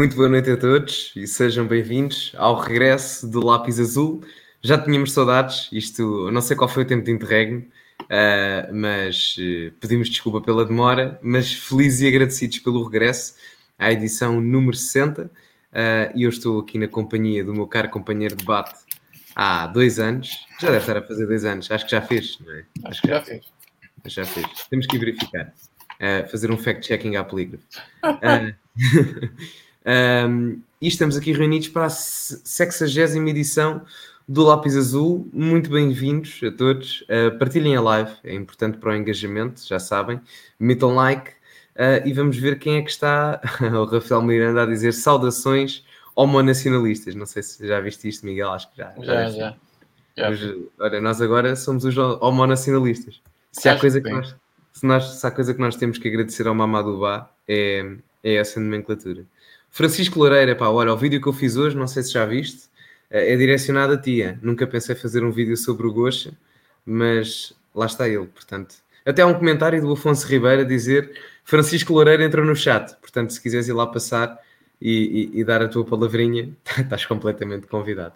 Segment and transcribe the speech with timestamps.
[0.00, 4.24] Muito boa noite a todos e sejam bem-vindos ao regresso do Lápis Azul.
[4.62, 7.66] Já tínhamos saudades, isto não sei qual foi o tempo de interregno,
[8.04, 13.34] uh, mas uh, pedimos desculpa pela demora, mas felizes e agradecidos pelo regresso
[13.78, 15.24] à edição número 60.
[15.26, 15.30] Uh,
[16.14, 18.80] e eu estou aqui na companhia do meu caro companheiro de debate
[19.36, 20.30] há dois anos.
[20.58, 22.64] Já deve estar a fazer dois anos, acho que já fez, não é?
[22.86, 23.44] Acho que já fez.
[24.06, 24.46] Já fez.
[24.70, 25.52] Temos que verificar.
[26.00, 27.66] Uh, fazer um fact-checking à polígrafo.
[29.86, 33.82] Um, e estamos aqui reunidos para a 60 edição
[34.28, 35.28] do Lápis Azul.
[35.32, 37.02] Muito bem-vindos a todos.
[37.02, 40.20] Uh, partilhem a live, é importante para o engajamento, já sabem.
[40.58, 43.40] Metam like uh, e vamos ver quem é que está.
[43.60, 45.84] o Rafael Miranda a dizer saudações
[46.14, 47.14] homonacionalistas.
[47.14, 48.92] Não sei se já viste isto, Miguel, acho que já.
[48.98, 49.56] Já, já.
[50.16, 50.30] já.
[50.30, 50.40] Mas,
[50.78, 53.22] olha, nós agora somos os homonacionalistas.
[53.52, 54.36] Se há, coisa que, que nós,
[54.72, 58.34] se, nós, se há coisa que nós temos que agradecer ao Mamadou Bá, é, é
[58.34, 59.24] essa nomenclatura.
[59.70, 62.68] Francisco Loureira, pá, olha, o vídeo que eu fiz hoje, não sei se já viste,
[63.10, 64.38] eh, é direcionado a tia.
[64.42, 66.32] Nunca pensei fazer um vídeo sobre o Gocha,
[66.84, 68.76] mas lá está ele, portanto.
[69.04, 71.12] Até há um comentário do Afonso Ribeiro a dizer
[71.44, 74.38] Francisco Loureira entrou no chat, portanto, se quiseres ir lá passar
[74.80, 78.14] e, e, e dar a tua palavrinha, estás completamente convidado.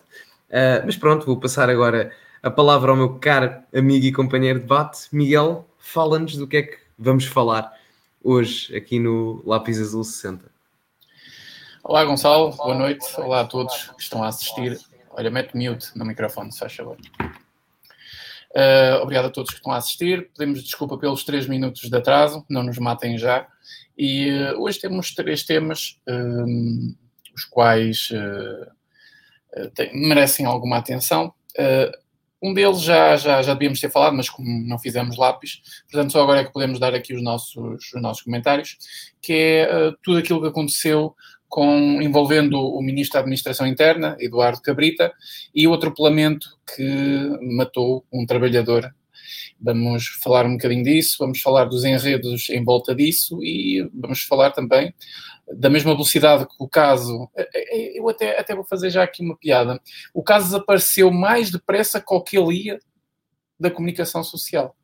[0.50, 4.64] Uh, mas pronto, vou passar agora a palavra ao meu caro amigo e companheiro de
[4.64, 5.66] debate, Miguel.
[5.78, 7.72] Fala-nos do que é que vamos falar
[8.22, 10.53] hoje aqui no Lápis Azul 60.
[11.86, 13.04] Olá, Gonçalo, boa noite.
[13.18, 14.80] Olá a todos que estão a assistir.
[15.10, 16.96] Olha, mete mute no microfone, se faz favor.
[18.56, 20.30] Uh, obrigado a todos que estão a assistir.
[20.34, 23.46] Pedimos desculpa pelos três minutos de atraso, não nos matem já.
[23.98, 26.96] E uh, hoje temos três temas, uh,
[27.36, 28.08] os quais
[29.74, 31.34] tem, merecem alguma atenção.
[32.42, 36.22] um deles já, já, já devíamos ter falado, mas como não fizemos lápis, portanto, só
[36.22, 38.78] agora é que podemos dar aqui os nossos, os nossos comentários,
[39.20, 41.14] que é tudo aquilo que aconteceu
[41.54, 45.14] com, envolvendo o Ministro da Administração Interna, Eduardo Cabrita,
[45.54, 46.84] e o atropelamento que
[47.40, 48.92] matou um trabalhador.
[49.60, 54.50] Vamos falar um bocadinho disso, vamos falar dos enredos em volta disso e vamos falar
[54.50, 54.92] também
[55.56, 57.30] da mesma velocidade que o caso.
[57.94, 59.80] Eu até, até vou fazer já aqui uma piada.
[60.12, 62.52] O caso desapareceu mais depressa que o
[63.60, 64.74] da comunicação social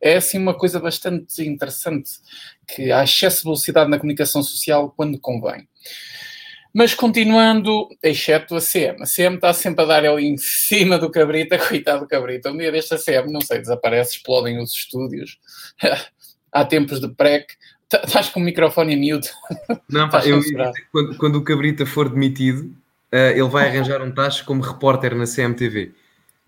[0.00, 2.10] é assim uma coisa bastante interessante,
[2.66, 5.68] que há excesso de velocidade na comunicação social quando convém.
[6.72, 9.02] Mas continuando, exceto a CM.
[9.02, 12.50] A CM está sempre a dar ali em cima do Cabrita, coitado do Cabrita.
[12.50, 15.38] Um dia deste a CM, não sei, desaparece, explodem os estúdios.
[16.52, 17.46] Há tempos de PREC.
[17.88, 19.30] Tá, estás com o microfone em mute.
[19.88, 20.40] Não, pá, eu,
[20.92, 22.66] quando, quando o Cabrita for demitido,
[23.12, 25.92] uh, ele vai arranjar um tacho como repórter na CMTV.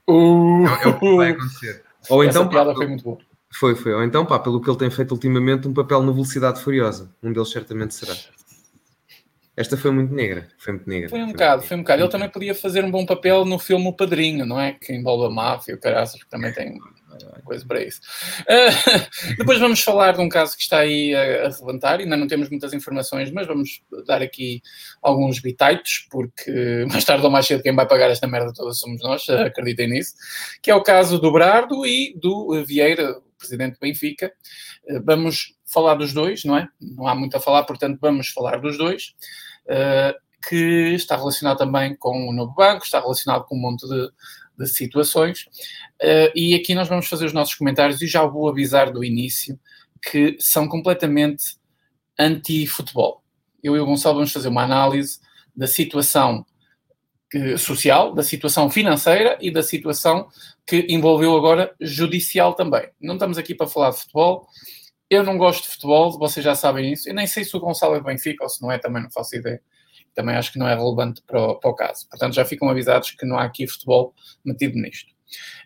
[0.07, 1.83] Uh, é, é, o que vai acontecer.
[2.11, 3.19] Ou então, piada pá, foi muito boa.
[3.53, 3.95] Foi, foi.
[3.95, 7.11] Ou então, pá, pelo que ele tem feito ultimamente, um papel na Velocidade Furiosa.
[7.23, 8.15] Um deles certamente será.
[9.61, 10.49] Esta foi muito negra.
[10.57, 11.11] Foi muito negra.
[11.11, 12.03] Foi um foi bocado, foi um bocado.
[12.03, 14.73] Ele também podia fazer um bom papel no filme O Padrinho, não é?
[14.73, 16.79] Que envolve a máfia, o caraças, que também tem
[17.45, 18.01] coisa para isso.
[18.43, 22.27] Uh, depois vamos falar de um caso que está aí a, a levantar, ainda não
[22.27, 24.63] temos muitas informações, mas vamos dar aqui
[25.03, 29.03] alguns bitites, porque mais tarde ou mais cedo quem vai pagar esta merda toda somos
[29.03, 30.15] nós, acreditem nisso,
[30.63, 34.33] que é o caso do Brardo e do Vieira, presidente do Benfica.
[34.89, 36.67] Uh, vamos falar dos dois, não é?
[36.81, 39.15] Não há muito a falar, portanto vamos falar dos dois.
[39.71, 44.11] Uh, que está relacionado também com o novo banco, está relacionado com um monte de,
[44.59, 45.43] de situações.
[46.03, 49.59] Uh, e aqui nós vamos fazer os nossos comentários e já vou avisar do início
[50.03, 51.57] que são completamente
[52.19, 53.23] anti-futebol.
[53.63, 55.21] Eu e o Gonçalo vamos fazer uma análise
[55.55, 56.45] da situação
[57.59, 60.29] social, da situação financeira e da situação
[60.67, 62.89] que envolveu agora judicial também.
[63.01, 64.49] Não estamos aqui para falar de futebol.
[65.11, 67.09] Eu não gosto de futebol, vocês já sabem isso.
[67.09, 69.37] Eu nem sei se o Gonçalo é Benfica ou se não é, também não faço
[69.37, 69.61] ideia
[70.15, 72.09] também acho que não é relevante para o, para o caso.
[72.09, 74.15] Portanto, já ficam avisados que não há aqui futebol
[74.45, 75.11] metido nisto.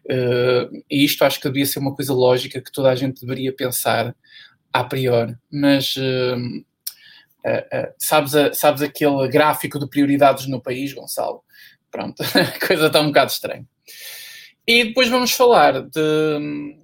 [0.04, 3.54] Uh, e isto acho que devia ser uma coisa lógica que toda a gente deveria
[3.54, 4.14] pensar
[4.72, 11.42] a priori, mas uh, uh, sabes, sabes aquele gráfico de prioridades no país, Gonçalo?
[11.90, 13.66] Pronto, a coisa está um bocado estranha.
[14.66, 16.00] E depois vamos falar de
[16.38, 16.78] um,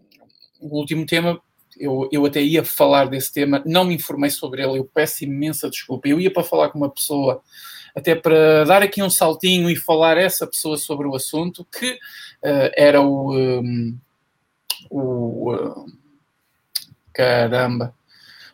[0.61, 1.41] o último tema
[1.81, 5.71] eu, eu até ia falar desse tema, não me informei sobre ele, eu peço imensa
[5.71, 6.07] desculpa.
[6.07, 7.43] Eu ia para falar com uma pessoa,
[7.97, 12.71] até para dar aqui um saltinho e falar essa pessoa sobre o assunto, que uh,
[12.77, 13.35] era o.
[13.35, 13.99] Um,
[14.91, 15.87] o uh,
[17.13, 17.95] caramba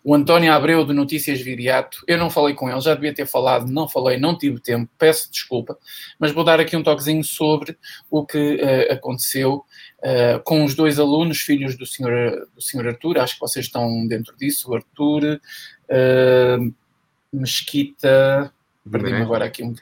[0.06, 3.66] o António Abreu de Notícias Viriato, eu não falei com ele, já devia ter falado,
[3.66, 5.76] não falei, não tive tempo, peço desculpa,
[6.16, 7.76] mas vou dar aqui um toquezinho sobre
[8.08, 9.64] o que uh, aconteceu
[10.00, 14.06] uh, com os dois alunos, filhos do senhor, do senhor Arthur, acho que vocês estão
[14.06, 15.40] dentro disso, o Arthur
[15.90, 16.74] uh,
[17.32, 18.52] Mesquita,
[18.90, 19.74] Perdi-me agora aqui um.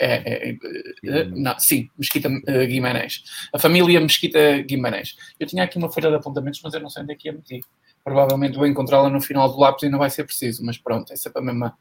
[0.00, 0.58] É, é,
[1.04, 2.28] é, não, sim, Mesquita
[2.66, 3.24] Guimarães.
[3.52, 5.16] A família Mesquita Guimarães.
[5.40, 7.32] Eu tinha aqui uma folha de apontamentos, mas eu não sei onde é que ia
[7.32, 7.60] meter.
[8.04, 11.16] Provavelmente vou encontrá-la no final do lápis e não vai ser preciso, mas pronto, é
[11.16, 11.76] sempre a mesma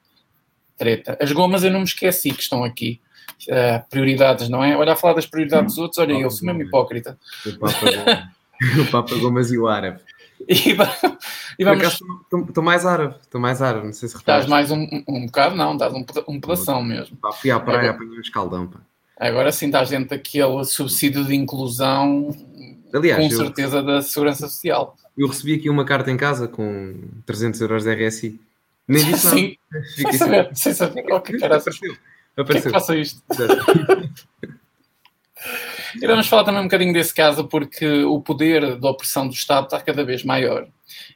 [0.75, 1.17] treta.
[1.21, 2.99] As gomas eu não me esqueci que estão aqui.
[3.49, 4.75] Uh, prioridades, não é?
[4.75, 7.17] Olha a falar das prioridades dos outros, olha, eu sou mesmo hipócrita.
[8.81, 9.99] O Papa Gomas e o árabe.
[10.47, 10.69] E,
[11.59, 11.99] e vamos.
[12.47, 14.45] Estou mais árabe, estou mais árabe, não sei se reparas.
[14.45, 17.17] Estás mais um, um bocado, não, estás um, um pedação mesmo.
[17.17, 18.67] Pá, fui à praia, apanhei um escaldão.
[18.67, 18.79] Pá.
[19.19, 22.29] Agora sim estás dentro daquele subsídio de inclusão,
[22.93, 24.95] Aliás, com certeza, eu, da Segurança Social.
[25.17, 28.39] Eu recebi aqui uma carta em casa com 300 euros de RSI.
[28.87, 29.57] Nem disse Sim,
[29.95, 31.59] sem saber, sem saber qual que era.
[32.37, 32.71] Apareceu.
[32.71, 33.21] Que é que faça isto?
[36.01, 39.65] E vamos falar também um bocadinho desse caso, porque o poder da opressão do Estado
[39.65, 40.63] está cada vez maior.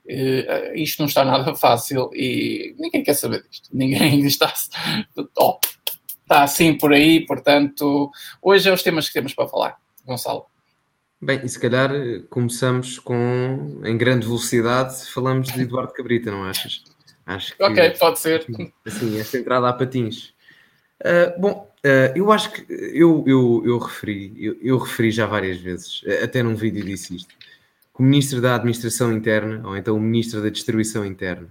[0.05, 3.69] Uh, isto não está nada fácil e ninguém quer saber disto.
[3.71, 4.51] Ninguém está,
[5.37, 5.59] oh,
[6.21, 8.09] está assim por aí, portanto,
[8.41, 9.77] hoje é os temas que temos para falar.
[10.05, 10.45] Gonçalo.
[11.21, 11.91] Bem, e se calhar
[12.29, 16.83] começamos com, em grande velocidade, falamos de Eduardo Cabrita, não achas?
[17.27, 18.47] Acho que, ok, pode ser.
[18.83, 20.33] Assim, esta entrada a patins.
[21.01, 25.57] Uh, bom, uh, eu acho que eu, eu, eu referi, eu, eu, referi já várias
[25.57, 27.33] vezes, até num vídeo disse isto,
[27.93, 31.47] que o Ministro da Administração Interna, ou então o Ministro da Distribuição Interna,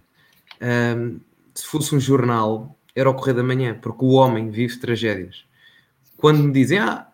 [1.55, 5.45] se fosse um jornal, era o Correio da Manhã, porque o homem vive tragédias.
[6.17, 7.09] Quando me dizem, ah,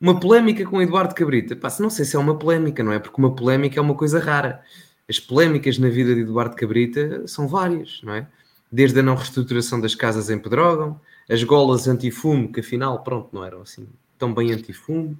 [0.00, 2.98] uma polémica com Eduardo Cabrita, pá, não sei se é uma polémica, não é?
[2.98, 4.62] Porque uma polémica é uma coisa rara.
[5.08, 8.26] As polémicas na vida de Eduardo Cabrita são várias, não é?
[8.70, 13.44] Desde a não reestruturação das casas em Pedrógão, as golas antifumo, que afinal, pronto, não
[13.44, 13.86] eram assim
[14.18, 15.16] tão bem antifumo.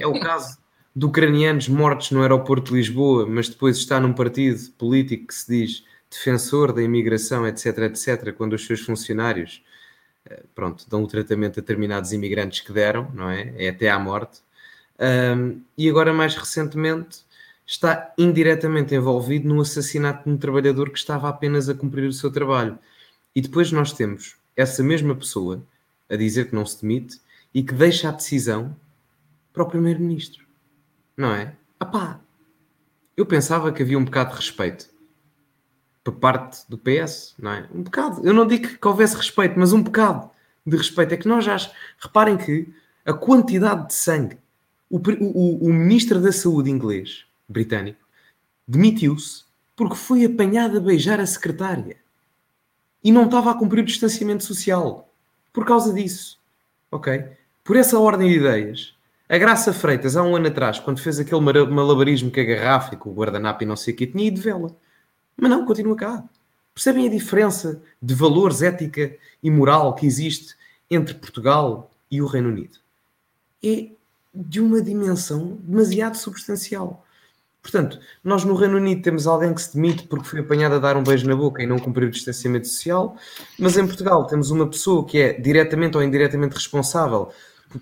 [0.00, 0.58] É o caso
[0.94, 5.48] de ucranianos mortos no aeroporto de Lisboa, mas depois está num partido político que se
[5.48, 9.62] diz defensor da imigração, etc, etc, quando os seus funcionários,
[10.26, 13.54] eh, pronto, dão o tratamento a determinados imigrantes que deram, não é?
[13.56, 14.40] É até à morte.
[14.98, 17.20] Um, e agora, mais recentemente,
[17.66, 22.30] está indiretamente envolvido no assassinato de um trabalhador que estava apenas a cumprir o seu
[22.30, 22.78] trabalho.
[23.34, 25.62] E depois nós temos essa mesma pessoa
[26.08, 27.20] a dizer que não se demite
[27.54, 28.76] e que deixa a decisão
[29.52, 30.44] para o primeiro-ministro.
[31.16, 31.54] Não é?
[31.78, 32.20] Apá,
[33.16, 34.90] eu pensava que havia um bocado de respeito
[36.02, 37.68] por parte do PS, não é?
[37.72, 38.26] Um bocado.
[38.26, 40.30] Eu não digo que houvesse respeito, mas um bocado
[40.66, 41.14] de respeito.
[41.14, 41.56] É que nós já.
[41.98, 42.72] Reparem que
[43.04, 44.38] a quantidade de sangue.
[44.90, 48.00] O, o, o ministro da Saúde inglês, britânico,
[48.68, 49.44] demitiu-se
[49.74, 51.96] porque foi apanhado a beijar a secretária
[53.02, 55.08] e não estava a cumprir o distanciamento social
[55.52, 56.38] por causa disso.
[56.90, 57.24] Ok?
[57.64, 58.94] Por essa ordem de ideias,
[59.28, 62.98] a Graça Freitas, há um ano atrás, quando fez aquele malabarismo com a garrafa e
[62.98, 64.76] com o guardanapo e não sei o que, tinha ido de vela.
[65.36, 66.24] Mas não, continua cá.
[66.74, 70.54] Percebem a diferença de valores, ética e moral que existe
[70.90, 72.78] entre Portugal e o Reino Unido?
[73.64, 73.88] É
[74.34, 77.06] de uma dimensão demasiado substancial.
[77.62, 80.96] Portanto, nós no Reino Unido temos alguém que se demite porque foi apanhado a dar
[80.96, 83.16] um beijo na boca e não cumpriu o distanciamento social,
[83.56, 87.30] mas em Portugal temos uma pessoa que é diretamente ou indiretamente responsável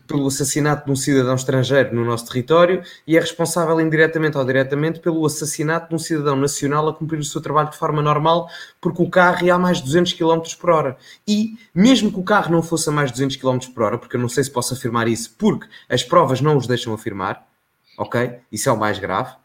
[0.07, 5.01] pelo assassinato de um cidadão estrangeiro no nosso território e é responsável indiretamente ou diretamente
[5.01, 8.49] pelo assassinato de um cidadão nacional a cumprir o seu trabalho de forma normal
[8.81, 10.97] porque o carro ia a mais de 200 km por hora.
[11.27, 14.17] E mesmo que o carro não fosse a mais de 200 km por hora, porque
[14.17, 17.45] eu não sei se posso afirmar isso porque as provas não os deixam afirmar,
[17.99, 18.39] ok?
[18.53, 19.40] Isso é o mais grave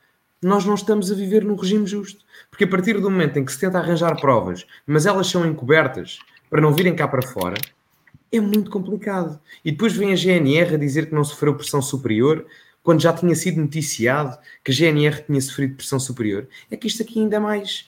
[0.45, 2.23] nós não estamos a viver num regime justo.
[2.51, 6.19] Porque a partir do momento em que se tenta arranjar provas, mas elas são encobertas
[6.51, 7.55] para não virem cá para fora,
[8.31, 9.39] é muito complicado.
[9.63, 12.45] E depois vem a GNR a dizer que não sofreu pressão superior,
[12.83, 16.47] quando já tinha sido noticiado que a GNR tinha sofrido pressão superior.
[16.69, 17.87] É que isto aqui ainda é mais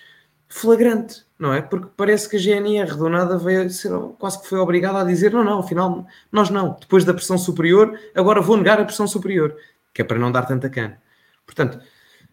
[0.50, 1.62] flagrante, não é?
[1.62, 5.32] Porque parece que a GNR do nada veio ser, quase que foi obrigada a dizer
[5.32, 6.76] não, não, afinal, nós não.
[6.80, 9.56] Depois da pressão superior, agora vou negar a pressão superior,
[9.94, 11.00] que é para não dar tanta cana.
[11.46, 11.80] Portanto,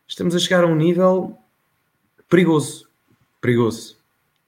[0.07, 1.39] estamos a chegar a um nível
[2.29, 2.89] perigoso.
[3.41, 3.97] Perigoso.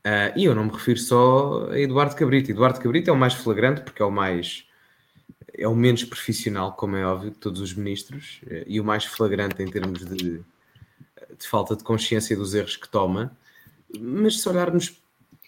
[0.07, 2.51] Uh, e eu não me refiro só a Eduardo Cabrito.
[2.51, 4.65] Eduardo Cabrito é o mais flagrante porque é o mais
[5.59, 9.05] é o menos profissional, como é óbvio, de todos os ministros, uh, e o mais
[9.05, 13.37] flagrante em termos de, de, falta de consciência dos erros que toma.
[13.99, 15.01] Mas se olharmos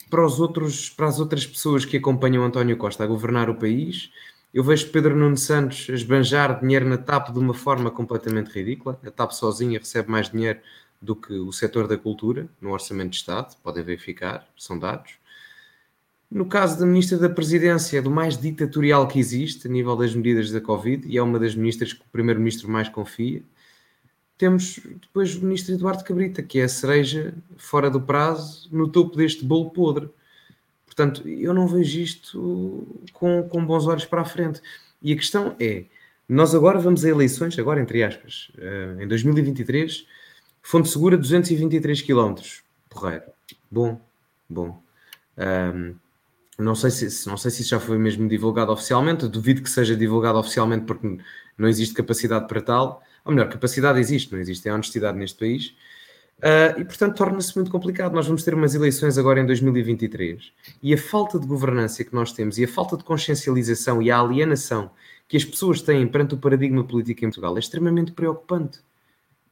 [0.08, 4.10] para os outros, para as outras pessoas que acompanham António Costa a governar o país,
[4.52, 8.98] eu vejo Pedro Nuno Santos esbanjar dinheiro na TAP de uma forma completamente ridícula.
[9.04, 10.60] A TAP sozinha recebe mais dinheiro
[11.00, 15.12] do que o setor da cultura no Orçamento de Estado, podem verificar, são dados.
[16.30, 20.14] No caso da Ministra da Presidência, é do mais ditatorial que existe a nível das
[20.14, 23.42] medidas da Covid, e é uma das ministras que o Primeiro-Ministro mais confia.
[24.36, 29.16] Temos depois o Ministro Eduardo Cabrita, que é a cereja fora do prazo, no topo
[29.16, 30.10] deste bolo podre.
[30.98, 34.60] Portanto, eu não vejo isto com, com bons olhos para a frente.
[35.00, 35.84] E a questão é,
[36.28, 40.04] nós agora vamos a eleições, agora entre aspas, uh, em 2023,
[40.60, 42.34] Fonte Segura 223 km,
[42.90, 43.22] porreiro.
[43.70, 44.00] Bom,
[44.50, 44.82] bom.
[45.36, 45.94] Um,
[46.58, 49.94] não sei, se, não sei se isso já foi mesmo divulgado oficialmente, duvido que seja
[49.94, 51.20] divulgado oficialmente porque
[51.56, 53.04] não existe capacidade para tal.
[53.24, 55.76] Ou melhor, capacidade existe, não existe, é honestidade neste país.
[56.38, 58.12] Uh, e portanto torna-se muito complicado.
[58.12, 62.32] Nós vamos ter umas eleições agora em 2023 e a falta de governança que nós
[62.32, 64.90] temos e a falta de consciencialização e a alienação
[65.26, 68.78] que as pessoas têm perante o paradigma político em Portugal é extremamente preocupante.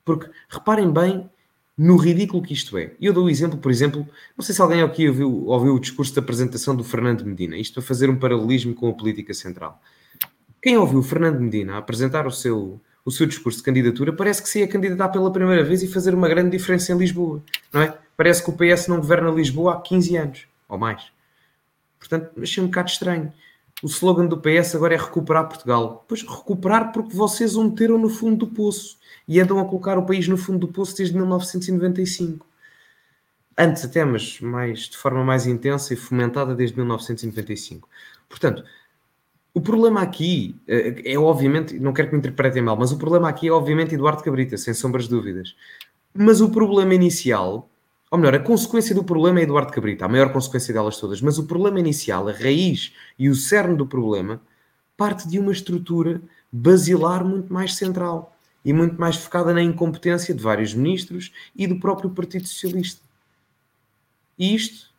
[0.05, 1.28] Porque reparem bem
[1.76, 2.93] no ridículo que isto é.
[3.00, 6.12] Eu dou o exemplo, por exemplo, não sei se alguém aqui ouviu, ouviu o discurso
[6.12, 9.81] de apresentação do Fernando Medina, isto para fazer um paralelismo com a política central.
[10.62, 14.49] Quem ouviu o Fernando Medina apresentar o seu, o seu discurso de candidatura parece que
[14.51, 17.97] se ia candidatar pela primeira vez e fazer uma grande diferença em Lisboa, não é?
[18.15, 21.11] Parece que o PS não governa Lisboa há 15 anos, ou mais.
[21.99, 23.33] Portanto, achei um bocado estranho
[23.83, 26.05] o slogan do PS agora é recuperar Portugal.
[26.09, 28.99] Pois recuperar porque vocês o meteram no fundo do poço
[29.29, 32.47] e andam a colocar o país no fundo do poço desde 1995.
[33.59, 37.89] Antes até, mas mais, de forma mais intensa e fomentada desde 1995.
[38.29, 38.65] Portanto,
[39.57, 43.27] o problema aqui é, é obviamente, não quero que me interpretem mal, mas o problema
[43.27, 45.57] aqui é obviamente Eduardo Cabrita, sem sombras de dúvidas.
[46.13, 47.67] Mas o problema inicial
[48.11, 51.39] ou melhor, a consequência do problema é Eduardo Cabrita, a maior consequência delas todas, mas
[51.39, 54.41] o problema inicial, a raiz e o cerne do problema,
[54.97, 56.21] parte de uma estrutura
[56.53, 61.81] basilar muito mais central e muito mais focada na incompetência de vários ministros e do
[61.81, 63.01] próprio Partido Socialista.
[64.39, 64.91] E isto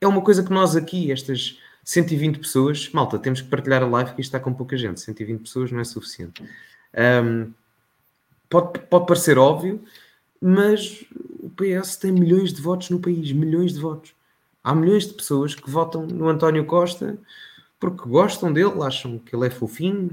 [0.00, 4.12] é uma coisa que nós aqui, estas 120 pessoas, malta, temos que partilhar a live
[4.12, 6.42] que isto está com pouca gente, 120 pessoas não é suficiente.
[7.24, 7.50] Um,
[8.46, 9.82] pode, pode parecer óbvio,
[10.38, 11.02] mas
[11.40, 14.12] o PS tem milhões de votos no país, milhões de votos.
[14.62, 17.16] Há milhões de pessoas que votam no António Costa
[17.80, 20.10] porque gostam dele, acham que ele é fofinho,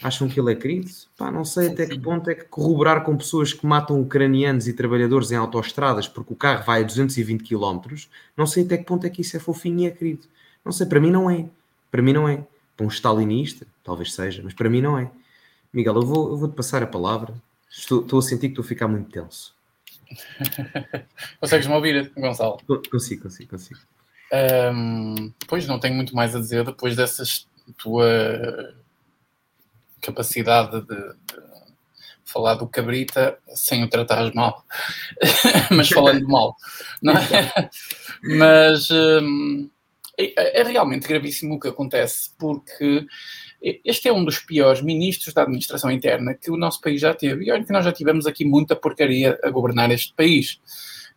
[0.00, 0.88] acham que ele é querido.
[1.16, 4.72] Pá, não sei até que ponto é que corroborar com pessoas que matam ucranianos e
[4.72, 7.96] trabalhadores em autoestradas porque o carro vai a 220 km,
[8.36, 10.28] não sei até que ponto é que isso é fofinho e é querido.
[10.68, 11.46] Não sei, para mim não é.
[11.90, 12.44] Para mim não é.
[12.76, 15.10] Para um stalinista, talvez seja, mas para mim não é.
[15.72, 17.32] Miguel, eu vou, eu vou te passar a palavra.
[17.70, 19.54] Estou, estou a sentir que estou a ficar muito tenso.
[21.40, 22.58] Consegues-me ouvir, Gonçalo?
[22.90, 23.80] Consigo, consigo, consigo.
[24.74, 27.24] Um, pois não tenho muito mais a dizer depois dessa
[27.78, 28.74] tua
[30.02, 31.14] capacidade de, de
[32.26, 34.66] falar do cabrita sem o tratares mal,
[35.74, 36.54] mas falando mal,
[37.00, 37.70] não é?
[38.22, 39.70] Mas um,
[40.18, 43.06] é, é realmente gravíssimo o que acontece porque
[43.60, 47.44] este é um dos piores ministros da administração interna que o nosso país já teve.
[47.44, 50.60] E olha que nós já tivemos aqui muita porcaria a governar este país.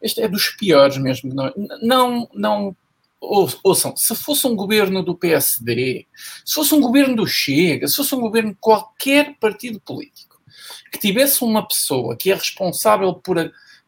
[0.01, 1.31] Este é dos piores mesmo.
[1.81, 2.75] Não, não,
[3.22, 6.08] ouçam, se fosse um governo do PSD,
[6.43, 10.41] se fosse um governo do Chega, se fosse um governo de qualquer partido político,
[10.91, 13.38] que tivesse uma pessoa que é responsável por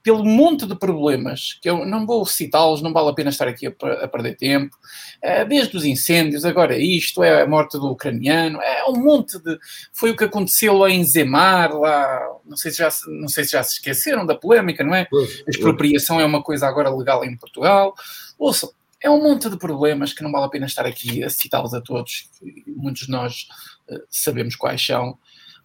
[0.03, 3.67] pelo monte de problemas, que eu não vou citá-los, não vale a pena estar aqui
[3.67, 3.69] a,
[4.03, 4.77] a, perder tempo,
[5.21, 9.57] eh, desde os incêndios, agora isto, é a morte do ucraniano, é um monte de...
[9.93, 13.51] Foi o que aconteceu lá em Zemar, lá, não sei se já, não sei se,
[13.51, 15.07] já se esqueceram da polémica, não é?
[15.47, 17.95] A expropriação é uma coisa agora legal em Portugal.
[18.37, 21.73] Ouçam, é um monte de problemas que não vale a pena estar aqui a citá-los
[21.73, 22.29] a todos,
[22.67, 23.47] muitos de nós
[23.89, 25.17] uh, sabemos quais são,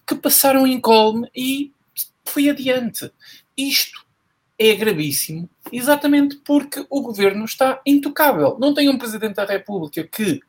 [0.07, 1.73] que passaram em colme e
[2.25, 3.11] foi adiante.
[3.57, 4.08] Isto
[4.59, 8.59] é gravíssimo, exatamente porque o governo está intocável.
[8.59, 10.41] Não tem um Presidente da República que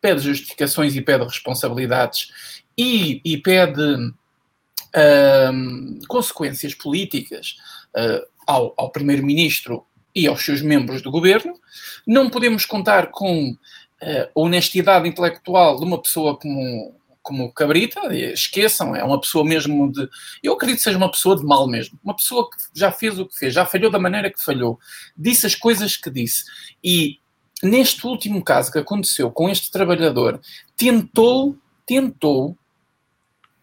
[0.00, 7.56] pede justificações e pede responsabilidades e, e pede uh, consequências políticas
[7.96, 11.58] uh, ao, ao Primeiro-Ministro e aos seus membros do governo.
[12.06, 13.56] Não podemos contar com uh,
[14.02, 20.06] a honestidade intelectual de uma pessoa como como Cabrita, esqueçam, é uma pessoa mesmo de.
[20.42, 21.98] Eu acredito que seja uma pessoa de mal mesmo.
[22.04, 24.78] Uma pessoa que já fez o que fez, já falhou da maneira que falhou,
[25.16, 26.44] disse as coisas que disse.
[26.84, 27.18] E
[27.62, 30.38] neste último caso que aconteceu com este trabalhador,
[30.76, 32.56] tentou, tentou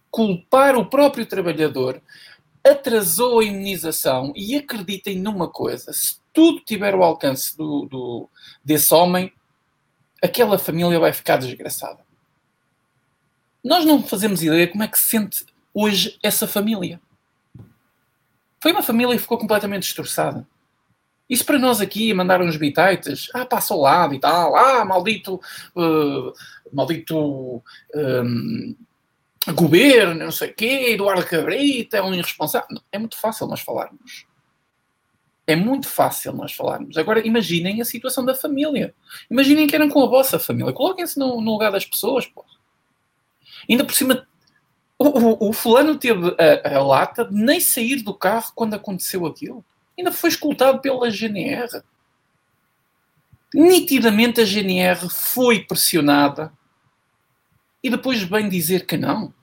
[0.09, 2.01] culpar o próprio trabalhador,
[2.67, 8.29] atrasou a imunização e acreditem numa coisa: se tudo tiver o alcance do, do
[8.65, 9.31] desse homem,
[10.19, 12.10] aquela família vai ficar desgraçada.
[13.63, 16.99] Nós não fazemos ideia como é que se sente hoje essa família.
[18.59, 20.47] Foi uma família que ficou completamente destroçada.
[21.29, 25.35] Isso para nós aqui, mandar uns bitites, ah, passa ao lado e tal, ah, maldito,
[25.75, 26.33] uh,
[26.73, 27.63] maldito
[27.95, 28.75] um,
[29.53, 32.67] governo, não sei o quê, Eduardo Cabrita é um irresponsável.
[32.91, 34.25] É muito fácil nós falarmos.
[35.47, 36.97] É muito fácil nós falarmos.
[36.97, 38.93] Agora, imaginem a situação da família.
[39.29, 40.73] Imaginem que eram com a vossa família.
[40.73, 42.45] Coloquem-se no, no, lugar das pessoas, pô.
[43.69, 44.27] Ainda por cima,
[44.97, 49.25] o, o, o fulano teve a, a, lata de nem sair do carro quando aconteceu
[49.25, 49.63] aquilo.
[49.97, 51.81] Ainda foi escoltado pela GNR.
[53.53, 56.53] Nitidamente a GNR foi pressionada
[57.83, 59.33] e depois vem dizer que não.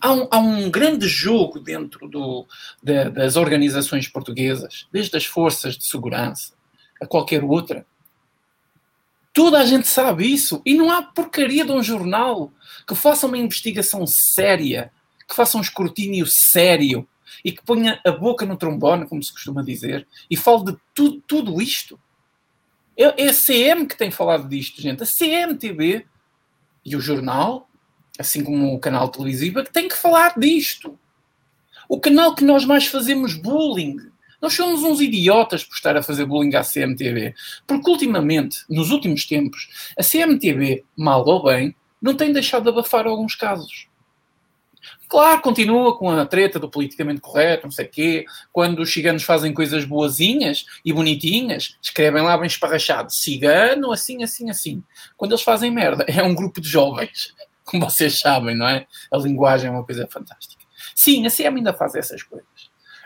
[0.00, 2.46] Há um, há um grande jogo dentro do,
[2.82, 6.54] de, das organizações portuguesas, desde as forças de segurança
[7.00, 7.86] a qualquer outra.
[9.36, 10.62] Toda a gente sabe isso.
[10.64, 12.50] E não há porcaria de um jornal
[12.88, 14.90] que faça uma investigação séria,
[15.28, 17.06] que faça um escrutínio sério
[17.44, 21.22] e que ponha a boca no trombone, como se costuma dizer, e fale de tudo,
[21.26, 22.00] tudo isto.
[22.96, 25.02] É, é a CM que tem falado disto, gente.
[25.02, 26.06] A CMTV
[26.82, 27.68] e o jornal
[28.18, 30.98] assim como o canal televisivo, é que tem que falar disto.
[31.88, 33.96] O canal que nós mais fazemos bullying.
[34.40, 37.34] Nós somos uns idiotas por estar a fazer bullying à CMTV.
[37.66, 43.06] Porque ultimamente, nos últimos tempos, a CMTV, mal ou bem, não tem deixado de abafar
[43.06, 43.88] alguns casos.
[45.08, 48.24] Claro, continua com a treta do politicamente correto, não sei o quê.
[48.52, 54.50] Quando os ciganos fazem coisas boazinhas e bonitinhas, escrevem lá bem esparrachado, cigano, assim, assim,
[54.50, 54.82] assim.
[55.16, 57.34] Quando eles fazem merda, é um grupo de jovens
[57.66, 58.86] como vocês sabem, não é?
[59.12, 60.64] A linguagem é uma coisa fantástica.
[60.94, 62.46] Sim, a CM ainda faz essas coisas.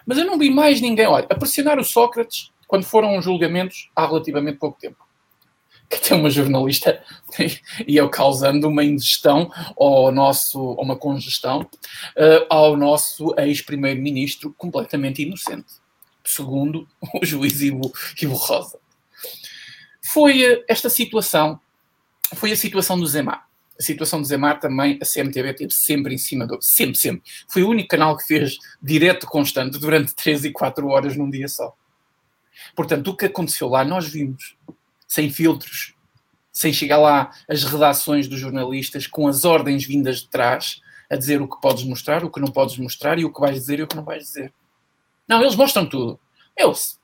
[0.07, 4.07] Mas eu não vi mais ninguém, olha, a pressionar o Sócrates quando foram julgamentos há
[4.07, 4.99] relativamente pouco tempo.
[5.89, 7.03] Que tem uma jornalista
[7.87, 15.23] e eu causando uma indigestão ao nosso, ou uma congestão uh, ao nosso ex-primeiro-ministro completamente
[15.23, 15.75] inocente,
[16.25, 16.87] segundo
[17.21, 17.93] o juiz Ivo,
[18.23, 18.79] Ivo Rosa.
[20.01, 21.61] Foi uh, esta situação,
[22.37, 23.50] foi a situação do Zemar
[23.81, 26.59] a situação do Zemar também, a CMTV teve sempre em cima do.
[26.61, 27.23] Sempre, sempre.
[27.49, 31.49] Foi o único canal que fez direto constante durante 3 e 4 horas num dia
[31.49, 31.75] só.
[32.77, 34.55] Portanto, o que aconteceu lá, nós vimos,
[35.09, 35.95] sem filtros,
[36.53, 41.41] sem chegar lá as redações dos jornalistas, com as ordens vindas de trás, a dizer
[41.41, 43.83] o que podes mostrar, o que não podes mostrar e o que vais dizer e
[43.83, 44.53] o que não vais dizer.
[45.27, 46.21] Não, eles mostram tudo.
[46.55, 46.99] Eu, se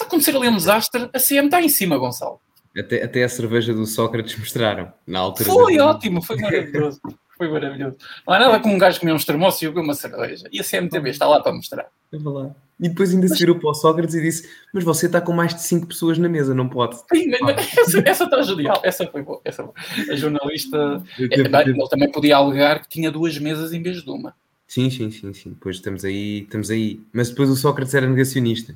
[0.00, 2.40] acontecer ali um desastre, a CM está em cima, Gonçalo.
[2.76, 5.48] Até, até a cerveja do Sócrates mostraram na altura.
[5.50, 7.00] Foi ótimo, foi maravilhoso.
[7.36, 7.96] foi maravilhoso.
[8.26, 10.48] Não há nada como um gajo comer uns termossos e beber uma cerveja.
[10.50, 11.86] E a CMTV está lá para mostrar.
[12.12, 12.54] lá.
[12.80, 15.54] E depois ainda se virou para o Sócrates e disse: Mas você está com mais
[15.54, 16.96] de 5 pessoas na mesa, não pode.
[17.12, 17.30] Sim,
[17.78, 18.80] essa, essa está genial.
[18.82, 19.40] Essa foi boa.
[19.44, 19.68] Essa,
[20.10, 21.02] a jornalista.
[21.18, 24.34] É, ele também podia alegar que tinha duas mesas em vez de uma.
[24.66, 25.50] Sim, sim, sim, sim.
[25.50, 27.00] Depois estamos aí, estamos aí.
[27.12, 28.74] Mas depois o Sócrates era negacionista.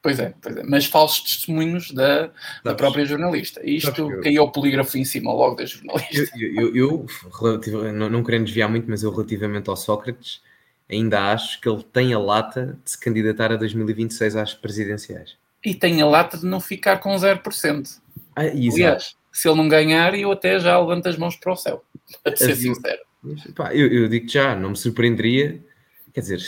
[0.00, 0.62] Pois é, pois é.
[0.62, 2.30] Mas falsos testemunhos da,
[2.62, 3.60] da própria jornalista.
[3.64, 6.38] Isto eu, caiu o polígrafo em cima logo da jornalista.
[6.38, 7.06] Eu, eu,
[7.66, 10.40] eu não, não querendo desviar muito, mas eu relativamente ao Sócrates,
[10.88, 15.36] ainda acho que ele tem a lata de se candidatar a 2026 às presidenciais.
[15.64, 18.00] E tem a lata de não ficar com 0%.
[18.36, 21.84] Ah, Aliás, se ele não ganhar, eu até já levanto as mãos para o céu.
[22.22, 23.00] Para ser assim, sincero.
[23.54, 25.60] Pá, eu, eu digo já, não me surpreenderia.
[26.14, 26.42] Quer dizer,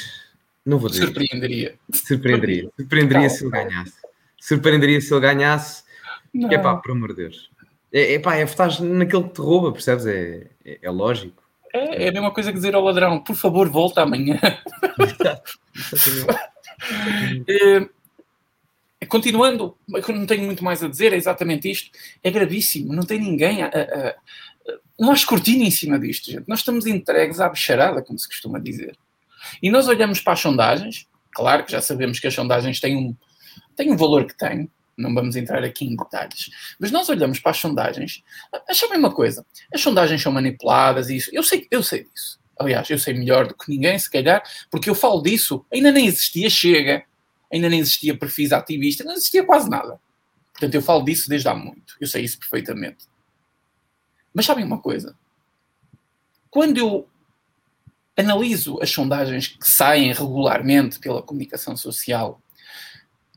[0.65, 1.07] não vou dizer.
[1.07, 1.75] Surpreenderia.
[1.93, 2.71] Surpreenderia.
[2.77, 3.95] Surpreenderia calma, se ele ganhasse.
[4.41, 5.85] Surpreenderia se ele ganhasse.
[6.51, 7.51] É pá, por amor de Deus.
[7.93, 10.07] É, é pá, é estás naquele que te rouba, percebes?
[10.07, 11.43] É, é, é lógico.
[11.73, 14.39] É, é a mesma coisa que dizer ao ladrão: por favor, volta amanhã.
[17.49, 21.91] é, continuando, não tenho muito mais a dizer, é exatamente isto.
[22.23, 24.15] É gravíssimo, não tem ninguém a, a, a,
[24.99, 26.47] não há escrutínio em cima disto, gente.
[26.47, 28.97] Nós estamos entregues à bicharada, como se costuma dizer.
[29.63, 33.17] E nós olhamos para as sondagens, claro que já sabemos que as sondagens têm um,
[33.77, 37.53] têm um valor que têm, não vamos entrar aqui em detalhes, mas nós olhamos para
[37.53, 38.23] as sondagens,
[38.73, 42.39] sabem uma coisa, as sondagens são manipuladas e isso, eu sei, eu sei disso.
[42.59, 46.07] Aliás, eu sei melhor do que ninguém, se calhar, porque eu falo disso, ainda nem
[46.07, 47.05] existia Chega,
[47.51, 49.99] ainda nem existia perfis ativistas, não existia quase nada.
[50.53, 53.09] Portanto, eu falo disso desde há muito, eu sei isso perfeitamente.
[54.35, 55.17] Mas sabem uma coisa?
[56.51, 57.09] Quando eu
[58.21, 62.41] analiso as sondagens que saem regularmente pela comunicação social,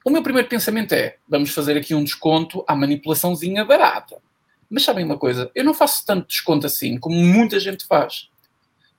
[0.04, 4.22] o meu primeiro pensamento é: vamos fazer aqui um desconto à manipulaçãozinha barata.
[4.70, 5.52] Mas sabem uma coisa?
[5.54, 8.30] Eu não faço tanto desconto assim como muita gente faz.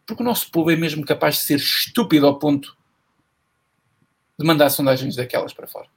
[0.07, 2.77] Porque o nosso povo é mesmo capaz de ser estúpido ao ponto
[4.39, 5.89] de mandar sondagens daquelas para fora.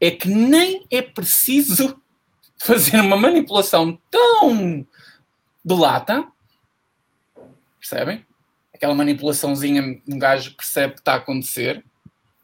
[0.00, 2.00] É que nem é preciso
[2.58, 4.86] fazer uma manipulação tão
[5.64, 6.26] de lata
[7.82, 8.24] Percebem?
[8.72, 11.84] Aquela manipulaçãozinha, um gajo percebe que está a acontecer,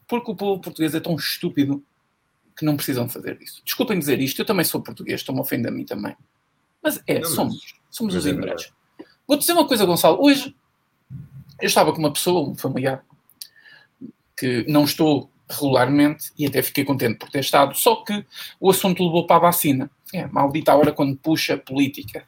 [0.05, 1.81] porque o povo português é tão estúpido
[2.57, 3.61] que não precisam fazer isso.
[3.63, 6.13] Desculpem dizer isto, eu também sou português, estou-me a ofender a mim também.
[6.83, 7.75] Mas é, não, somos.
[7.89, 8.71] Somos os é ingleses.
[9.25, 10.21] Vou dizer uma coisa, Gonçalo.
[10.21, 10.53] Hoje
[11.61, 13.05] eu estava com uma pessoa, um familiar,
[14.35, 17.75] que não estou regularmente e até fiquei contente por ter estado.
[17.75, 18.23] Só que
[18.59, 19.89] o assunto levou para a vacina.
[20.13, 22.23] É, maldita a hora quando puxa política.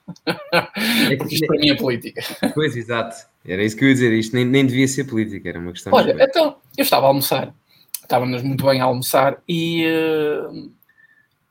[1.09, 2.21] É Porque isto para mim é política.
[2.53, 3.15] Pois, exato.
[3.45, 4.13] Era isso que eu ia dizer.
[4.13, 5.93] Isto nem, nem devia ser política, era uma questão.
[5.93, 7.53] Olha, então, eu estava a almoçar.
[8.01, 10.71] Estávamos muito bem a almoçar e uh,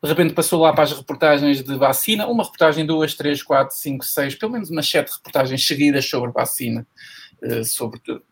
[0.02, 2.26] de repente passou lá para as reportagens de vacina.
[2.26, 6.86] Uma reportagem, duas, três, quatro, cinco, seis, pelo menos umas sete reportagens seguidas sobre vacina.
[7.42, 8.22] Uh, sobre uh,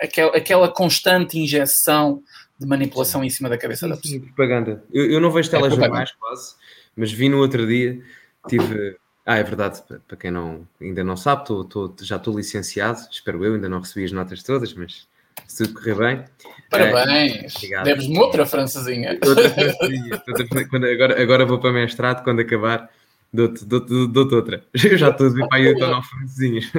[0.00, 2.22] aquela, aquela constante injeção
[2.58, 4.20] de manipulação em cima da cabeça sim, da pessoa.
[4.20, 4.84] propaganda.
[4.92, 6.54] Eu, eu não vejo é telejornais é quase
[6.96, 8.00] mas vi no outro dia,
[8.48, 8.96] tive.
[9.26, 13.42] Ah, é verdade, para quem não, ainda não sabe, tô, tô, já estou licenciado, espero
[13.42, 15.08] eu, ainda não recebi as notas todas, mas
[15.46, 16.24] se tudo correr bem.
[16.68, 17.54] Parabéns!
[17.64, 19.18] É, Deves-me outra francesinha.
[19.26, 20.22] Outra francesinha.
[20.68, 22.90] quando, agora, agora vou para mestrado, quando acabar,
[23.32, 24.62] dou-te dou dou outra.
[24.84, 26.70] Eu já estou a ver para aí oito ou nove francesinhas.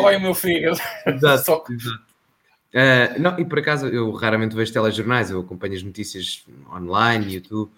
[0.00, 0.72] Olha o meu filho.
[1.06, 1.64] Exato, Só...
[1.70, 2.07] exato.
[2.74, 7.70] Uh, não, e por acaso eu raramente vejo telejornais, eu acompanho as notícias online, YouTube,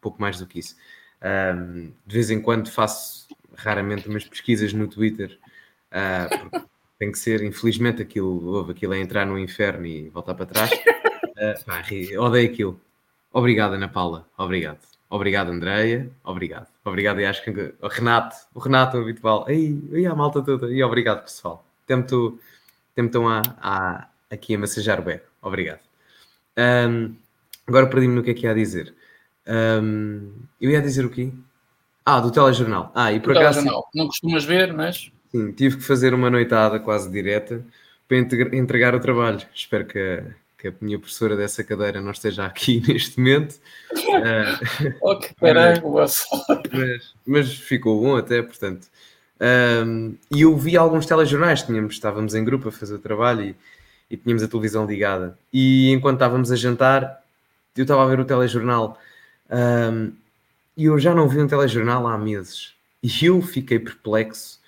[0.00, 0.76] pouco mais do que isso.
[1.22, 5.38] Um, de vez em quando faço raramente umas pesquisas no Twitter,
[5.92, 6.66] uh,
[6.98, 10.70] tem que ser, infelizmente, aquilo, houve aquilo é entrar no inferno e voltar para trás.
[10.72, 11.82] Uh, pá,
[12.18, 12.80] odeio aquilo.
[13.32, 14.28] Obrigado, Ana Paula.
[14.36, 14.80] Obrigado.
[15.08, 16.10] Obrigado, Andreia.
[16.24, 16.66] Obrigado.
[16.84, 19.44] Obrigado, e acho que o Renato, o Renato, o habitual.
[19.46, 20.72] Aí a malta toda.
[20.72, 21.64] E obrigado, pessoal.
[21.86, 22.38] Tento
[23.28, 25.26] a, a, aqui a massajar o beco.
[25.42, 25.80] Obrigado.
[26.56, 27.14] Um,
[27.66, 28.94] agora perdi-me no que é que ia dizer.
[29.46, 31.30] Um, eu ia dizer o quê?
[32.04, 32.90] Ah, do telejornal.
[32.94, 33.58] Ah, e por acaso.
[33.60, 33.88] Telejornal.
[33.94, 35.12] Não costumas ver, mas.
[35.30, 37.64] Sim, tive que fazer uma noitada quase direta
[38.08, 38.18] para
[38.56, 39.40] entregar o trabalho.
[39.54, 40.24] Espero que a,
[40.58, 43.54] que a minha professora dessa cadeira não esteja aqui neste momento.
[43.92, 46.24] uh, oh, que mas,
[46.72, 48.88] mas, mas ficou bom até, portanto.
[49.42, 53.56] Um, e eu vi alguns telejornais, tínhamos, estávamos em grupo a fazer o trabalho e,
[54.12, 55.38] e tínhamos a televisão ligada.
[55.50, 57.22] E enquanto estávamos a jantar,
[57.74, 58.98] eu estava a ver o telejornal
[59.50, 60.12] um,
[60.76, 62.74] e eu já não vi um telejornal há meses.
[63.02, 64.60] E eu fiquei perplexo.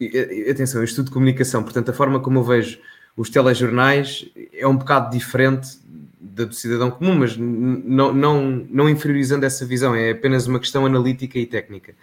[0.00, 2.80] E, atenção, eu estudo comunicação, portanto, a forma como eu vejo
[3.16, 5.78] os telejornais é um bocado diferente
[6.18, 10.84] da do cidadão comum, mas não, não, não inferiorizando essa visão, é apenas uma questão
[10.84, 11.94] analítica e técnica.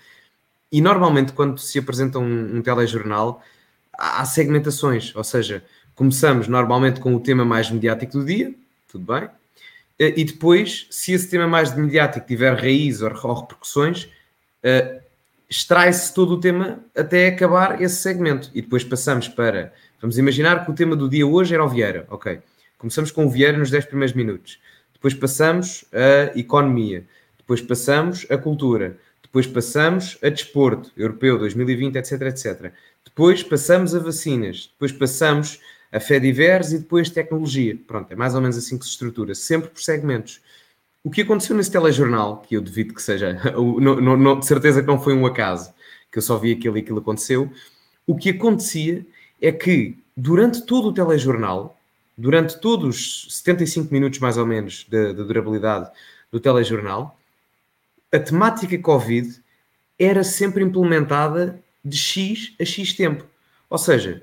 [0.71, 3.43] E normalmente, quando se apresenta um, um telejornal,
[3.91, 5.65] há segmentações, ou seja,
[6.01, 8.51] começamos normalmente com o tema mais mediático do dia,
[8.91, 9.29] tudo bem,
[9.99, 14.99] eh, e depois, se esse tema mais mediático tiver raiz ou, repercussões, uh,
[15.47, 18.49] extrai-se todo o tema até acabar esse segmento.
[18.51, 19.71] E depois passamos para.
[20.01, 22.07] Vamos imaginar que o tema do dia hoje era o Vieira.
[22.09, 22.39] Ok.
[22.79, 24.59] Começamos com o Vieira nos 10 primeiros minutos.
[24.93, 27.05] Depois passamos a economia.
[27.37, 28.97] Depois passamos a cultura.
[29.21, 32.73] Depois passamos a desporto europeu 2020, etc, etc.
[33.05, 34.71] Depois passamos a vacinas.
[34.73, 35.59] Depois passamos
[35.91, 37.77] a fé diversa e depois tecnologia.
[37.85, 40.41] Pronto, é mais ou menos assim que se estrutura, sempre por segmentos.
[41.03, 44.81] O que aconteceu nesse telejornal, que eu devido que seja, não, não, não, de certeza
[44.81, 45.73] que não foi um acaso,
[46.11, 47.51] que eu só vi aquilo e aquilo aconteceu,
[48.05, 49.05] o que acontecia
[49.41, 51.77] é que durante todo o telejornal,
[52.17, 55.89] durante todos os 75 minutos mais ou menos da durabilidade
[56.31, 57.17] do telejornal,
[58.11, 59.41] a temática Covid
[59.97, 63.25] era sempre implementada de X a X tempo.
[63.69, 64.21] Ou seja,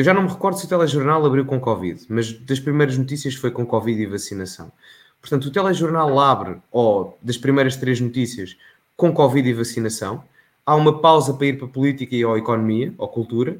[0.00, 3.34] eu já não me recordo se o telejornal abriu com Covid, mas das primeiras notícias
[3.34, 4.72] foi com Covid e vacinação.
[5.20, 8.56] Portanto, o telejornal abre, ou das primeiras três notícias,
[8.96, 10.24] com Covid e vacinação.
[10.64, 13.58] Há uma pausa para ir para a política e a economia, ou cultura.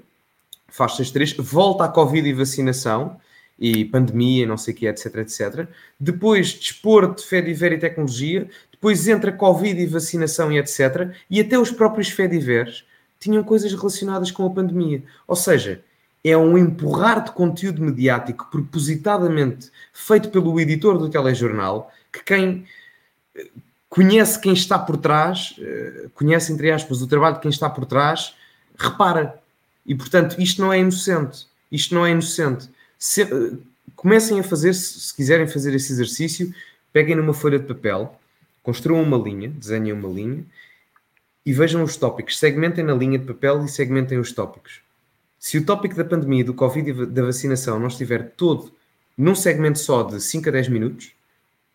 [0.67, 1.35] Faz-se as três.
[1.37, 3.21] Volta a Covid e vacinação,
[3.59, 5.69] e pandemia, não sei o que, etc, etc.
[5.99, 7.29] Depois, desporto, de
[7.75, 8.49] e tecnologia.
[8.73, 11.11] Depois entra Covid e vacinação e etc.
[11.29, 12.83] E até os próprios de
[13.19, 15.03] tinham coisas relacionadas com a pandemia.
[15.29, 15.85] Ou seja,
[16.23, 22.67] é um empurrar de conteúdo mediático propositadamente feito pelo editor do telejornal, que quem
[23.35, 23.49] eh,
[23.89, 27.87] conhece quem está por trás, eh, conhece, entre aspas, o trabalho de quem está por
[27.87, 28.35] trás,
[28.77, 29.41] repara.
[29.87, 31.47] E, portanto, isto não é inocente.
[31.73, 32.69] Isto não é inocente.
[32.99, 33.53] Se, eh,
[33.97, 36.55] comecem a fazer, se quiserem fazer esse exercício,
[36.93, 38.19] peguem numa folha de papel,
[38.63, 40.45] construam uma linha, desenhem uma linha
[41.47, 42.39] e vejam os tópicos.
[42.39, 44.83] Segmentem na linha de papel e segmentem os tópicos
[45.41, 48.71] se o tópico da pandemia, do Covid e da vacinação não estiver todo
[49.17, 51.13] num segmento só de 5 a 10 minutos,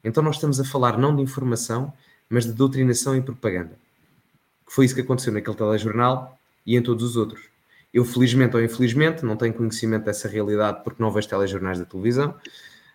[0.04, 1.92] então nós estamos a falar não de informação,
[2.30, 3.72] mas de doutrinação e propaganda.
[4.68, 7.42] Foi isso que aconteceu naquele telejornal e em todos os outros.
[7.92, 12.36] Eu, felizmente ou infelizmente, não tenho conhecimento dessa realidade porque não vejo telejornais da televisão,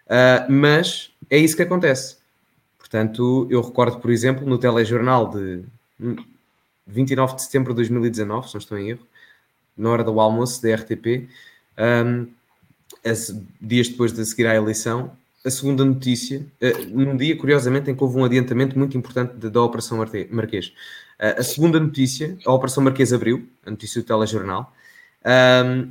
[0.06, 2.18] uh, mas é isso que acontece.
[2.78, 5.64] Portanto, eu recordo, por exemplo, no telejornal de
[6.87, 9.10] 29 de setembro de 2019, se não estou em erro,
[9.81, 11.29] na hora do almoço da RTP,
[11.79, 12.27] um,
[13.61, 15.12] dias depois de seguir à eleição,
[15.45, 19.62] a segunda notícia, uh, num dia, curiosamente, em que houve um adiantamento muito importante da
[19.62, 19.99] Operação
[20.31, 20.66] Marquês.
[21.19, 24.73] Uh, a segunda notícia, a Operação Marquês abriu, a notícia do telejornal,
[25.64, 25.90] um,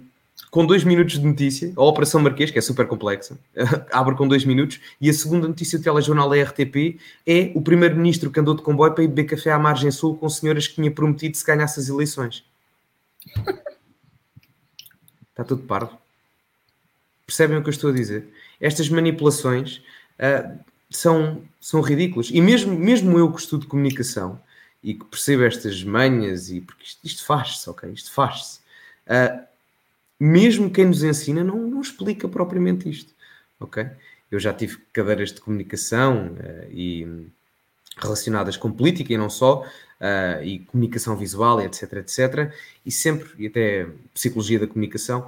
[0.51, 3.37] com dois minutos de notícia, a Operação Marquês, que é super complexa,
[3.91, 8.31] abre com dois minutos, e a segunda notícia do telejornal da RTP é o primeiro-ministro
[8.31, 10.91] que andou de comboio para ir beber café à margem sul com senhoras que tinha
[10.91, 12.43] prometido se ganhasse as eleições.
[15.39, 15.97] Está tudo parvo.
[17.25, 18.27] Percebem o que eu estou a dizer?
[18.59, 19.77] Estas manipulações
[20.19, 22.29] uh, são, são ridículas.
[22.29, 24.41] E mesmo, mesmo eu que estudo comunicação
[24.83, 27.89] e que percebo estas manhas, e porque isto, isto faz-se, ok?
[27.89, 28.59] Isto faz-se.
[29.07, 29.41] Uh,
[30.19, 33.13] mesmo quem nos ensina não, não explica propriamente isto,
[33.61, 33.87] ok?
[34.29, 37.29] Eu já tive cadeiras de comunicação uh, e
[37.97, 39.65] relacionadas com política e não só,
[39.99, 42.53] uh, e comunicação visual, etc, etc,
[42.85, 45.27] e sempre, e até psicologia da comunicação,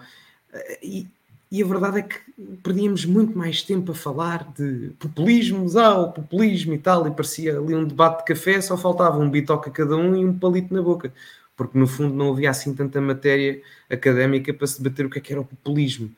[0.53, 1.07] uh, e,
[1.51, 2.17] e, a verdade é que
[2.63, 7.57] perdíamos muito mais tempo a falar de populismos, ah, o populismo e tal, e parecia
[7.57, 10.73] ali um debate de café, só faltava um bitoque a cada um e um palito
[10.73, 11.13] na boca,
[11.57, 15.21] porque no fundo não havia assim tanta matéria académica para se debater o que é
[15.21, 16.09] que era o populismo.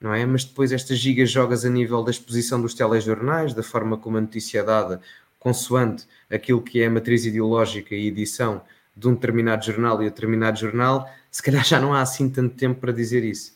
[0.00, 0.26] Não é?
[0.26, 4.20] Mas depois estas gigas jogas a nível da exposição dos telejornais, da forma como a
[4.20, 5.00] notícia é dada,
[5.44, 8.62] consoante aquilo que é a matriz ideológica e edição
[8.96, 12.56] de um determinado jornal e um determinado jornal, se calhar já não há assim tanto
[12.56, 13.54] tempo para dizer isso.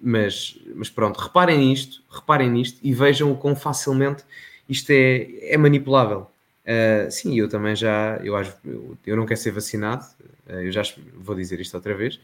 [0.00, 4.24] mas, mas pronto, reparem nisto, reparem nisto e vejam o quão facilmente
[4.68, 6.30] isto é, é manipulável.
[6.64, 10.04] Uh, sim, eu também já, eu, acho, eu, eu não quero ser vacinado,
[10.48, 10.82] uh, eu já
[11.14, 12.18] vou dizer isto outra vez.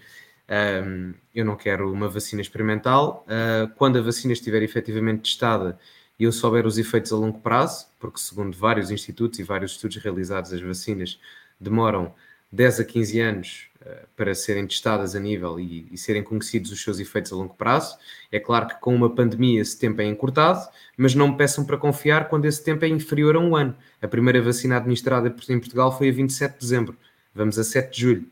[0.51, 3.25] Um, eu não quero uma vacina experimental.
[3.27, 5.79] Uh, quando a vacina estiver efetivamente testada
[6.21, 9.97] e eu souber os efeitos a longo prazo, porque segundo vários institutos e vários estudos
[9.97, 11.19] realizados, as vacinas
[11.59, 12.15] demoram
[12.53, 16.83] 10 a 15 anos uh, para serem testadas a nível e, e, serem conhecidos os
[16.83, 17.97] seus efeitos a longo prazo.
[18.31, 21.79] É claro que com uma pandemia esse tempo é encurtado, mas não me peçam para
[21.79, 23.75] confiar quando esse tempo é inferior a um ano.
[24.03, 26.97] A primeira vacina administrada em Portugal foi a 27 de dezembro.
[27.35, 28.27] Vamos a 7 de julho.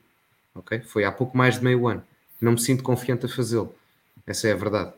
[0.55, 0.81] Okay?
[0.81, 2.05] Foi há pouco mais de meio ano.
[2.39, 3.75] Não me sinto confiante a fazê-lo.
[4.27, 4.93] Essa é a verdade.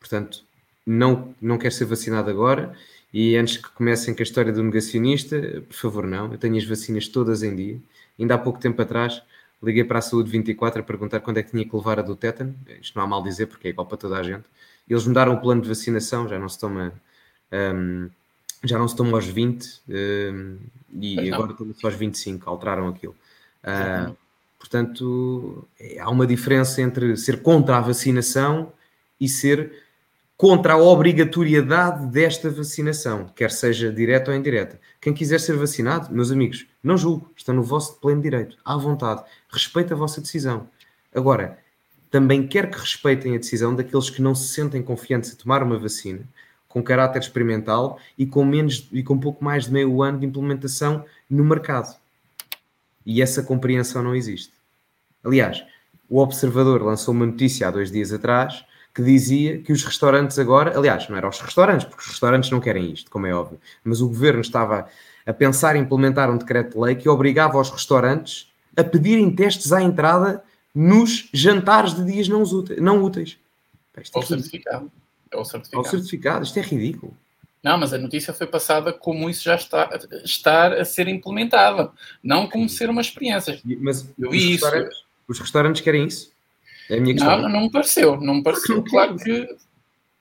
[0.00, 0.44] Portanto,
[0.86, 2.74] não, não quer ser vacinado agora
[3.12, 6.32] e antes que comecem com a história do negacionista, por favor, não.
[6.32, 7.78] Eu tenho as vacinas todas em dia.
[8.18, 9.22] Ainda há pouco tempo atrás
[9.64, 12.14] liguei para a Saúde 24 a perguntar quando é que tinha que levar a do
[12.14, 12.54] tétano.
[12.80, 14.44] Isto não há mal dizer porque é igual para toda a gente.
[14.88, 16.92] Eles mudaram o plano de vacinação, já não se toma.
[17.50, 18.10] Um,
[18.62, 20.58] já não se toma aos 20 um,
[21.00, 23.14] e agora toma-se aos 25, alteraram aquilo.
[23.62, 24.16] Uh,
[24.58, 28.72] portanto, é, há uma diferença entre ser contra a vacinação
[29.20, 29.84] e ser
[30.36, 34.80] contra a obrigatoriedade desta vacinação, quer seja direta ou indireta.
[35.00, 39.22] Quem quiser ser vacinado, meus amigos, não julgo, estão no vosso pleno direito, à vontade,
[39.48, 40.68] respeito a vossa decisão.
[41.14, 41.58] Agora,
[42.10, 45.78] também quero que respeitem a decisão daqueles que não se sentem confiantes a tomar uma
[45.78, 46.28] vacina
[46.74, 51.04] com caráter experimental e com menos e com pouco mais de meio ano de implementação
[51.30, 51.96] no mercado.
[53.06, 54.52] E essa compreensão não existe.
[55.22, 55.64] Aliás,
[56.08, 58.64] o Observador lançou uma notícia há dois dias atrás
[58.94, 62.60] que dizia que os restaurantes agora, aliás, não eram os restaurantes, porque os restaurantes não
[62.60, 64.88] querem isto, como é óbvio, mas o governo estava
[65.26, 70.44] a pensar em implementar um decreto-lei que obrigava os restaurantes a pedirem testes à entrada
[70.74, 72.80] nos jantares de dias não, úteis.
[72.80, 73.38] Não úteis.
[74.12, 74.90] Ou é certificado.
[75.30, 75.84] É o certificado.
[75.84, 76.44] Ou certificado.
[76.44, 77.16] Isto é ridículo.
[77.62, 79.88] Não, mas a notícia foi passada como isso já está,
[80.22, 81.90] está a ser implementado,
[82.22, 83.58] não como ser uma experiência.
[83.80, 84.66] Mas eu vi isso.
[85.26, 86.33] Os restaurantes querem isso?
[86.90, 87.42] É a minha questão.
[87.42, 88.20] Não, não me pareceu.
[88.20, 88.82] Não me pareceu.
[88.82, 89.48] Claro que.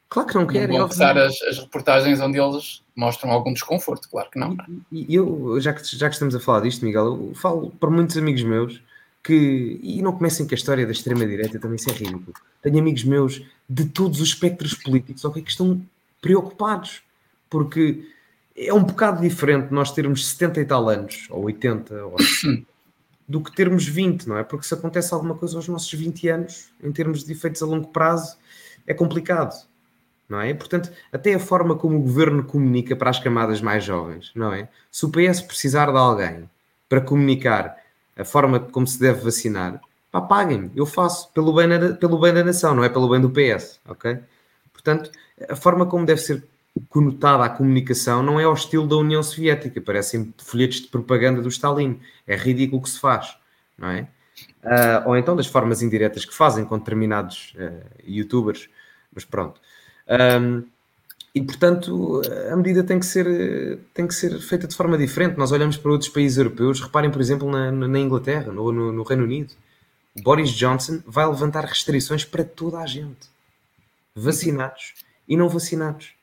[0.10, 0.78] Claro que não querem.
[0.78, 4.56] Não vou as, as, reportagens onde eles mostram algum desconforto, claro que não.
[4.91, 8.15] E eu, já que, já que estamos a falar disto, Miguel, eu falo para muitos
[8.17, 8.82] amigos meus
[9.23, 9.80] que.
[9.82, 12.34] E não comecem com a história da extrema-direita, também isso é ridículo.
[12.62, 15.82] Tenho amigos meus de todos os espectros políticos, ok, que estão
[16.21, 17.02] preocupados,
[17.49, 18.08] porque
[18.56, 22.63] é um bocado diferente nós termos 70 e tal anos, ou 80, ou 60,
[23.28, 24.44] do que termos 20, não é?
[24.44, 27.88] Porque se acontece alguma coisa aos nossos 20 anos, em termos de efeitos a longo
[27.88, 28.38] prazo,
[28.86, 29.54] é complicado,
[30.28, 30.54] não é?
[30.54, 34.68] Portanto, até a forma como o governo comunica para as camadas mais jovens, não é?
[34.92, 36.50] Se o PS precisar de alguém
[36.90, 37.78] para comunicar
[38.16, 39.82] a forma como se deve vacinar,
[40.12, 43.22] pá, paguem-me, eu faço pelo bem, da, pelo bem da nação, não é pelo bem
[43.22, 44.20] do PS, ok?
[44.72, 45.12] Portanto,
[45.50, 46.44] a forma como deve ser
[46.90, 51.50] conotada a comunicação não é ao estilo da União Soviética, parecem folhetos de propaganda do
[51.50, 52.00] Stalin.
[52.26, 53.38] É ridículo o que se faz,
[53.78, 54.08] não é?
[54.64, 58.70] Uh, ou então das formas indiretas que fazem com determinados uh, youtubers,
[59.14, 59.62] mas pronto.
[60.42, 60.64] Um,
[61.36, 65.38] e portanto a medida tem que, ser, tem que ser feita de forma diferente.
[65.38, 69.04] Nós olhamos para outros países europeus, reparem, por exemplo, na, na Inglaterra ou no, no
[69.04, 69.54] Reino Unido.
[70.22, 73.28] Boris Johnson vai levantar restrições para toda a gente,
[74.16, 74.94] vacinados
[75.28, 76.14] e não vacinados.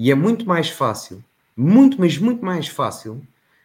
[0.00, 1.22] E é muito mais fácil,
[1.54, 3.20] muito, mas muito mais fácil,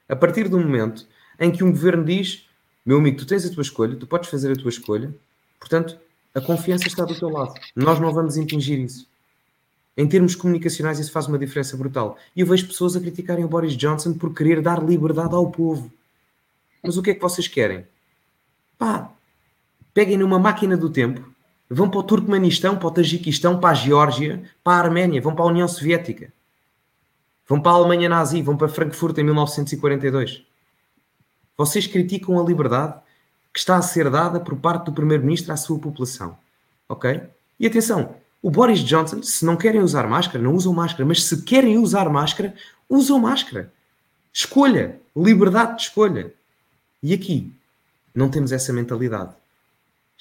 [0.10, 1.08] a partir do momento
[1.40, 2.46] em que um governo diz:
[2.86, 5.16] meu amigo, tu tens a tua escolha, tu podes fazer a tua escolha,
[5.58, 5.98] portanto,
[6.34, 7.54] a confiança está do teu lado.
[7.74, 9.08] Nós não vamos impingir isso.
[9.96, 12.18] Em termos comunicacionais, isso faz uma diferença brutal.
[12.36, 15.90] E eu vejo pessoas a criticarem o Boris Johnson por querer dar liberdade ao povo.
[16.84, 17.88] Mas o que é que vocês querem?
[18.78, 19.10] Pá,
[19.94, 21.34] peguem numa máquina do tempo,
[21.70, 25.46] vão para o Turcomenistão, para o Tajiquistão, para a Geórgia, para a Arménia, vão para
[25.46, 26.32] a União Soviética,
[27.48, 30.44] vão para a Alemanha nazi, vão para Frankfurt em 1942.
[31.58, 32.96] Vocês criticam a liberdade
[33.54, 36.38] que está a ser dada por parte do Primeiro-Ministro à sua população.
[36.90, 37.22] Ok?
[37.60, 41.42] E atenção, o Boris Johnson, se não querem usar máscara, não usam máscara, mas se
[41.44, 42.54] querem usar máscara,
[42.90, 43.72] usam máscara.
[44.32, 46.34] Escolha, liberdade de escolha.
[47.02, 47.52] E aqui
[48.14, 49.34] não temos essa mentalidade.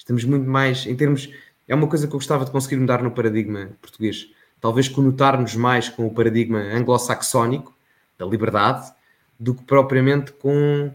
[0.05, 1.33] Estamos muito mais, em termos.
[1.67, 4.29] É uma coisa que eu gostava de conseguir mudar no paradigma português.
[4.61, 7.75] Talvez conotar-nos mais com o paradigma anglo-saxónico
[8.15, 8.93] da liberdade
[9.39, 10.93] do que propriamente com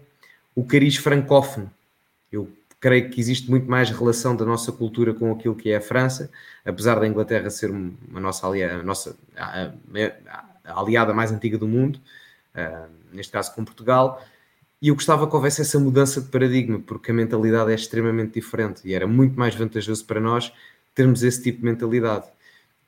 [0.55, 1.68] o cariz francófono.
[2.31, 5.81] Eu creio que existe muito mais relação da nossa cultura com aquilo que é a
[5.81, 6.31] França,
[6.64, 9.73] apesar da Inglaterra ser uma nossa, aliada, a nossa a,
[10.64, 12.01] a aliada mais antiga do mundo,
[12.55, 14.25] uh, neste caso com Portugal,
[14.83, 18.81] e eu gostava que houvesse essa mudança de paradigma, porque a mentalidade é extremamente diferente
[18.85, 20.53] e era muito mais vantajoso para nós
[20.95, 22.27] termos esse tipo de mentalidade.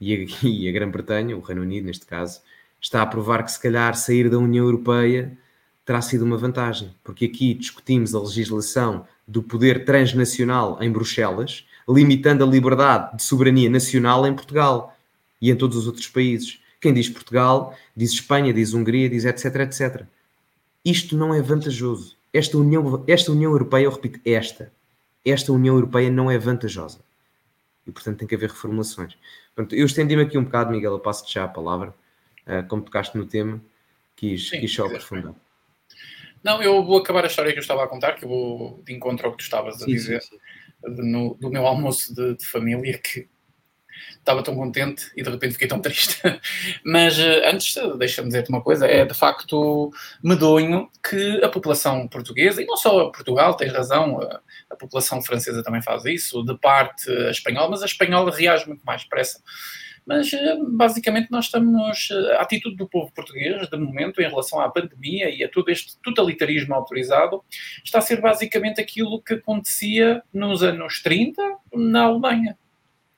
[0.00, 2.40] E a, e a Grã-Bretanha, o Reino Unido neste caso,
[2.80, 5.36] está a provar que se calhar sair da União Europeia
[5.84, 12.44] terá sido uma vantagem, porque aqui discutimos a legislação do poder transnacional em Bruxelas, limitando
[12.44, 14.96] a liberdade de soberania nacional em Portugal
[15.40, 16.60] e em todos os outros países.
[16.80, 20.06] Quem diz Portugal, diz Espanha, diz Hungria, diz etc, etc.
[20.84, 22.16] Isto não é vantajoso.
[22.32, 24.72] Esta União, esta União Europeia, eu repito, esta,
[25.24, 27.00] esta União Europeia não é vantajosa.
[27.86, 29.16] E, portanto, tem que haver reformulações.
[29.54, 31.94] Portanto, eu estendi-me aqui um bocado, Miguel, eu passo-te já a palavra.
[32.46, 33.60] Uh, como tocaste no tema,
[34.16, 35.34] quis, Sim, quis só aprofundar.
[36.42, 38.92] Não, eu vou acabar a história que eu estava a contar, que eu vou de
[38.92, 41.02] encontro ao que tu estavas a sim, dizer, sim, sim.
[41.02, 43.28] No, do meu almoço de, de família, que
[44.22, 46.20] estava tão contente e de repente fiquei tão triste.
[46.84, 49.90] Mas eh, antes, deixa-me dizer-te uma coisa: é de facto
[50.22, 54.20] medonho que a população portuguesa, e não só Portugal, tens razão,
[54.70, 58.82] a, população francesa também faz isso, de parte a espanhola, mas a espanhola reage muito
[58.84, 59.40] mais depressa.
[60.04, 62.08] Mas eh, basicamente nós estamos.
[62.10, 65.68] Eh, a atitude do povo português, de momento, em relação à pandemia e a todo
[65.70, 67.42] este totalitarismo autorizado,
[67.84, 72.56] está a ser basicamente aquilo que acontecia nos anos 30 na Alemanha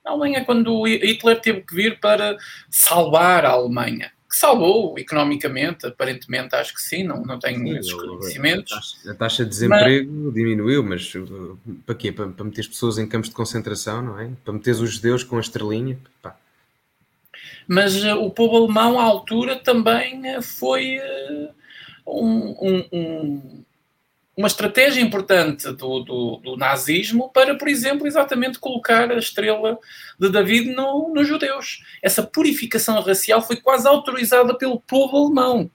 [0.05, 2.37] na Alemanha, quando Hitler teve que vir para
[2.69, 4.13] salvar a Alemanha.
[4.29, 9.01] Que salvou economicamente, aparentemente, acho que sim, não, não tenho sim, esses conhecimentos.
[9.09, 12.11] A taxa de desemprego mas, diminuiu, mas uh, para quê?
[12.11, 14.29] Para, para meter as pessoas em campos de concentração, não é?
[14.45, 15.99] Para meter os judeus com a estrelinha?
[16.21, 16.37] Pá.
[17.67, 21.55] Mas uh, o povo alemão, à altura, também uh, foi uh,
[22.07, 23.64] um, um, um
[24.37, 29.79] uma estratégia importante do, do, do, nazismo para, por exemplo, exatamente colocar a estrela
[30.19, 31.83] de David no, nos judeus.
[32.03, 35.71] Essa purificação racial foi quase autorizada pelo povo alemão.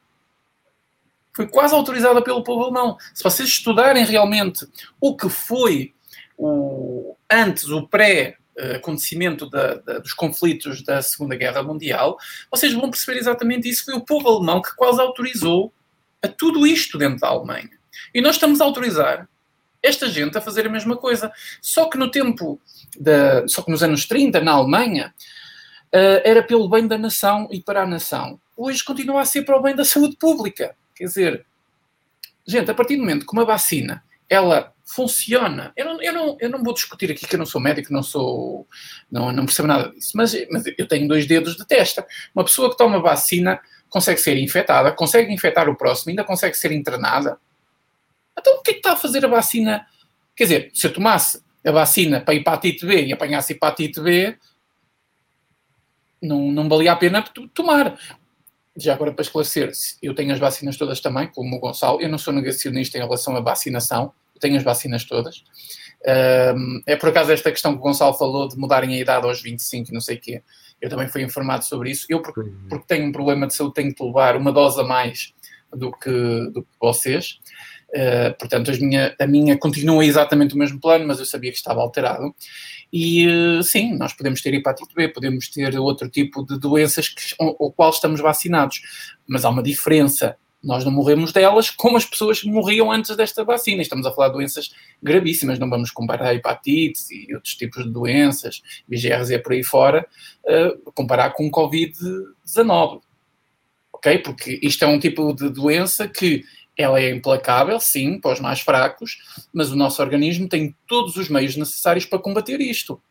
[1.32, 2.98] Foi quase autorizada pelo povo alemão.
[3.14, 4.68] Se vocês estudarem realmente
[5.00, 5.94] o que foi
[6.38, 8.38] o, antes, o pré
[8.76, 12.18] acontecimento da, da, dos conflitos da Segunda Guerra Mundial,
[12.52, 13.86] vocês vão perceber exatamente isso.
[13.86, 15.74] Foi o povo alemão que quase autorizou
[16.22, 17.79] a tudo isto dentro da Alemanha.
[18.14, 19.28] E nós estamos a autorizar
[19.82, 21.32] esta gente a fazer a mesma coisa.
[21.62, 22.60] Só que no tempo,
[23.00, 25.14] da, só que nos anos 30, na Alemanha,
[25.94, 28.40] uh, era pelo bem da nação e para a nação.
[28.56, 30.76] Hoje continua a ser para o bem da saúde pública.
[30.96, 31.46] Quer dizer,
[32.46, 35.72] gente, a partir do momento que uma vacina ela funciona.
[35.76, 38.04] Eu não, eu, não, eu não vou discutir aqui que eu não sou médico, não
[38.04, 38.68] sou.
[39.10, 42.06] não, não percebo nada disso, mas, mas eu tenho dois dedos de testa.
[42.34, 46.72] Uma pessoa que toma vacina consegue ser infectada, consegue infectar o próximo, ainda consegue ser
[46.72, 47.40] internada.
[48.40, 49.86] Então, o que é que está a fazer a vacina?
[50.36, 54.38] Quer dizer, se eu tomasse a vacina para hepatite B e apanhasse hepatite B,
[56.22, 57.24] não, não valia a pena
[57.54, 57.98] tomar.
[58.78, 59.72] Já agora, para esclarecer,
[60.02, 63.36] eu tenho as vacinas todas também, como o Gonçalo, eu não sou negacionista em relação
[63.36, 65.44] à vacinação, eu tenho as vacinas todas.
[66.02, 69.90] É por acaso esta questão que o Gonçalo falou de mudarem a idade aos 25
[69.90, 70.42] e não sei o quê.
[70.82, 72.06] Eu também fui informado sobre isso.
[72.10, 75.34] Eu, porque, porque tenho um problema de saúde, tenho que levar uma dose a mais
[75.74, 77.40] do que, do que vocês.
[77.90, 81.82] Uh, portanto, minha, a minha continua exatamente o mesmo plano, mas eu sabia que estava
[81.82, 82.34] alterado.
[82.94, 87.36] E uh, sim, nós podemos ter hepatite B, podemos ter outro tipo de doenças que,
[87.40, 88.82] o qual estamos vacinados,
[89.28, 93.82] mas há uma diferença Nós não morremos delas como as pessoas morriam antes desta vacina.
[93.82, 94.72] Estamos a falar de doenças
[95.02, 100.06] gravíssimas, não vamos comparar hepatites e outros tipos de doenças, BGRZ por aí fora,
[100.46, 103.02] uh, comparar com Covid-19.
[103.94, 104.18] Ok?
[104.20, 106.44] Porque isto é um tipo de doença que
[106.82, 109.18] ela é implacável, sim, para os mais fracos,
[109.54, 113.02] mas o nosso organismo tem todos os meios necessários para combater isto.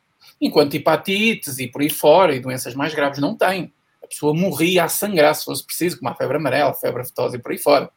[0.40, 4.84] Enquanto hepatites e por aí fora, e doenças mais graves, não tem a pessoa morria
[4.84, 7.90] a sangrar se fosse preciso, como a febre amarela, febre aftosa e por aí fora.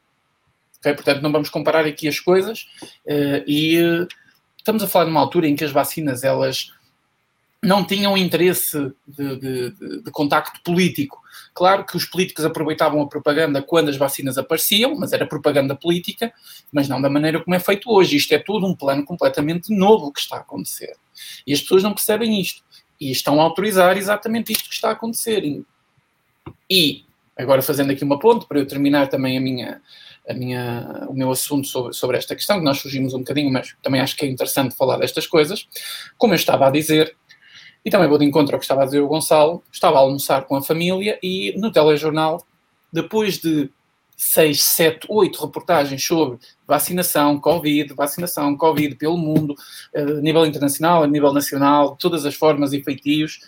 [0.80, 0.93] Okay?
[0.93, 2.67] Portanto, não vamos comparar aqui as coisas
[3.05, 4.07] uh, e uh,
[4.57, 6.74] estamos a falar de uma altura em que as vacinas elas
[7.64, 11.22] não tinham interesse de, de, de, contacto político.
[11.53, 16.34] Claro que os políticos aproveitavam a propaganda quando as vacinas apareciam, mas era propaganda política,
[16.72, 18.16] mas não da maneira como é feito hoje.
[18.16, 20.95] Isto é tudo um plano completamente novo que está a acontecer.
[21.45, 22.64] E as pessoas não percebem isto.
[22.99, 25.43] E estão a autorizar exatamente isto que está a acontecer.
[26.70, 27.05] E,
[27.38, 29.82] agora fazendo aqui uma ponte, para eu terminar também a minha,
[30.28, 33.76] a minha, o meu assunto sobre, sobre esta questão, que nós fugimos um bocadinho, mas
[33.84, 35.68] também acho que é interessante falar destas coisas.
[36.18, 37.16] Como eu estava a dizer,
[37.84, 40.46] e também vou de encontro ao que estava a dizer o Gonçalo, estava a almoçar
[40.46, 42.46] com a família e no telejornal,
[42.92, 43.70] depois de
[44.16, 49.56] seis, sete, oito reportagens sobre vacinação, Covid, vacinação, Covid pelo mundo,
[49.94, 53.40] eh, a nível internacional, a nível nacional, todas as formas e feitios,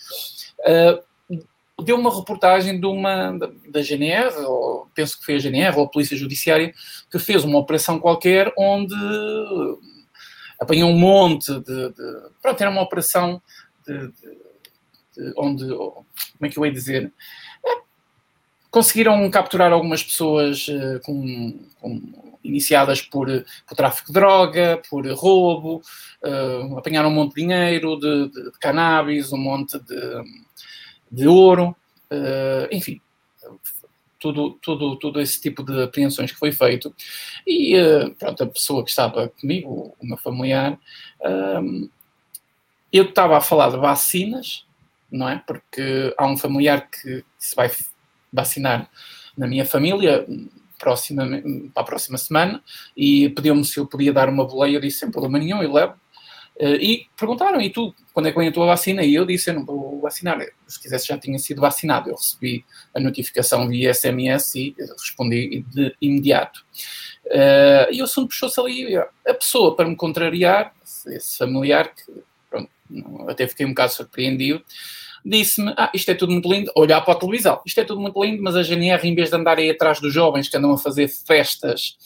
[0.62, 3.38] uh, deu uma reportagem de uma
[3.70, 6.74] da GNR, ou penso que foi a GNR ou a Polícia Judiciária,
[7.12, 8.96] que fez uma operação qualquer onde
[10.60, 11.90] apanhou um monte de.
[11.90, 13.42] de pronto, era uma operação
[13.86, 15.68] de, de, onde.
[15.68, 16.06] Como
[16.42, 17.12] é que eu ia dizer?
[17.66, 17.82] É,
[18.74, 22.02] conseguiram capturar algumas pessoas uh, com, com,
[22.44, 23.28] iniciadas por,
[23.68, 25.82] por tráfico de droga, por roubo,
[26.24, 29.80] uh, apanharam um monte de dinheiro, de, de, cannabis, um monte
[31.12, 31.76] de ouro,
[32.12, 33.00] uh, enfim,
[34.20, 36.96] tudo, tudo, tudo esse tipo de apreensões que foi feito.
[37.46, 37.76] E
[38.18, 40.80] pronto, a pessoa que estava comigo, o meu familiar,
[42.94, 44.68] eu estava a falar de vacinas,
[45.12, 45.41] não é?
[45.46, 47.72] Porque há um familiar que se vai
[48.32, 48.88] vacinar
[49.36, 50.26] na minha família
[50.78, 51.26] próxima,
[51.74, 52.64] para a próxima semana
[52.96, 54.76] e pediu-me se eu podia dar uma boleia.
[54.76, 55.94] Eu disse sem problema nenhum, eu levo.
[56.56, 59.02] Uh, e perguntaram, e tu, quando é que vem a tua vacina?
[59.02, 60.39] E eu disse, eu não vou vacinar.
[60.68, 62.12] Se quisesse, já tinha sido vacinado.
[62.12, 62.64] Eu recebi
[62.94, 66.64] a notificação via SMS e respondi de imediato.
[67.26, 68.96] Uh, e o assunto puxou-se ali.
[68.96, 70.76] A pessoa, para me contrariar,
[71.08, 72.24] esse familiar, que
[72.54, 72.70] pronto,
[73.28, 74.64] até fiquei um bocado surpreendido,
[75.26, 76.72] disse-me: Ah, isto é tudo muito lindo.
[76.76, 79.36] Olhar para a televisão, isto é tudo muito lindo, mas a GNR, em vez de
[79.36, 81.97] andar aí atrás dos jovens que andam a fazer festas,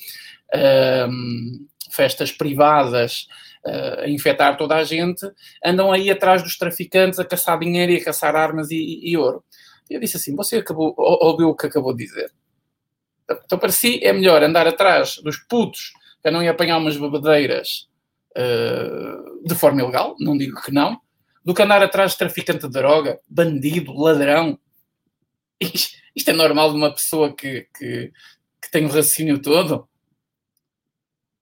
[0.53, 3.27] uh, festas privadas,
[3.65, 5.29] uh, a infectar toda a gente,
[5.63, 9.43] andam aí atrás dos traficantes a caçar dinheiro e a caçar armas e, e ouro.
[9.89, 12.31] E eu disse assim: você acabou, ouviu o que acabou de dizer?
[13.45, 15.91] Então, para si, é melhor andar atrás dos putos
[16.21, 17.87] que andam a apanhar umas bebedeiras
[19.43, 20.99] de forma ilegal, não digo que não,
[21.43, 24.59] do que andar atrás de traficante de droga, bandido, ladrão.
[25.59, 28.11] Isto, é normal de uma pessoa que, que,
[28.61, 29.87] que tem o raciocínio todo.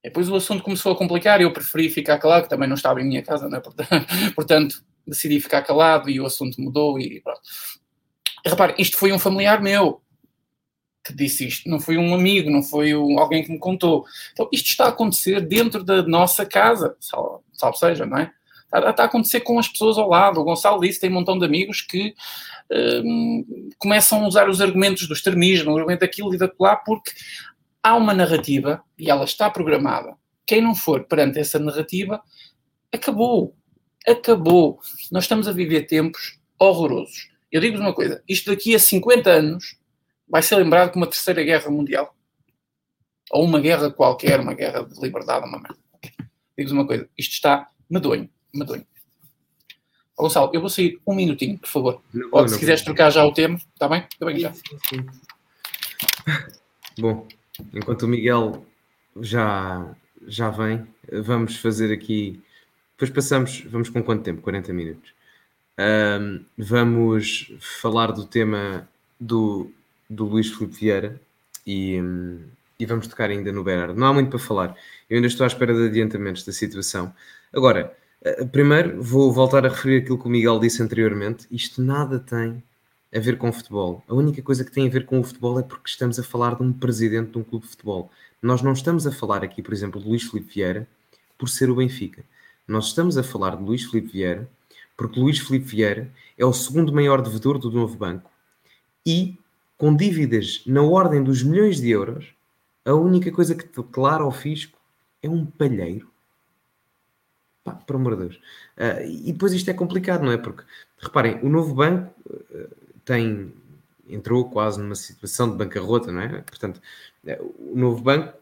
[0.03, 3.01] Depois o assunto começou a complicar e eu preferi ficar calado, que também não estava
[3.01, 3.59] em minha casa, né?
[4.35, 7.41] portanto, decidi ficar calado e o assunto mudou e pronto.
[8.45, 10.03] Repare, isto foi um familiar meu
[11.05, 14.05] que disse isto, não foi um amigo, não foi um, alguém que me contou.
[14.33, 18.31] Então, isto está a acontecer dentro da nossa casa, salve, salve seja, não é?
[18.63, 20.39] Está, está, a acontecer com as pessoas ao lado.
[20.39, 22.15] O Gonçalo disse tem um montão de amigos que
[23.03, 27.11] hum, começam a usar os argumentos do extremismo, o argumento daquilo e daquilo lá, porque
[27.83, 30.15] há uma narrativa e ela está programada.
[30.45, 32.19] Quem não for perante essa narrativa,
[32.91, 33.55] acabou.
[34.07, 34.79] Acabou.
[35.11, 37.29] Nós estamos a viver tempos horrorosos.
[37.51, 39.77] Eu digo-vos uma coisa: isto daqui a 50 anos
[40.27, 42.15] vai ser lembrado como uma terceira guerra mundial.
[43.31, 45.77] Ou uma guerra qualquer, uma guerra de liberdade, uma merda.
[46.57, 48.85] Digo-vos uma coisa: isto está medonho, medonho.
[50.17, 52.01] Oh, Gonçalo, eu vou sair um minutinho, por favor.
[52.13, 54.05] Não, Ou, não, se não, quiseres trocar já o tema, está bem?
[54.09, 54.53] Está bem já.
[54.53, 55.05] Sim, sim.
[56.97, 57.27] Bom,
[57.73, 58.65] enquanto o Miguel
[59.19, 59.93] já,
[60.25, 62.41] já vem, vamos fazer aqui.
[62.91, 64.41] Depois passamos, vamos com quanto tempo?
[64.41, 65.13] 40 minutos.
[65.77, 68.87] Um, vamos falar do tema
[69.19, 69.69] do,
[70.09, 71.21] do Luís Filipe Vieira
[71.65, 72.39] e, um,
[72.79, 73.99] e vamos tocar ainda no Berardo.
[73.99, 74.75] Não há muito para falar.
[75.09, 77.13] Eu ainda estou à espera de adiantamentos da situação.
[77.53, 77.95] Agora,
[78.25, 81.47] uh, primeiro vou voltar a referir aquilo que o Miguel disse anteriormente.
[81.49, 82.63] Isto nada tem
[83.13, 84.03] a ver com futebol.
[84.07, 86.55] A única coisa que tem a ver com o futebol é porque estamos a falar
[86.55, 88.11] de um presidente de um clube de futebol.
[88.41, 90.87] Nós não estamos a falar aqui, por exemplo, de Luís Filipe Vieira
[91.37, 92.23] por ser o Benfica.
[92.67, 94.49] Nós estamos a falar de Luís Filipe Vieira
[94.97, 98.29] porque Luís Filipe Vieira é o segundo maior devedor do novo banco
[99.05, 99.37] e
[99.77, 102.33] com dívidas na ordem dos milhões de euros
[102.85, 104.77] A única coisa que declara ao fisco
[105.21, 106.09] é um palheiro.
[107.63, 108.35] Pá, por amor de Deus.
[108.77, 110.37] Uh, e depois isto é complicado, não é?
[110.37, 110.63] Porque,
[110.99, 112.69] reparem, o novo banco uh,
[113.03, 113.51] tem,
[114.07, 116.41] entrou quase numa situação de bancarrota, não é?
[116.41, 116.79] Portanto,
[117.25, 118.37] uh, o novo banco,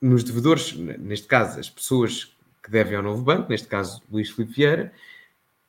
[0.00, 4.54] nos devedores, neste caso, as pessoas que devem ao novo banco, neste caso Luís Filipe
[4.54, 4.92] Vieira,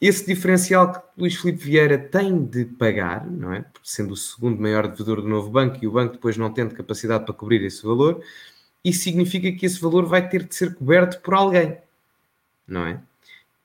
[0.08, 3.64] esse diferencial que Luís Filipe Vieira tem de pagar, não é?
[3.82, 7.24] Sendo o segundo maior devedor do novo banco e o banco depois não tendo capacidade
[7.24, 8.22] para cobrir esse valor,
[8.84, 11.78] isso significa que esse valor vai ter de ser coberto por alguém,
[12.68, 13.00] não é?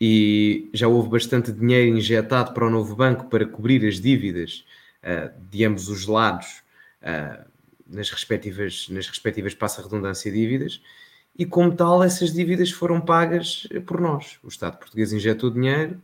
[0.01, 4.64] E já houve bastante dinheiro injetado para o novo banco para cobrir as dívidas
[5.03, 6.62] uh, de ambos os lados
[7.03, 7.45] uh,
[7.84, 10.80] nas respectivas, nas respectivas passa redundância dívidas,
[11.36, 14.39] e como tal, essas dívidas foram pagas por nós.
[14.43, 16.01] O Estado português injetou dinheiro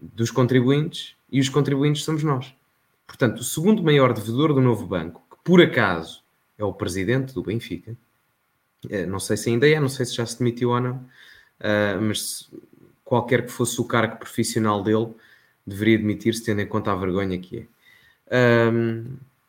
[0.00, 2.54] dos contribuintes e os contribuintes somos nós.
[3.06, 6.22] Portanto, o segundo maior devedor do novo banco, que por acaso
[6.56, 7.96] é o presidente do Benfica,
[8.88, 11.04] eh, não sei se ainda é, não sei se já se demitiu ou não,
[11.58, 12.50] eh, mas
[13.04, 15.08] qualquer que fosse o cargo profissional dele,
[15.66, 18.70] deveria demitir-se, tendo em conta a vergonha que é.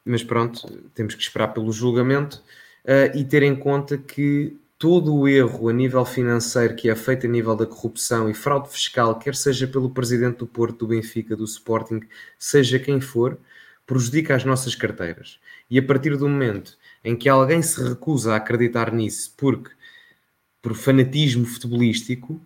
[0.04, 2.44] mas pronto, temos que esperar pelo julgamento
[2.86, 7.28] eh, e ter em conta que todo o erro a nível financeiro que é feito
[7.28, 11.36] a nível da corrupção e fraude fiscal, quer seja pelo presidente do Porto, do Benfica,
[11.36, 12.00] do Sporting,
[12.40, 13.38] seja quem for,
[13.86, 15.40] prejudica as nossas carteiras.
[15.70, 19.70] E a partir do momento em que alguém se recusa a acreditar nisso porque
[20.64, 22.42] por fanatismo futebolístico,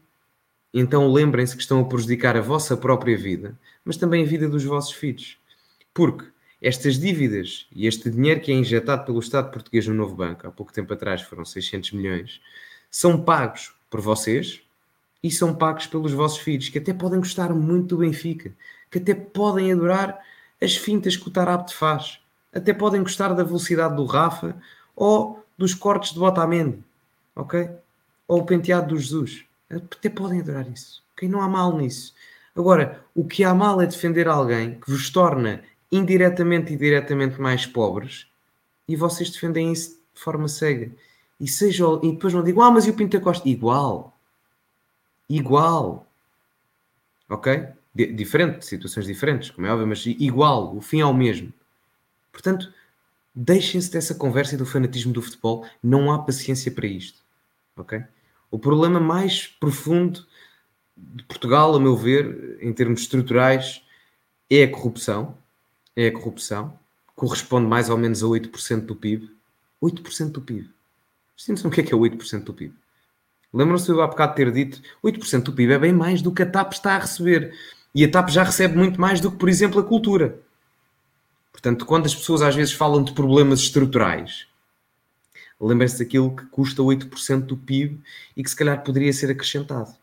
[0.73, 4.65] então lembrem-se que estão a prejudicar a vossa própria vida, mas também a vida dos
[4.65, 5.37] vossos filhos.
[5.93, 6.25] Porque
[6.61, 10.51] estas dívidas e este dinheiro que é injetado pelo Estado português no novo banco, há
[10.51, 12.41] pouco tempo atrás foram 600 milhões,
[12.89, 14.61] são pagos por vocês
[15.21, 18.53] e são pagos pelos vossos filhos, que até podem gostar muito do Benfica,
[18.89, 20.19] que até podem adorar
[20.61, 22.19] as fintas que o Tarapte faz,
[22.53, 24.55] até podem gostar da velocidade do Rafa
[24.95, 26.83] ou dos cortes de Botamendi,
[27.35, 27.69] ok?
[28.27, 29.45] Ou o penteado do Jesus.
[29.69, 31.03] Até podem adorar isso.
[31.13, 31.27] Ok?
[31.27, 32.13] Não há mal nisso.
[32.55, 35.63] Agora, o que há mal é defender alguém que vos torna
[35.95, 38.27] indiretamente e diretamente mais pobres
[38.87, 40.91] e vocês defendem isso de forma cega.
[41.39, 43.47] E, seja, e depois não digam, ah, mas e o Pinta Costa?
[43.47, 44.17] Igual.
[45.29, 46.07] Igual.
[47.29, 47.67] Ok?
[47.93, 51.51] D diferente, situações diferentes, como é óbvio, mas igual, o fim é o mesmo.
[52.31, 52.71] Portanto,
[53.33, 55.65] deixem-se dessa conversa e do fanatismo do futebol.
[55.81, 57.21] Não há paciência para isto.
[57.75, 58.03] Ok?
[58.51, 60.25] O problema mais profundo
[60.95, 63.81] de Portugal, a meu ver, em termos estruturais,
[64.49, 65.37] é a corrupção
[65.95, 66.77] é a corrupção,
[67.15, 69.31] corresponde mais ou menos a 8% do PIB.
[69.81, 70.69] 8% do PIB.
[71.37, 72.73] Vocês o que é que é 8% do PIB?
[73.53, 76.45] Lembram-se eu há bocado ter dito 8% do PIB é bem mais do que a
[76.45, 77.53] TAP está a receber.
[77.93, 80.39] E a TAP já recebe muito mais do que, por exemplo, a cultura.
[81.51, 84.45] Portanto, quando as pessoas às vezes falam de problemas estruturais,
[85.59, 88.01] lembrem-se daquilo que custa 8% do PIB
[88.35, 89.95] e que se calhar poderia ser acrescentado.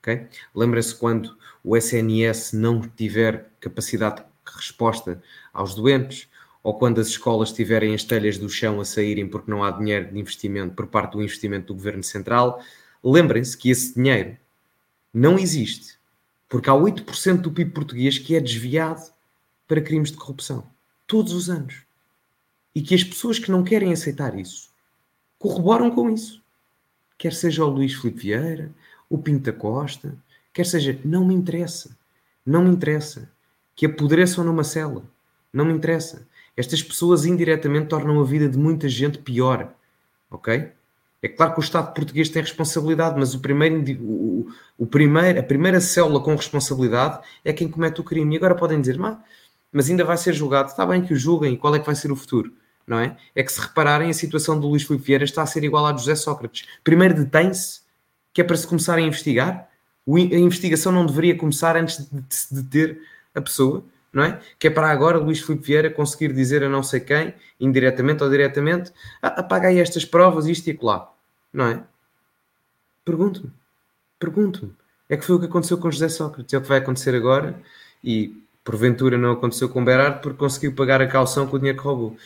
[0.00, 0.26] Okay?
[0.52, 5.22] Lembrem-se quando o SNS não tiver capacidade resposta
[5.52, 6.28] aos doentes,
[6.62, 10.10] ou quando as escolas tiverem as telhas do chão a saírem porque não há dinheiro
[10.10, 12.62] de investimento por parte do investimento do governo central,
[13.02, 14.36] lembrem-se que esse dinheiro
[15.12, 15.98] não existe,
[16.48, 19.02] porque há 8% do PIB português que é desviado
[19.68, 20.66] para crimes de corrupção,
[21.06, 21.82] todos os anos.
[22.74, 24.72] E que as pessoas que não querem aceitar isso
[25.38, 26.42] corroboram com isso.
[27.18, 28.72] Quer seja o Luís Filipe Vieira,
[29.10, 30.16] o Pinta Costa,
[30.52, 31.96] quer seja, não me interessa.
[32.44, 33.30] Não me interessa
[33.74, 35.02] que apodreçam numa cela.
[35.52, 36.26] Não me interessa.
[36.56, 39.72] Estas pessoas indiretamente tornam a vida de muita gente pior.
[40.30, 40.70] Ok?
[41.22, 44.46] É claro que o Estado português tem responsabilidade, mas o primeiro, o,
[44.76, 48.34] o primeiro, a primeira célula com responsabilidade é quem comete o crime.
[48.34, 48.98] E agora podem dizer,
[49.72, 50.68] mas ainda vai ser julgado.
[50.68, 52.52] Está bem que o julguem e qual é que vai ser o futuro?
[52.86, 53.16] Não é?
[53.34, 55.92] É que se repararem, a situação do Luís Filipe Vieira está a ser igual à
[55.92, 56.68] de José Sócrates.
[56.84, 57.80] Primeiro detém-se,
[58.32, 59.68] que é para se começar a investigar.
[60.06, 63.00] A investigação não deveria começar antes de se deter
[63.34, 64.40] a pessoa, não é?
[64.58, 68.30] Que é para agora Luís Filipe Vieira conseguir dizer a não sei quem, indiretamente ou
[68.30, 71.12] diretamente, ah, apaga aí estas provas, isto e acolá,
[71.52, 71.82] não é?
[73.04, 73.52] Pergunto-me,
[74.18, 74.72] pergunto-me.
[75.08, 77.60] É que foi o que aconteceu com José Sócrates, é o que vai acontecer agora
[78.02, 81.84] e porventura não aconteceu com Berardo porque conseguiu pagar a calção com o dinheiro que
[81.84, 82.16] roubou.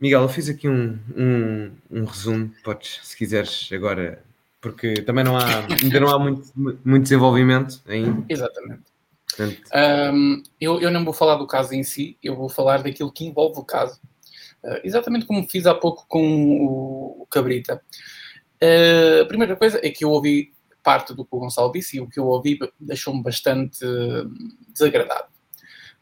[0.00, 4.22] Miguel, eu fiz aqui um, um, um resumo, podes, se quiseres, agora,
[4.60, 5.44] porque também não há,
[5.80, 8.24] ainda não há muito, muito desenvolvimento ainda.
[8.28, 8.91] Exatamente.
[9.40, 13.24] Um, eu, eu não vou falar do caso em si, eu vou falar daquilo que
[13.24, 14.00] envolve o caso.
[14.62, 17.82] Uh, exatamente como fiz há pouco com o, o Cabrita.
[18.62, 20.52] Uh, a primeira coisa é que eu ouvi
[20.82, 23.78] parte do que o Gonçalo disse e o que eu ouvi deixou-me bastante
[24.68, 25.30] desagradado.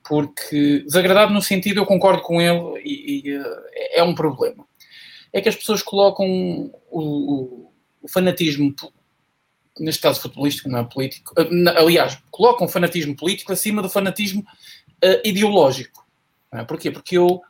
[0.03, 3.63] Porque, desagradado no sentido, eu concordo com ele e, e uh,
[3.93, 4.67] é um problema.
[5.33, 6.27] é que as pessoas colocam
[6.91, 7.73] o, o,
[8.03, 8.75] o fanatismo,
[9.79, 14.41] neste caso futebolístico, não é político, eh, aliás, colocam o fanatismo político acima do fanatismo
[14.43, 16.07] uh, ideológico.
[16.53, 16.65] É?
[16.65, 16.91] Porquê?
[16.91, 17.41] Porque eu,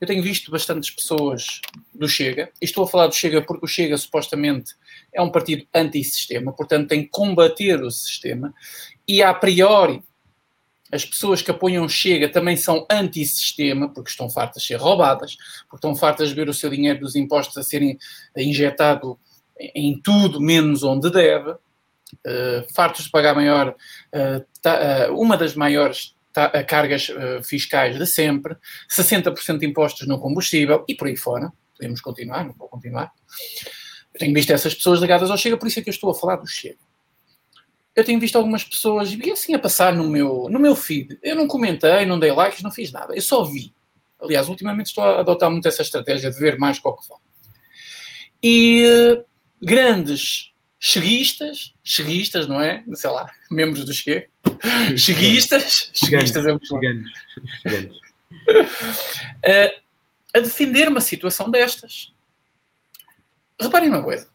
[0.00, 1.60] eu tenho visto bastantes pessoas
[1.94, 4.74] do Chega, e estou a falar do Chega porque o Chega supostamente
[5.12, 8.52] é um partido anti-sistema, portanto tem que combater o sistema,
[9.06, 10.02] e a priori
[10.92, 15.36] as pessoas que apoiam Chega também são anti-sistema, porque estão fartas de ser roubadas,
[15.68, 17.96] porque estão fartas de ver o seu dinheiro dos impostos a serem
[18.36, 19.18] injetado
[19.74, 23.74] em tudo menos onde deve, uh, fartos de pagar maior,
[24.62, 26.14] ta, uh, uma das maiores
[26.68, 27.10] cargas
[27.44, 28.56] fiscais de sempre,
[28.88, 31.52] 60% de impostos no combustível e por aí fora.
[31.76, 33.12] Podemos continuar, não vou continuar.
[34.14, 36.14] Eu tenho visto essas pessoas ligadas ao Chega, por isso é que eu estou a
[36.14, 36.78] falar do Chega
[37.94, 41.18] eu tenho visto algumas pessoas e assim a passar no meu, no meu feed.
[41.22, 43.14] Eu não comentei, não dei likes, não fiz nada.
[43.14, 43.74] Eu só vi.
[44.20, 47.02] Aliás, ultimamente estou a adotar muito essa estratégia de ver mais qual que.
[48.42, 49.22] E
[49.60, 52.82] grandes cheguistas, cheguistas, não é?
[52.94, 54.28] Sei lá, membros do Che.
[54.96, 55.90] Cheguistas.
[55.92, 56.74] Cheguistas é muito
[58.50, 59.80] uh,
[60.34, 62.12] a defender uma situação destas.
[63.60, 64.28] Reparem uma coisa.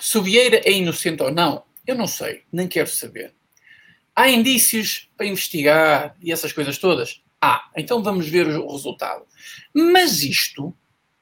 [0.00, 3.34] Se o Vieira é inocente ou não, eu não sei, nem quero saber.
[4.14, 7.22] Há indícios para investigar e essas coisas todas?
[7.40, 9.24] Ah, então vamos ver o resultado.
[9.74, 10.74] Mas isto,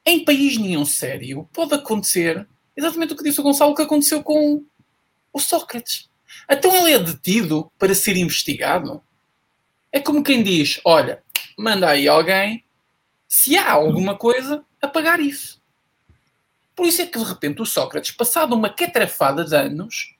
[0.05, 2.47] em país nenhum sério, pode acontecer
[2.79, 4.65] exatamente o que disse o Gonçalo, que aconteceu com
[5.33, 6.09] o Sócrates.
[6.49, 9.03] Então ele é detido para ser investigado?
[9.91, 11.23] É como quem diz: olha,
[11.59, 12.65] manda aí alguém,
[13.27, 15.61] se há alguma coisa, a pagar isso.
[16.77, 20.15] Por isso é que de repente o Sócrates, passado uma quetrafada de anos,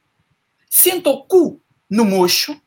[0.69, 2.61] senta o cu no mocho,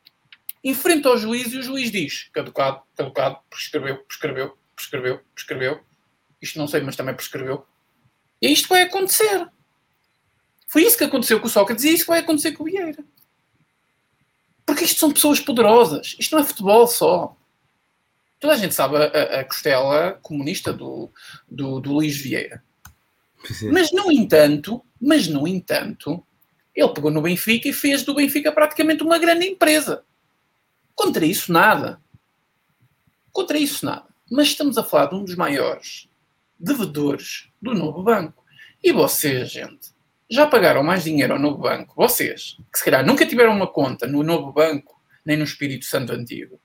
[0.63, 5.81] enfrenta ao juiz e o juiz diz: caducado, caducado, prescreveu, prescreveu, prescreveu, prescreveu.
[6.41, 7.65] Isto não sei, mas também prescreveu.
[8.41, 9.47] E isto vai acontecer.
[10.71, 12.65] Foi isso que aconteceu com o Sócrates e é isso que vai acontecer com o
[12.65, 13.03] Vieira.
[14.65, 16.15] Porque isto são pessoas poderosas.
[16.17, 17.35] Isto não é futebol só.
[18.39, 21.11] Toda a gente sabe a, a costela comunista do,
[21.45, 22.63] do, do Luís Vieira.
[23.69, 26.25] Mas, no entanto, mas, no entanto,
[26.73, 30.05] ele pegou no Benfica e fez do Benfica praticamente uma grande empresa.
[30.95, 32.01] Contra isso, nada.
[33.33, 34.07] Contra isso, nada.
[34.31, 36.07] Mas estamos a falar de um dos maiores
[36.57, 38.41] devedores do novo banco.
[38.81, 39.90] E vocês, gente,
[40.31, 41.93] já pagaram mais dinheiro ao novo banco?
[41.95, 46.13] Vocês, que se calhar nunca tiveram uma conta no novo banco, nem no Espírito Santo
[46.13, 46.59] Antigo,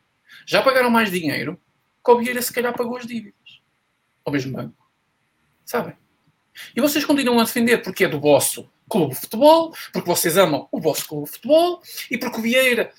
[0.46, 1.60] já pagaram mais dinheiro
[2.04, 3.60] que o Vieira se calhar pagou as dívidas
[4.24, 4.88] ao mesmo banco.
[5.64, 5.94] Sabem?
[6.74, 10.68] E vocês continuam a defender porque é do vosso clube de futebol, porque vocês amam
[10.70, 12.92] o vosso clube de futebol e porque o Vieira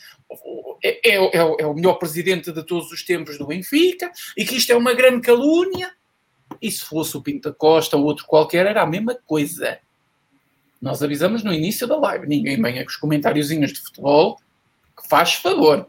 [0.83, 4.55] é, é, é, é, o melhor presidente de todos os tempos do Benfica e que
[4.55, 5.91] isto é uma grande calúnia.
[6.61, 9.79] E se fosse o Pinto Costa ou outro qualquer, era a mesma coisa.
[10.81, 12.27] Nós avisamos no início da live.
[12.27, 14.39] Ninguém venha com os comentáriozinhos de futebol
[14.95, 15.87] que faz favor.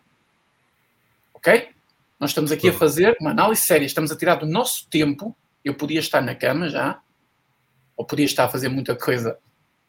[1.35, 1.69] Ok?
[2.19, 3.87] Nós estamos aqui a fazer uma análise séria.
[3.87, 5.37] Estamos a tirar do nosso tempo.
[5.65, 7.01] Eu podia estar na cama já,
[7.97, 9.39] ou podia estar a fazer muita coisa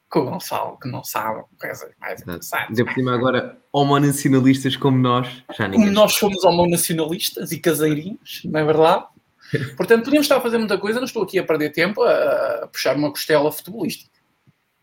[0.10, 2.76] com o Gonçalo, que não sabe coisas mais interessantes.
[2.76, 5.86] De cima agora, homonacionalistas como nós, já ninguém...
[5.86, 9.06] Como nós somos homonacionalistas e caseirinhos, não é verdade?
[9.78, 12.96] Portanto, podíamos estar a fazer muita coisa, não estou aqui a perder tempo a, puxar
[12.96, 14.19] uma costela futebolística.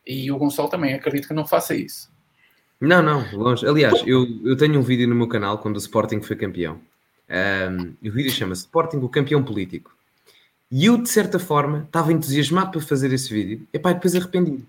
[0.06, 2.10] E o Gonçalo também, acredito que não faça isso.
[2.80, 3.66] Não, não, longe.
[3.66, 6.80] Aliás, eu, eu tenho um vídeo no meu canal quando o Sporting foi campeão.
[7.28, 9.94] Um, o vídeo chama-se Sporting, o campeão político.
[10.70, 13.66] E eu, de certa forma, estava entusiasmado para fazer esse vídeo.
[13.72, 14.64] E pá, depois arrependi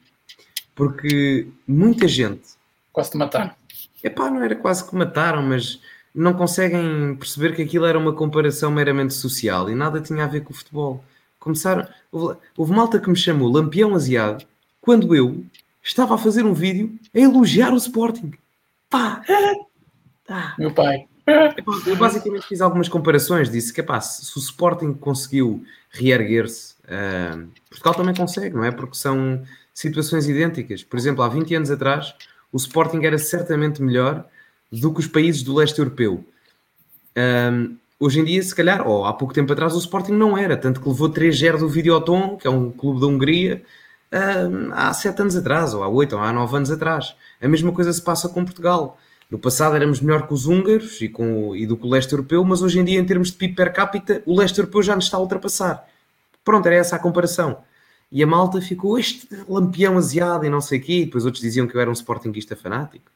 [0.77, 2.49] porque muita gente.
[2.93, 3.51] Quase te mataram.
[4.01, 5.81] Epá, não era quase que mataram, mas
[6.13, 10.41] não conseguem perceber que aquilo era uma comparação meramente social e nada tinha a ver
[10.41, 11.03] com o futebol.
[11.39, 11.88] Começaram.
[12.11, 14.45] Houve, houve malta que me chamou Lampião Asiado
[14.88, 15.43] quando eu
[15.83, 18.31] estava a fazer um vídeo a elogiar o Sporting.
[18.89, 19.21] Pá!
[20.29, 20.55] Ah.
[20.57, 21.05] Meu pai.
[21.85, 23.51] Eu basicamente fiz algumas comparações.
[23.51, 28.71] Disse que epá, se o Sporting conseguiu reerguer-se, uh, Portugal também consegue, não é?
[28.71, 30.85] Porque são situações idênticas.
[30.85, 32.15] Por exemplo, há 20 anos atrás,
[32.49, 34.25] o Sporting era certamente melhor
[34.71, 36.23] do que os países do leste europeu.
[37.51, 40.55] Um, hoje em dia, se calhar, ou há pouco tempo atrás, o Sporting não era,
[40.55, 43.61] tanto que levou 3-0 do Videoton, que é um clube da Hungria,
[44.72, 47.16] há 7 anos atrás, ou há 8 ou há 9 anos atrás.
[47.41, 48.97] A mesma coisa se passa com Portugal.
[49.30, 52.43] No passado éramos melhor que os húngaros e, com, e do que o leste europeu,
[52.45, 55.05] mas hoje em dia, em termos de PIB per capita, o leste europeu já nos
[55.05, 55.86] está a ultrapassar.
[56.45, 57.58] Pronto, era essa a comparação.
[58.10, 60.93] E a malta ficou este lampião asiado e não sei o quê.
[60.99, 63.12] E depois outros diziam que eu era um sportinguista fanático.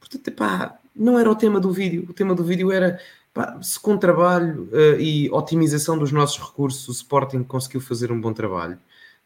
[0.00, 2.04] Portanto, pá, não era o tema do vídeo.
[2.08, 2.98] O tema do vídeo era
[3.32, 8.20] pá, se com trabalho uh, e otimização dos nossos recursos o Sporting conseguiu fazer um
[8.20, 8.78] bom trabalho.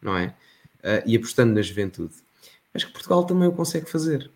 [0.02, 0.34] não é?
[0.80, 2.14] Uh, e apostando na juventude.
[2.72, 4.30] Acho que Portugal também o consegue fazer.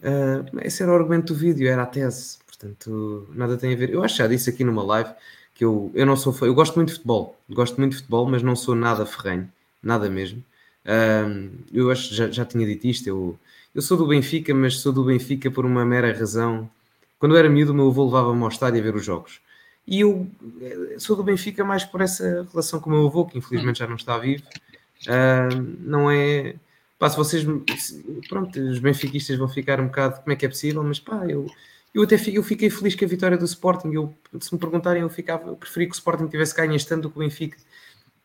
[0.00, 2.38] Uh, esse era o argumento do vídeo, era a tese.
[2.46, 3.90] Portanto, nada tem a ver.
[3.90, 5.10] Eu acho que já disse aqui numa live
[5.54, 8.42] que eu, eu não sou eu gosto muito de futebol, gosto muito de futebol, mas
[8.42, 9.50] não sou nada ferrenho,
[9.82, 10.42] nada mesmo.
[10.84, 13.38] Uh, eu acho já, já tinha dito isto, eu,
[13.74, 16.68] eu sou do Benfica, mas sou do Benfica por uma mera razão.
[17.18, 19.40] Quando eu era miúdo, o meu avô levava-me ao estádio a ver os jogos.
[19.86, 20.26] E eu
[20.98, 23.96] sou do Benfica mais por essa relação com o meu avô, que infelizmente já não
[23.96, 24.42] está vivo.
[25.06, 26.56] Uh, não é.
[26.98, 27.44] Pá, se vocês.
[28.28, 30.20] Pronto, os benfiquistas vão ficar um bocado.
[30.20, 30.82] Como é que é possível?
[30.82, 31.46] Mas pá, eu,
[31.94, 33.92] eu até fiquei, eu fiquei feliz com a vitória do Sporting.
[33.92, 37.02] Eu, se me perguntarem, eu, ficava, eu preferi que o Sporting tivesse ganho este ano
[37.02, 37.56] do que o Benfica.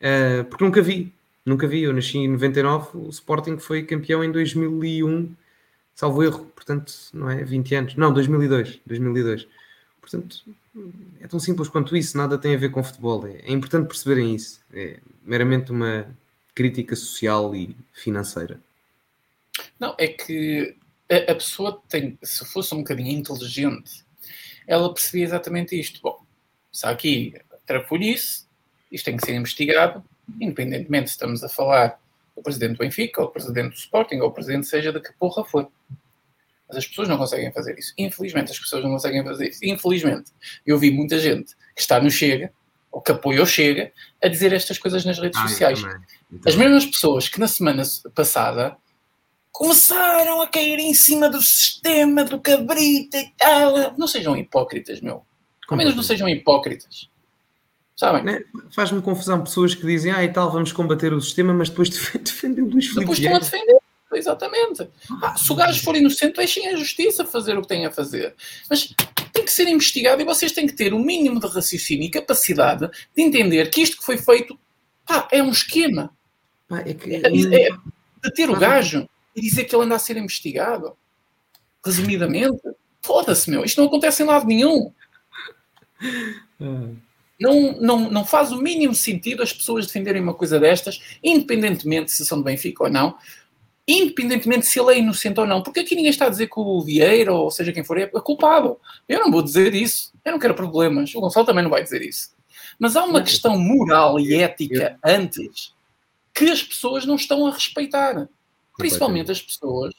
[0.00, 1.12] Uh, porque nunca vi.
[1.44, 1.82] Nunca vi.
[1.82, 5.34] Eu nasci em 99, o Sporting foi campeão em 2001,
[5.94, 6.46] salvo erro.
[6.54, 7.44] Portanto, não é?
[7.44, 7.96] 20 anos.
[7.96, 8.80] Não, 2002.
[8.86, 9.46] 2002.
[10.00, 10.44] Portanto,
[11.20, 13.26] é tão simples quanto isso, nada tem a ver com futebol.
[13.26, 14.60] É, é importante perceberem isso.
[14.72, 16.06] É meramente uma
[16.60, 18.60] crítica social e financeira.
[19.78, 20.76] Não, é que
[21.10, 24.04] a, a pessoa tem, se fosse um bocadinho inteligente,
[24.66, 26.02] ela percebia exatamente isto.
[26.02, 26.22] Bom,
[26.70, 27.34] se há aqui
[27.64, 28.44] trafolhice,
[28.92, 30.04] isto tem que ser investigado,
[30.38, 31.98] independentemente se estamos a falar
[32.36, 35.14] do presidente do Benfica, ou do presidente do Sporting, ou o presidente seja de que
[35.14, 35.66] porra for.
[36.68, 37.94] Mas as pessoas não conseguem fazer isso.
[37.96, 39.64] Infelizmente, as pessoas não conseguem fazer isso.
[39.64, 40.30] Infelizmente,
[40.66, 42.52] eu vi muita gente que está no Chega,
[42.90, 45.80] ou que apoia o Chega, a dizer estas coisas nas redes ah, sociais.
[46.46, 47.82] As mesmas pessoas que na semana
[48.14, 48.76] passada
[49.52, 53.94] começaram a cair em cima do sistema, do cabrita e tal.
[53.96, 55.22] Não sejam hipócritas, meu.
[55.68, 57.08] Ao menos não sejam hipócritas.
[57.96, 58.24] Sabem?
[58.24, 58.42] Né?
[58.74, 62.64] Faz-me confusão pessoas que dizem, ah, e tal, vamos combater o sistema, mas depois defendem
[62.64, 63.00] o Luís Filipe.
[63.00, 63.78] Depois estão a defender.
[64.12, 64.88] Exatamente.
[65.22, 68.34] Ah, se o gajo for inocente, deixem a justiça fazer o que tem a fazer.
[68.68, 68.92] Mas
[69.50, 72.88] que ser investigado e vocês têm que ter o um mínimo de raciocínio e capacidade
[73.14, 74.58] de entender que isto que foi feito
[75.04, 76.16] pá, é um esquema.
[76.68, 77.14] Pá, é que...
[77.14, 77.68] é, é,
[78.22, 80.96] de ter o gajo e dizer que ele anda a ser investigado.
[81.84, 82.60] Resumidamente,
[83.02, 83.64] foda-se, meu.
[83.64, 84.92] Isto não acontece em lado nenhum.
[87.38, 92.26] Não, não, não faz o mínimo sentido as pessoas defenderem uma coisa destas, independentemente se
[92.26, 93.16] são do Benfica ou não,
[93.86, 96.80] independentemente se ele é inocente ou não, porque aqui ninguém está a dizer que o
[96.80, 98.78] Vieira, ou seja quem for, é culpado.
[99.08, 100.12] Eu não vou dizer isso.
[100.24, 101.14] Eu não quero problemas.
[101.14, 102.30] O Gonçalo também não vai dizer isso.
[102.78, 105.74] Mas há uma questão moral e ética antes
[106.34, 108.28] que as pessoas não estão a respeitar.
[108.76, 109.92] Principalmente as pessoas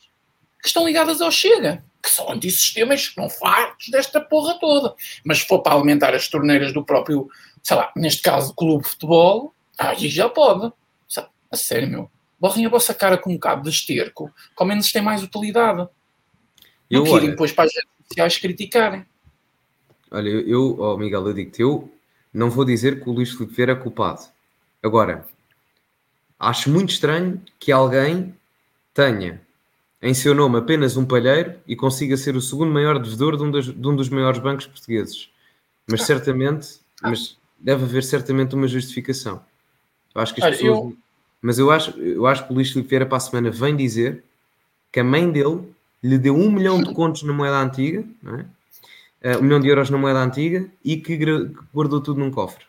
[0.61, 4.95] que estão ligadas ao Chega, que são antisistemas, que estão fartos desta porra toda.
[5.23, 7.29] Mas se for para alimentar as torneiras do próprio,
[7.61, 10.71] sei lá, neste caso, clube de futebol, aí já pode.
[11.51, 12.09] A sério, meu
[12.41, 15.87] borrem a vossa cara com um cabo de esterco, que ao menos tem mais utilidade.
[16.89, 19.05] Eu, não querem depois para as redes sociais criticarem.
[20.09, 21.93] Olha, eu, oh Miguel, eu digo-te, eu
[22.33, 24.23] não vou dizer que o Luís Filipe Vieira é culpado.
[24.81, 25.25] Agora,
[26.39, 28.35] acho muito estranho que alguém
[28.91, 29.39] tenha
[30.01, 33.51] em seu nome apenas um palheiro e consiga ser o segundo maior devedor de um,
[33.51, 35.29] dos, de um dos maiores bancos portugueses.
[35.87, 36.05] Mas ah.
[36.05, 37.09] certamente, ah.
[37.09, 39.45] mas deve haver certamente uma justificação.
[40.15, 40.77] Eu acho que as Olha, pessoas...
[40.79, 40.97] Eu
[41.41, 44.23] mas eu acho, eu acho que o Luís Filipe Vieira para a semana vem dizer
[44.91, 45.73] que a mãe dele
[46.03, 49.35] lhe deu um milhão de contos na moeda antiga, é?
[49.35, 51.15] Uh, um milhão de euros na moeda antiga e que
[51.73, 52.65] guardou tudo num cofre.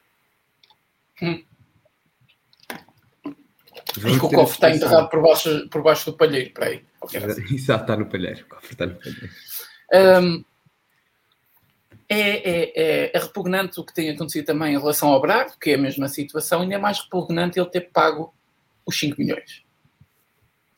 [1.22, 1.42] Hum.
[3.98, 6.84] E que o cofre está enterrado por baixo, por baixo do palheiro, para aí.
[7.50, 8.42] Exato, está no palheiro.
[8.42, 9.30] O cofre está no palheiro.
[9.94, 10.44] Um,
[12.08, 15.70] é, é, é, é, repugnante o que tem acontecido também em relação ao Braga, que
[15.70, 18.34] é a mesma situação, ainda é mais repugnante ele ter pago
[18.87, 19.62] os 5 milhões.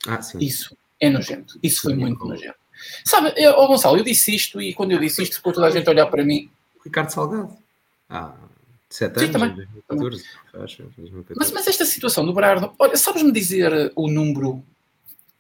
[0.07, 0.21] Ah.
[0.41, 1.59] Isso é nojento.
[1.63, 2.57] Isso foi muito nojento.
[3.05, 5.71] Sabe, eu, oh Gonçalo, eu disse isto e quando eu disse isto ficou toda a
[5.71, 6.51] gente a olhar para mim.
[6.85, 7.57] Ricardo Salgado.
[8.09, 8.35] Ah,
[8.91, 9.55] 7 anos, Sim, também.
[9.89, 10.25] 2014,
[10.55, 10.85] acho,
[11.37, 14.63] mas, mas esta situação do Berardo, olha, sabes-me dizer o número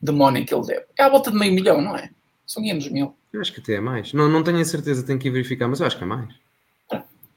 [0.00, 0.86] de money que ele deve?
[0.98, 2.10] É à volta de meio milhão, não é?
[2.46, 3.16] São 500 mil.
[3.32, 4.12] Eu acho que até é mais.
[4.12, 6.34] Não, não tenho a certeza, tenho que ir verificar, mas eu acho que é mais.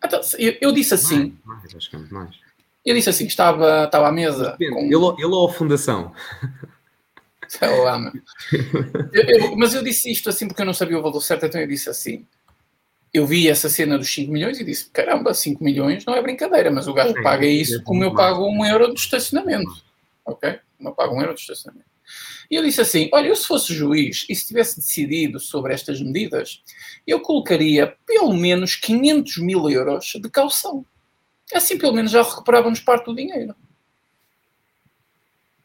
[0.04, 1.38] Então, eu, eu disse assim.
[1.44, 2.36] Mais, mais, acho que é muito mais.
[2.88, 4.56] Eu disse assim, estava, estava à mesa.
[4.58, 4.80] Com...
[4.80, 6.14] Ele, ele ou a fundação?
[7.50, 8.12] Sei lá,
[9.14, 11.62] eu, eu, mas eu disse isto assim porque eu não sabia o valor certo, então
[11.62, 12.26] eu disse assim.
[13.14, 16.70] Eu vi essa cena dos 5 milhões e disse: caramba, 5 milhões não é brincadeira,
[16.70, 19.72] mas o gajo é, paga isso como eu pago um euro de estacionamento.
[20.26, 20.60] Ok?
[20.80, 21.88] Eu pago um euro de estacionamento.
[22.52, 26.02] E eu disse assim: olha, eu se fosse juiz e se tivesse decidido sobre estas
[26.02, 26.62] medidas,
[27.06, 30.86] eu colocaria pelo menos 500 mil euros de calção.
[31.54, 33.56] Assim, pelo menos já recuperávamos parte do dinheiro.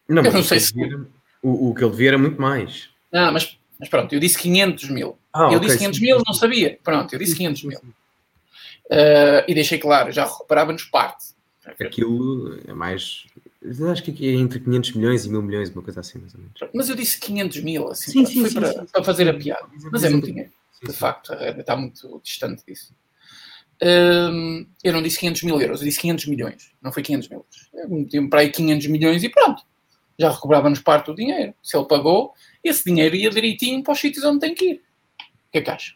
[0.09, 0.72] Não, eu não sei se.
[1.43, 2.91] o, o, que ele devia era muito mais.
[3.12, 5.18] Ah, mas, mas pronto, eu disse 500 mil.
[5.33, 6.78] Ah, eu okay, disse 500 sim, mil, não sabia.
[6.83, 7.78] Pronto, eu disse 500 mil.
[7.78, 11.33] Uh, e deixei claro, já recuperávamos parte.
[11.80, 13.26] Aquilo é mais.
[13.91, 16.55] Acho que é entre 500 milhões e mil milhões, uma coisa assim, mais ou menos.
[16.74, 19.68] Mas eu disse 500 mil, assim, Sim, para, sim, foi para, para fazer a piada.
[19.91, 20.51] Mas é muito dinheiro,
[20.83, 22.93] de facto, está muito distante disso.
[23.81, 27.47] Hum, eu não disse 500 mil euros, eu disse 500 milhões, não foi 500 mil.
[27.75, 29.62] Eu meti para aí 500 milhões e pronto.
[30.18, 31.55] Já recobrávamos parte do dinheiro.
[31.62, 34.75] Se ele pagou, esse dinheiro ia direitinho para os sítios onde tem que ir.
[34.77, 35.95] O que é que acha?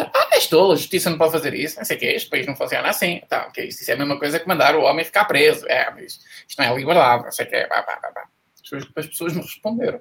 [0.00, 1.76] Ah, és tolo, a justiça não pode fazer isso.
[1.76, 3.20] Não sei o que é, este país não funciona assim.
[3.28, 5.66] Tá, ok, isso é a mesma coisa que mandar o homem ficar preso.
[5.68, 6.22] É, isto
[6.58, 7.66] não é liberdade, não sei o que é.
[7.66, 7.84] Pá.
[8.54, 10.00] As pessoas, as pessoas me responderam.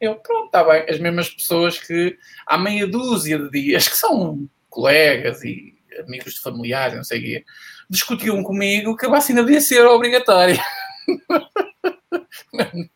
[0.00, 0.84] Eu, pronto, está bem.
[0.88, 6.40] As mesmas pessoas que há meia dúzia de dias, que são colegas e amigos de
[6.40, 7.44] familiares, não sei o quê,
[7.88, 10.62] discutiam comigo que a vacina devia ser obrigatória.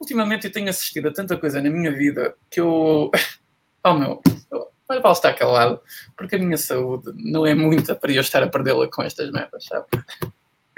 [0.00, 3.10] Ultimamente eu tenho assistido a tanta coisa na minha vida que eu.
[3.84, 4.20] Oh meu,
[4.50, 5.80] eu- mas vale estar calado,
[6.16, 9.64] porque a minha saúde não é muita para eu estar a perdê-la com estas merdas,
[9.64, 9.86] sabe?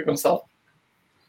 [0.05, 0.43] Gonçalo?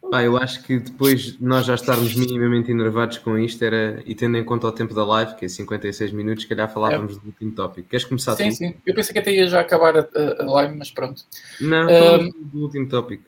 [0.09, 4.13] Pá, eu acho que depois de nós já estarmos minimamente enervados com isto era, e
[4.13, 7.25] tendo em conta o tempo da live, que é 56 minutos, se calhar falávamos do
[7.27, 7.89] último tópico.
[7.89, 8.55] Queres começar Sim, tu?
[8.55, 8.75] sim.
[8.85, 11.23] Eu pensei que até ia já acabar a, a- a live, mas pronto.
[11.59, 13.23] Não, falamos do último tópico.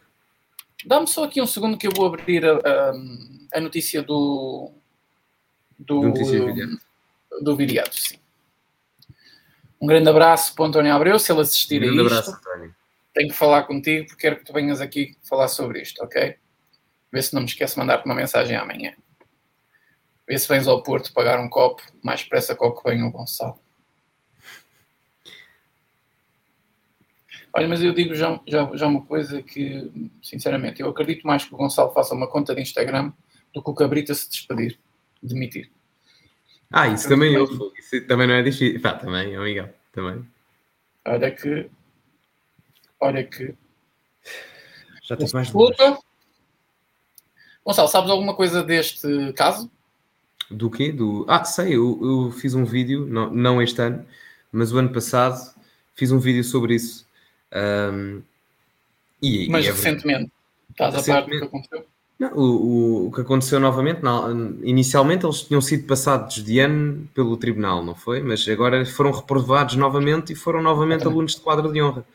[0.86, 2.94] Dá-me só aqui um segundo que eu vou abrir a, a-
[3.56, 4.72] a notícia do.
[5.80, 6.80] Do, Viriato.
[7.42, 8.18] do Viriato, sim.
[9.80, 12.12] Um grande abraço para o António Abreu, se ele assistir Um a grande isto.
[12.14, 12.76] abraço, António.
[13.14, 16.36] Tenho que falar contigo porque quero que tu venhas aqui falar sobre isto, ok?
[17.18, 18.94] Vê se não me esqueço de mandar-te uma mensagem amanhã.
[20.28, 23.60] Vê se vens ao Porto pagar um copo, mais depressa que que vem o Gonçalo.
[27.52, 29.92] Olha, mas eu digo já, já, já uma coisa que,
[30.22, 33.12] sinceramente, eu acredito mais que o Gonçalo faça uma conta de Instagram
[33.52, 34.80] do que o Cabrita se despedir,
[35.20, 35.72] demitir.
[36.72, 37.46] Ah, isso também eu.
[37.80, 38.80] Isso também não é difícil.
[38.80, 39.74] Pá, também, Miguel.
[39.92, 40.24] Também.
[41.04, 41.68] Olha que.
[43.00, 43.56] Olha que.
[45.02, 45.76] Já tens mais duas.
[47.68, 49.70] Gonçalo, sabes alguma coisa deste caso?
[50.50, 50.90] Do quê?
[50.90, 51.26] Do...
[51.28, 54.06] Ah, sei, eu, eu fiz um vídeo, não, não este ano,
[54.50, 55.54] mas o ano passado
[55.94, 57.06] fiz um vídeo sobre isso.
[57.52, 58.22] Ahm,
[59.22, 60.32] e, Mas e é recentemente.
[60.72, 61.44] Estás a par do que Recentemente.
[61.46, 61.86] aconteceu?
[62.18, 64.00] Não, o, o, o que aconteceu novamente,
[64.64, 68.22] inicialmente eles tinham sido passados de ano pelo tribunal, não foi?
[68.22, 71.14] Mas agora foram reprovados novamente e foram novamente Exatamente.
[71.14, 72.06] alunos de quadro de honra.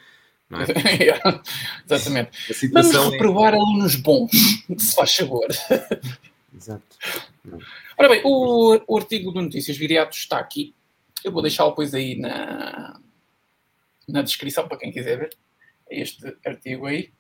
[0.53, 0.67] Não é?
[1.87, 2.31] Exatamente.
[2.51, 3.11] A Vamos é...
[3.11, 4.31] reprovar alunos bons,
[4.77, 5.49] se faz favor.
[6.55, 6.83] Exato.
[7.99, 10.75] Ora bem, o, o artigo do Notícias Viriatos está aqui.
[11.25, 13.01] Eu vou deixá-lo depois aí na,
[14.07, 15.37] na descrição para quem quiser ver
[15.91, 17.11] este artigo aí.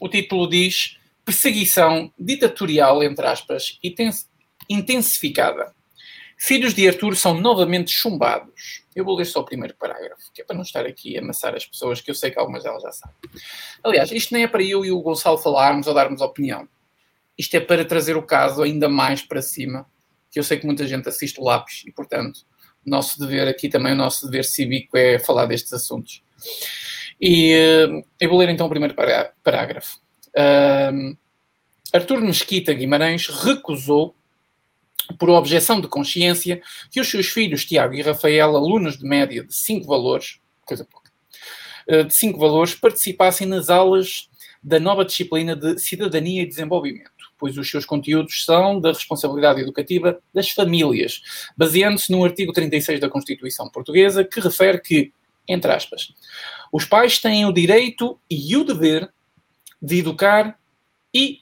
[0.00, 4.28] O título diz Perseguição ditatorial, entre aspas, intens-
[4.68, 5.72] intensificada.
[6.36, 8.81] Filhos de Arthur são novamente chumbados.
[8.94, 11.54] Eu vou ler só o primeiro parágrafo, que é para não estar aqui a amassar
[11.54, 13.16] as pessoas, que eu sei que algumas delas já sabem.
[13.82, 16.68] Aliás, isto nem é para eu e o Gonçalo falarmos ou darmos opinião.
[17.38, 19.86] Isto é para trazer o caso ainda mais para cima,
[20.30, 22.40] que eu sei que muita gente assiste o lápis e, portanto,
[22.86, 26.22] o nosso dever aqui também, o nosso dever cívico é falar destes assuntos.
[27.20, 29.98] E eh, eu vou ler então o primeiro pará- parágrafo.
[31.92, 34.14] Artur Mesquita Guimarães recusou,
[35.18, 39.54] por objeção de consciência, que os seus filhos Tiago e Rafael, alunos de média de
[39.54, 41.10] 5 valores, coisa pouca,
[41.86, 44.28] eh, de 5 valores, participassem nas aulas
[44.62, 50.20] da nova disciplina de Cidadania e Desenvolvimento, pois os seus conteúdos são da responsabilidade educativa
[50.32, 51.20] das famílias,
[51.56, 55.12] baseando-se no artigo 36 da Constituição Portuguesa, que refere que,
[55.48, 56.12] entre aspas,
[56.72, 59.12] os pais têm o direito e o dever
[59.80, 60.56] de educar
[61.12, 61.40] e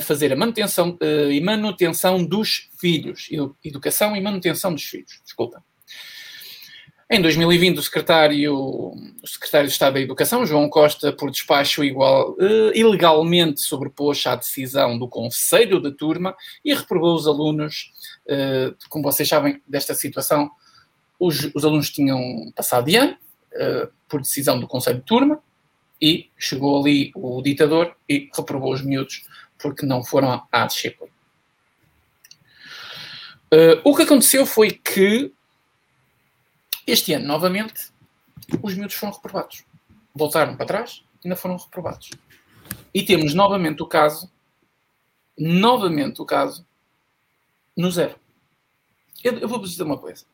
[0.00, 3.28] fazer a manutenção eh, e manutenção dos filhos.
[3.30, 5.20] Edu- Educação e manutenção dos filhos.
[5.24, 5.62] Desculpa.
[7.08, 8.96] Em 2020, o secretário, o
[9.26, 14.98] secretário de Estado da Educação, João Costa, por despacho igual, eh, ilegalmente sobrepôs à decisão
[14.98, 17.92] do Conselho de Turma e reprovou os alunos.
[18.28, 20.50] eh, como vocês sabem desta situação,
[21.18, 23.16] os, os alunos tinham passado de ano,
[24.06, 25.40] por decisão do Conselho de Turma,
[26.02, 29.24] e chegou ali o ditador e reprovou os miúdos
[29.58, 31.12] porque não foram à- disciplina.
[33.50, 35.32] Eh, o que aconteceu foi que
[36.86, 37.90] este ano, novamente,
[38.62, 39.64] os miúdos foram reprovados.
[40.14, 42.10] Voltaram para trás e ainda foram reprovados.
[42.94, 44.30] E temos novamente o caso,
[45.38, 46.66] novamente o caso,
[47.76, 48.18] no zero.
[49.22, 50.24] Eu, eu vou-vos dizer uma coisa.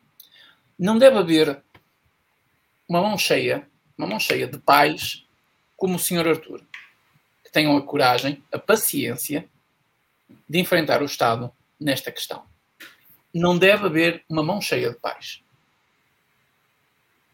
[0.77, 1.63] Não deve haver
[2.87, 3.67] uma mão cheia,
[3.97, 5.25] uma mão cheia de pais
[5.75, 6.27] como o Sr.
[6.27, 6.65] Arthur,
[7.53, 9.47] tenham a coragem, a paciência
[10.49, 12.43] de enfrentar o Estado nesta questão.
[13.33, 15.41] Não deve haver uma mão cheia de pais.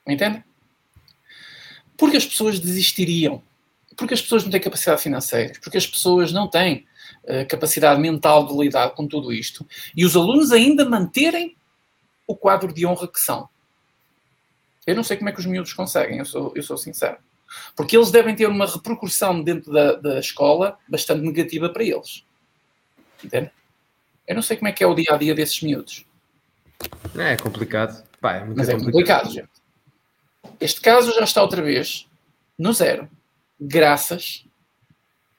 [0.05, 0.43] Entende?
[1.97, 3.41] Porque as pessoas desistiriam.
[3.95, 6.85] porque as pessoas não têm capacidade financeira, porque as pessoas não têm
[7.23, 11.57] uh, capacidade mental de lidar com tudo isto, e os alunos ainda manterem
[12.25, 13.49] o quadro de honra que são.
[14.87, 17.17] Eu não sei como é que os miúdos conseguem, eu sou, eu sou sincero.
[17.75, 22.23] Porque eles devem ter uma repercussão dentro da, da escola bastante negativa para eles.
[23.23, 23.51] Entende?
[24.27, 26.05] Eu não sei como é que é o dia a dia desses miúdos.
[27.17, 28.03] É, é complicado.
[28.21, 29.49] Pá, é Mas é complicado, gente.
[30.59, 32.07] Este caso já está outra vez
[32.57, 33.09] no zero,
[33.59, 34.45] graças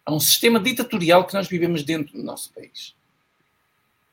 [0.05, 2.95] a um sistema ditatorial que nós vivemos dentro do nosso país.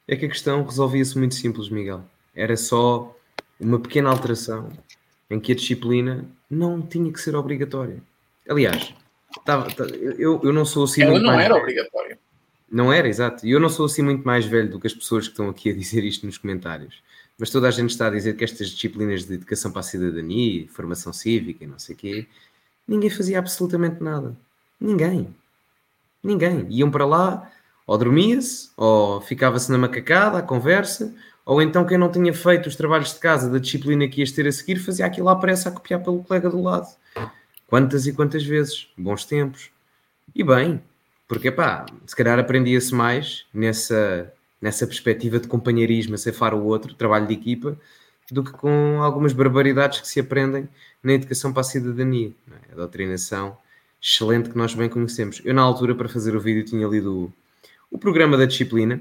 [0.08, 2.04] É que a questão resolvia-se muito simples, Miguel.
[2.36, 3.16] Era só
[3.60, 4.72] uma pequena alteração
[5.30, 8.02] em que a disciplina não tinha que ser obrigatória.
[8.50, 8.94] Aliás,
[9.46, 9.68] tava,
[10.18, 11.04] eu, eu não sou assim.
[11.04, 12.18] Ela não era obrigatória.
[12.70, 13.46] Não era, exato.
[13.46, 15.70] E eu não sou assim muito mais velho do que as pessoas que estão aqui
[15.70, 17.02] a dizer isto nos comentários.
[17.38, 20.68] Mas toda a gente está a dizer que estas disciplinas de educação para a cidadania,
[20.70, 22.28] formação cívica e não sei o quê,
[22.88, 24.36] ninguém fazia absolutamente nada.
[24.80, 25.34] Ninguém.
[26.24, 26.66] Ninguém.
[26.70, 27.52] Iam para lá,
[27.86, 31.14] ou dormia-se, ou ficava-se na macacada, à conversa,
[31.48, 34.46] ou então quem não tinha feito os trabalhos de casa da disciplina que ias ter
[34.46, 36.88] a seguir, fazia aquilo à pressa a copiar pelo colega do lado.
[37.66, 38.90] Quantas e quantas vezes.
[38.98, 39.72] Bons tempos.
[40.36, 40.84] E bem,
[41.26, 44.32] porque pá, se calhar aprendia-se mais nessa
[44.62, 47.78] nessa perspectiva de companheirismo, a cefar o outro, trabalho de equipa,
[48.30, 50.68] do que com algumas barbaridades que se aprendem
[51.02, 52.34] na educação para a cidadania.
[52.52, 52.74] É?
[52.74, 53.56] A doutrinação
[54.02, 55.42] excelente que nós bem conhecemos.
[55.46, 57.34] Eu, na altura, para fazer o vídeo, tinha lido o,
[57.92, 59.00] o programa da disciplina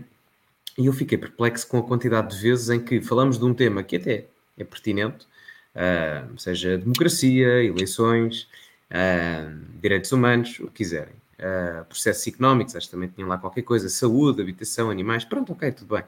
[0.78, 3.82] e eu fiquei perplexo com a quantidade de vezes em que falamos de um tema
[3.82, 4.26] que até
[4.58, 5.26] é pertinente,
[5.74, 8.48] uh, seja democracia, eleições,
[8.90, 13.62] uh, direitos humanos, o que quiserem uh, processos económicos, acho que também tinham lá qualquer
[13.62, 16.04] coisa, saúde, habitação, animais, pronto, ok, tudo bem.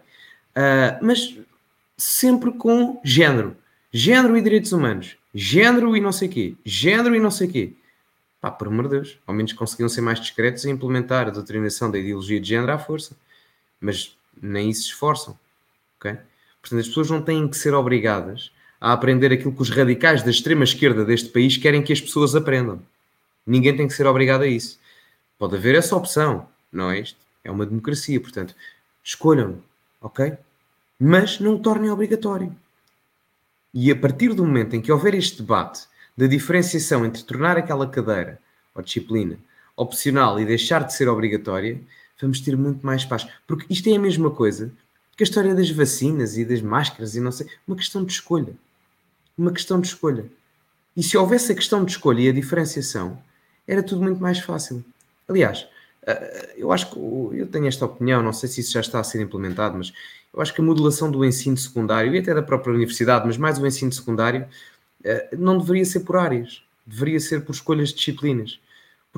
[1.01, 1.39] Mas
[1.97, 3.57] sempre com género.
[3.93, 5.16] Género e direitos humanos.
[5.33, 6.55] Género e não sei quê.
[6.64, 7.73] Género e não sei quê.
[8.41, 9.21] Pá, por amor de Deus.
[9.25, 12.79] Ao menos conseguiam ser mais discretos e implementar a doutrinação da ideologia de género à
[12.79, 13.16] força.
[13.81, 15.39] Mas nem se esforçam.
[15.99, 16.16] Ok?
[16.61, 20.30] Portanto, as pessoas não têm que ser obrigadas a aprender aquilo que os radicais da
[20.30, 22.80] extrema esquerda deste país querem que as pessoas aprendam.
[23.47, 24.78] Ninguém tem que ser obrigado a isso.
[25.39, 27.01] Pode haver essa opção, não é?
[27.01, 28.55] Isto é uma democracia, portanto,
[29.03, 29.62] escolham,
[30.01, 30.34] ok?
[30.99, 32.55] Mas não o tornem obrigatório.
[33.72, 35.86] E a partir do momento em que houver este debate
[36.16, 38.41] da diferenciação entre tornar aquela cadeira
[38.74, 39.39] ou disciplina
[39.76, 41.80] opcional e deixar de ser obrigatória,
[42.21, 43.27] vamos ter muito mais paz.
[43.47, 44.73] Porque isto é a mesma coisa
[45.16, 47.47] que a história das vacinas e das máscaras e não sei.
[47.66, 48.55] Uma questão de escolha.
[49.37, 50.27] Uma questão de escolha.
[50.97, 53.19] E se houvesse a questão de escolha e a diferenciação,
[53.66, 54.85] era tudo muito mais fácil.
[55.29, 55.66] Aliás,
[56.07, 59.05] eh, eu acho que eu tenho esta opinião, não sei se isso já está a
[59.05, 59.93] ser implementado, mas
[60.33, 63.59] eu acho que a modulação do ensino secundário e até da própria universidade, mas mais
[63.59, 64.47] o ensino secundário,
[65.05, 68.59] eh, não deveria ser por áreas, deveria ser por escolhas de disciplinas.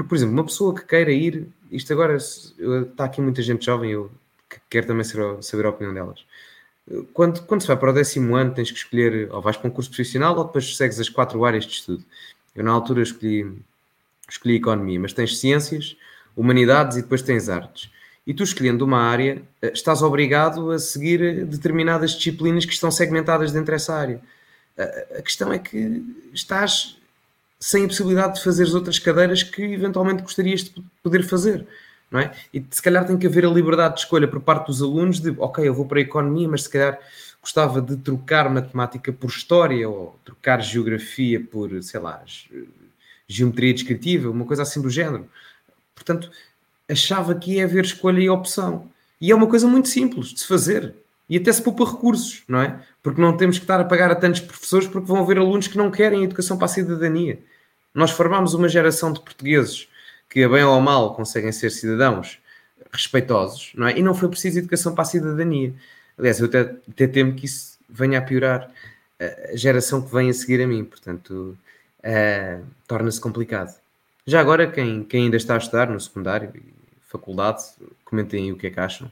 [0.00, 3.90] Porque, por exemplo, uma pessoa que queira ir, isto agora está aqui muita gente jovem,
[3.90, 4.10] eu
[4.70, 6.24] quero também saber a opinião delas.
[7.12, 9.70] Quando, quando se vai para o décimo ano, tens que escolher ou vais para um
[9.70, 12.02] curso profissional ou depois segues as quatro áreas de estudo.
[12.56, 13.62] Eu, na altura, escolhi
[14.26, 15.94] escolhi economia, mas tens ciências,
[16.34, 17.90] humanidades e depois tens artes.
[18.26, 23.52] E tu escolhendo uma área, eh, estás obrigado a seguir determinadas disciplinas que estão segmentadas
[23.52, 24.18] dentro dessa área.
[25.18, 26.99] A questão é que estás
[27.60, 31.66] sem a possibilidade de fazer as outras cadeiras que eventualmente gostarias de poder fazer.
[32.10, 32.32] Não é?
[32.52, 35.30] E se calhar tem que haver a liberdade de escolha por parte dos alunos de,
[35.38, 36.98] ok, eu vou para a economia, mas se calhar
[37.40, 42.22] gostava de trocar matemática por história ou trocar geografia por, sei lá,
[43.28, 45.28] geometria descritiva, uma coisa assim do género.
[45.94, 46.30] Portanto,
[46.88, 48.90] achava que ia haver escolha e opção.
[49.20, 50.94] E é uma coisa muito simples de se fazer.
[51.30, 52.80] E até se poupa recursos, não é?
[53.00, 55.78] Porque não temos que estar a pagar a tantos professores porque vão haver alunos que
[55.78, 57.38] não querem educação para a cidadania.
[57.94, 59.88] Nós formamos uma geração de portugueses
[60.28, 62.40] que, a bem ou a mal, conseguem ser cidadãos
[62.92, 63.96] respeitosos, não é?
[63.96, 65.72] E não foi preciso educação para a cidadania.
[66.18, 68.68] Aliás, eu até, até temo que isso venha a piorar
[69.52, 70.84] a geração que vem a seguir a mim.
[70.84, 71.56] Portanto,
[72.00, 73.72] uh, torna-se complicado.
[74.26, 76.52] Já agora, quem, quem ainda está a estudar no secundário
[77.10, 77.62] faculdade,
[78.04, 79.10] comentem aí o que é que acham,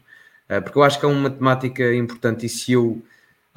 [0.49, 3.03] porque eu acho que é uma temática importante e se eu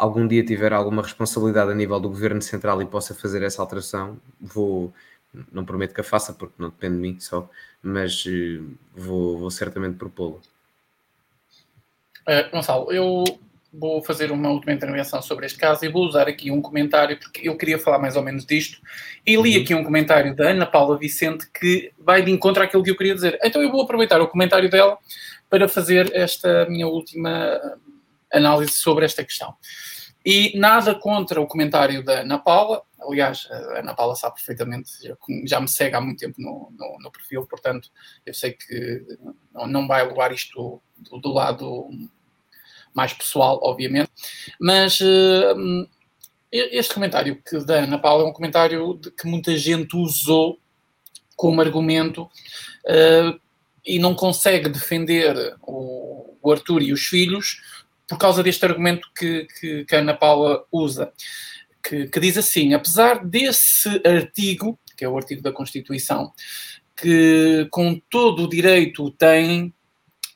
[0.02, 4.18] algum dia tiver alguma responsabilidade a nível do governo central e possa fazer essa alteração,
[4.40, 4.92] vou,
[5.52, 7.48] não prometo que a faça porque não depende de mim só,
[7.84, 10.38] mas uh, vou, vou certamente propô-la.
[12.28, 13.24] Uh, Gonçalo, eu
[13.74, 17.48] vou fazer uma última intervenção sobre este caso e vou usar aqui um comentário, porque
[17.48, 18.80] eu queria falar mais ou menos disto,
[19.26, 19.64] e li uhum.
[19.64, 23.14] aqui um comentário da Ana Paula Vicente que vai de encontro àquilo que eu queria
[23.14, 23.40] dizer.
[23.44, 24.98] Então eu vou aproveitar o comentário dela
[25.52, 27.60] para fazer esta minha última
[28.34, 29.54] análise sobre esta questão.
[30.26, 34.92] E nada contra o comentário da Ana Paula, aliás, a Ana Paula sabe perfeitamente,
[35.46, 37.90] já me segue há muito tempo no, no, no perfil, portanto,
[38.26, 39.06] eu sei que
[39.52, 41.90] não, não vai levar isto do, do, lado
[42.94, 44.12] mais pessoal, obviamente,
[44.58, 45.90] mas uh,
[46.50, 50.58] este comentário que da Ana Paula é um comentário que muita gente usou
[51.36, 52.30] como argumento
[52.86, 53.41] uh,
[53.86, 57.62] e não consegue defender o, o, Arthur e os filhos
[58.08, 61.12] por causa deste argumento que, que, que a Ana Paula usa
[61.84, 66.32] que, que diz assim: apesar desse artigo, que é o artigo da Constituição,
[66.96, 69.74] que com todo o direito tem,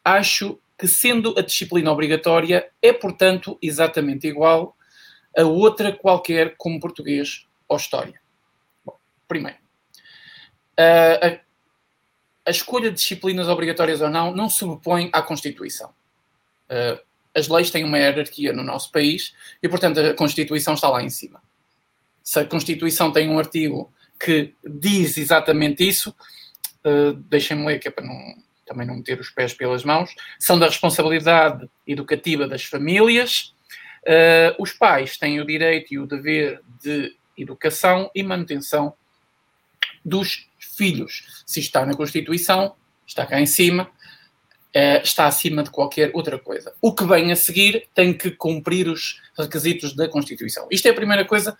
[0.03, 4.75] acho que sendo a disciplina obrigatória, é, portanto, exatamente igual
[5.37, 8.19] a outra qualquer, como português ou história.
[8.83, 9.57] Bom, primeiro,
[10.77, 11.39] a,
[12.45, 15.89] a, escolha de disciplinas obrigatórias ou não não se opõe à Constituição.
[16.69, 16.99] Uh,
[17.33, 21.09] as leis têm uma hierarquia no nosso país e, portanto, a Constituição está lá em
[21.09, 21.41] cima.
[22.23, 26.15] Se a Constituição tem um artigo que diz exatamente isso,
[26.85, 28.35] uh, deixem-me ler, que é para não,
[28.65, 33.53] também não meter os pés pelas mãos, são da responsabilidade educativa das famílias.
[34.03, 38.93] Uh, os pais têm o direito e o dever de educação e manutenção
[40.03, 41.43] dos filhos.
[41.45, 46.73] Se está na Constituição, está cá em cima, uh, está acima de qualquer outra coisa.
[46.81, 50.67] O que vem a seguir tem que cumprir os requisitos da Constituição.
[50.71, 51.57] Isto é a primeira coisa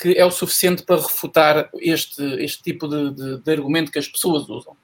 [0.00, 4.06] que é o suficiente para refutar este, este tipo de, de, de argumento que as
[4.06, 4.76] pessoas usam.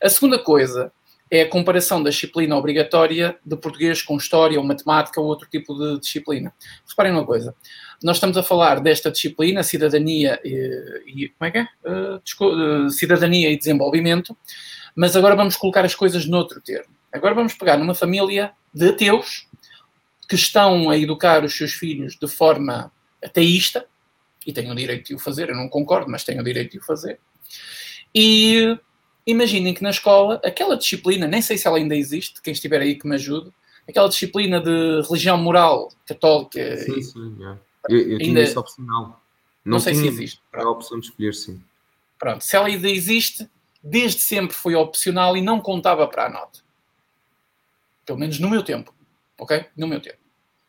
[0.00, 0.92] A segunda coisa
[1.32, 5.74] é a comparação da disciplina obrigatória de português com história ou matemática ou outro tipo
[5.74, 6.52] de disciplina.
[6.86, 7.54] Reparem uma coisa,
[8.02, 11.68] nós estamos a falar desta disciplina, cidadania e, e como é que é?
[11.86, 14.36] Uh, cidadania e desenvolvimento,
[14.94, 16.94] mas agora vamos colocar as coisas noutro termo.
[17.10, 19.48] Agora vamos pegar numa família de ateus
[20.28, 22.92] que estão a educar os seus filhos de forma
[23.24, 23.86] ateísta,
[24.46, 26.78] e têm o direito de o fazer, eu não concordo, mas têm o direito de
[26.78, 27.18] o fazer.
[28.14, 28.76] E
[29.26, 32.96] imaginem que na escola, aquela disciplina, nem sei se ela ainda existe, quem estiver aí
[32.96, 33.52] que me ajude,
[33.88, 36.76] aquela disciplina de religião moral católica.
[36.76, 37.58] Sim, e, sim, é.
[37.88, 39.22] eu, eu ainda, tinha isso opcional.
[39.64, 40.40] Não, não sei se existe.
[40.52, 41.62] A opção de escolher, sim.
[42.18, 43.48] Pronto, se ela ainda existe,
[43.82, 46.60] desde sempre foi opcional e não contava para a nota.
[48.04, 48.94] Pelo menos no meu tempo.
[49.38, 49.66] Ok?
[49.76, 50.18] No meu tempo.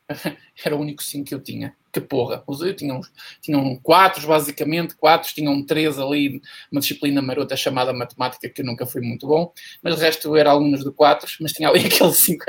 [0.64, 1.76] Era o único sim que eu tinha.
[1.94, 2.42] Que porra.
[2.48, 3.08] Eu tinha uns,
[3.40, 6.42] tinham quatro, basicamente, quatro, tinham três ali,
[6.72, 10.36] uma disciplina marota chamada matemática, que eu nunca fui muito bom, mas o resto eu
[10.36, 12.46] era alunos de quatro, mas tinha ali aqueles cinco,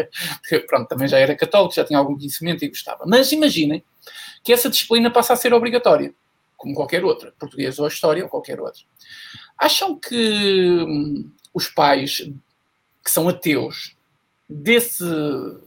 [0.50, 3.06] que pronto, também já era católico, já tinha algum conhecimento e gostava.
[3.06, 3.84] Mas imaginem
[4.44, 6.12] que essa disciplina passa a ser obrigatória,
[6.58, 8.82] como qualquer outra, português ou história ou qualquer outra.
[9.60, 12.32] Acham que hum, os pais
[13.04, 13.95] que são ateus
[14.48, 15.04] desse,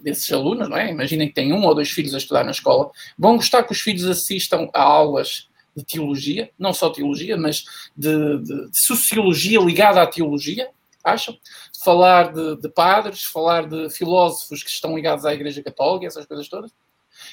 [0.02, 0.90] desses alunos, não é?
[0.90, 3.80] Imaginem que têm um ou dois filhos a estudar na escola, vão gostar que os
[3.80, 7.64] filhos assistam a aulas de teologia, não só teologia, mas
[7.96, 10.68] de, de, de sociologia ligada à teologia,
[11.02, 11.36] acham?
[11.84, 16.48] Falar de, de, padres, falar de filósofos que estão ligados à Igreja Católica, essas coisas
[16.48, 16.72] todas.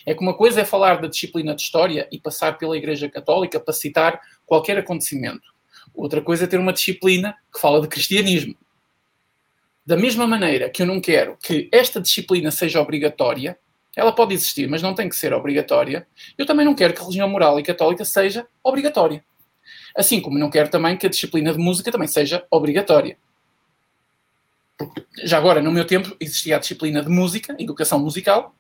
[0.06, 3.60] É que uma coisa é falar da disciplina de história e passar pela Igreja Católica
[3.60, 5.54] para citar qualquer acontecimento.
[5.94, 8.56] Outra coisa é ter uma disciplina que fala de cristianismo.
[9.86, 13.58] Da mesma maneira que eu não quero que esta disciplina seja obrigatória,
[13.96, 16.08] ela pode existir, mas não tem que ser obrigatória,
[16.38, 19.24] eu também não quero que a religião moral e católica seja obrigatória.
[19.96, 23.18] Assim como não quero também que a disciplina de música também seja obrigatória.
[25.24, 28.54] Já agora, no meu tempo, existia a disciplina de música, educação musical,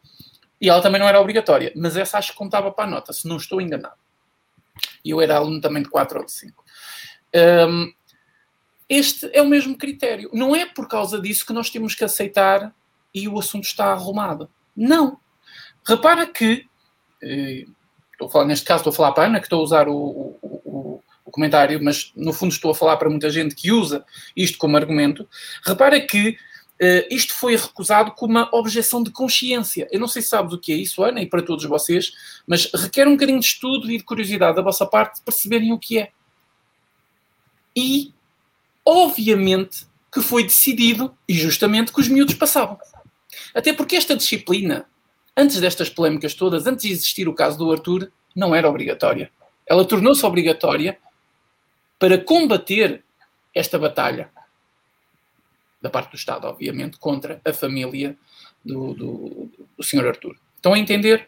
[0.61, 3.27] e ela também não era obrigatória, mas essa acho que contava para a nota, se
[3.27, 3.95] não estou enganado.
[5.03, 6.63] E eu era aluno também de 4 ou de 5.
[7.35, 7.93] Um,
[8.87, 10.29] este é o mesmo critério.
[10.33, 12.73] Não é por causa disso que nós temos que aceitar
[13.13, 14.49] e o assunto está arrumado.
[14.75, 15.17] Não.
[15.83, 16.65] Repara que,
[17.21, 17.65] eh,
[18.11, 19.87] estou a falar, neste caso estou a falar para a Ana, que estou a usar
[19.87, 23.71] o, o, o, o, comentário, mas no fundo estou a falar para muita gente que
[23.71, 24.05] usa
[24.35, 25.27] isto como argumento.
[25.63, 29.87] Repara que uh, isto foi recusado como uma objeção de consciência.
[29.91, 32.13] Eu não sei se sabes o que é isso, Ana, e para todos vocês,
[32.45, 35.79] mas requer um bocadinho de estudo e de curiosidade da vossa parte de perceberem o
[35.79, 36.11] que é.
[37.75, 38.13] E
[38.85, 42.77] obviamente que foi decidido, e justamente, que os miúdos passavam.
[43.53, 44.85] Até porque esta disciplina,
[45.35, 49.29] antes destas polémicas todas, antes de existir o caso do Arthur, não era obrigatória.
[49.67, 50.97] Ela tornou-se obrigatória
[51.99, 53.03] para combater
[53.53, 54.29] esta batalha
[55.81, 58.17] da parte do Estado, obviamente, contra a família
[58.63, 60.07] do, do, do Sr.
[60.07, 60.37] Arthur.
[60.55, 61.27] Estão a entender?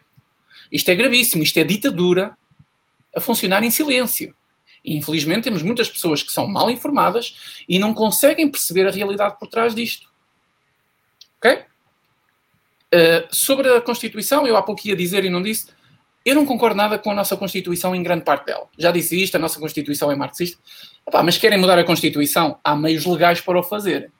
[0.72, 2.36] Isto é gravíssimo, isto é ditadura
[3.14, 4.34] a funcionar em silêncio.
[4.96, 9.48] Infelizmente temos muitas pessoas que são mal informadas e não conseguem perceber a realidade por
[9.48, 10.08] trás disto.
[11.38, 11.64] Ok?
[12.94, 15.68] Uh, sobre a Constituição, eu há pouco ia dizer e não disse,
[16.24, 18.68] eu não concordo nada com a nossa Constituição em grande parte dela.
[18.78, 20.60] Já disse isto, a nossa Constituição é marxista.
[21.06, 22.58] Epá, mas querem mudar a Constituição?
[22.62, 24.12] Há meios legais para o fazer.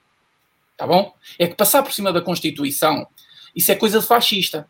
[0.77, 1.13] Tá bom?
[1.39, 3.07] É que passar por cima da Constituição,
[3.55, 4.69] isso é coisa de fascista.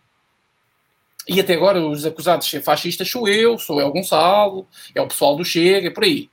[1.28, 5.08] E até agora os acusados de ser fascistas sou eu, sou El Gonçalo, é o
[5.08, 6.30] pessoal do Chega, é por aí.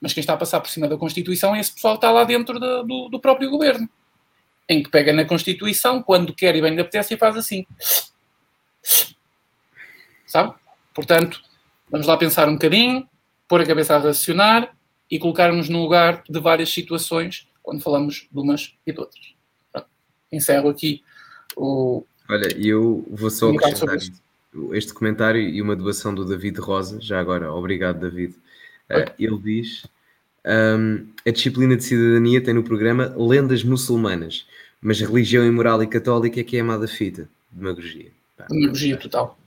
[0.00, 2.24] Mas quem está a passar por cima da Constituição é esse pessoal que está lá
[2.24, 3.88] dentro de, do, do próprio governo.
[4.68, 7.64] Em que pega na Constituição, quando quer e bem lhe apetece, e faz assim
[10.32, 10.54] sabe?
[10.94, 11.42] Portanto,
[11.90, 13.06] vamos lá pensar um bocadinho,
[13.46, 14.74] pôr a cabeça a racionar
[15.10, 19.34] e colocarmos no lugar de várias situações quando falamos de umas e de outras.
[19.70, 19.88] Pronto.
[20.32, 21.02] Encerro aqui
[21.54, 22.04] o.
[22.32, 23.98] Olha, eu vou só acrescentar
[24.72, 28.34] este comentário e uma doação do David Rosa, já agora, obrigado, David.
[28.90, 29.86] Uh, ele diz:
[30.46, 34.46] um, a disciplina de cidadania tem no programa lendas muçulmanas,
[34.80, 37.28] mas religião imoral e católica é que é amada fita.
[37.50, 38.10] Demagogia.
[38.48, 39.38] Demagogia total.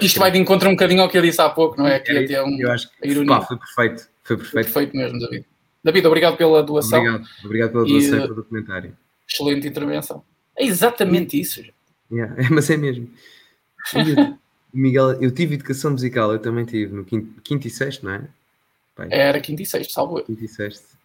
[0.00, 1.98] Isto vai de encontro um bocadinho ao que eu disse há pouco, não é?
[1.98, 4.08] Que é, um, eu acho que pá, foi perfeito.
[4.24, 4.70] Foi perfeito.
[4.70, 5.46] Foi perfeito mesmo, David.
[5.84, 7.00] David, obrigado pela doação.
[7.00, 8.96] Obrigado, obrigado pela doação e, pelo documentário.
[9.28, 10.24] Excelente intervenção.
[10.56, 11.62] É exatamente isso.
[12.10, 13.10] Yeah, é, mas é mesmo.
[14.72, 18.28] Miguel, eu tive educação musical, eu também tive no quinto, quinto e sexto, não é?
[18.94, 19.08] Pai.
[19.10, 20.24] Era quinto e sexto, salvo eu.
[20.24, 20.96] Quinto e sexto.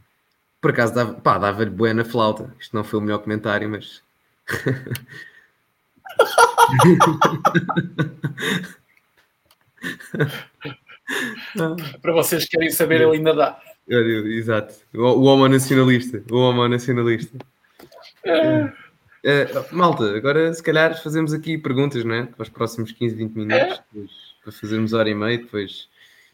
[0.62, 2.54] Por acaso dava, pá, dava-lhe boa na flauta.
[2.60, 4.02] Isto não foi o melhor comentário, mas.
[12.02, 13.62] Para vocês que querem saber, ele ainda dá.
[13.88, 14.76] Exato.
[14.94, 16.24] O, o homo nacionalista.
[16.32, 17.38] O homo nacionalista.
[18.24, 18.85] É.
[19.28, 22.28] É, malta, agora se calhar fazemos aqui perguntas, não é?
[22.28, 23.84] Para os próximos 15, 20 minutos, é.
[23.92, 24.12] depois,
[24.44, 25.90] para fazermos hora e meia, depois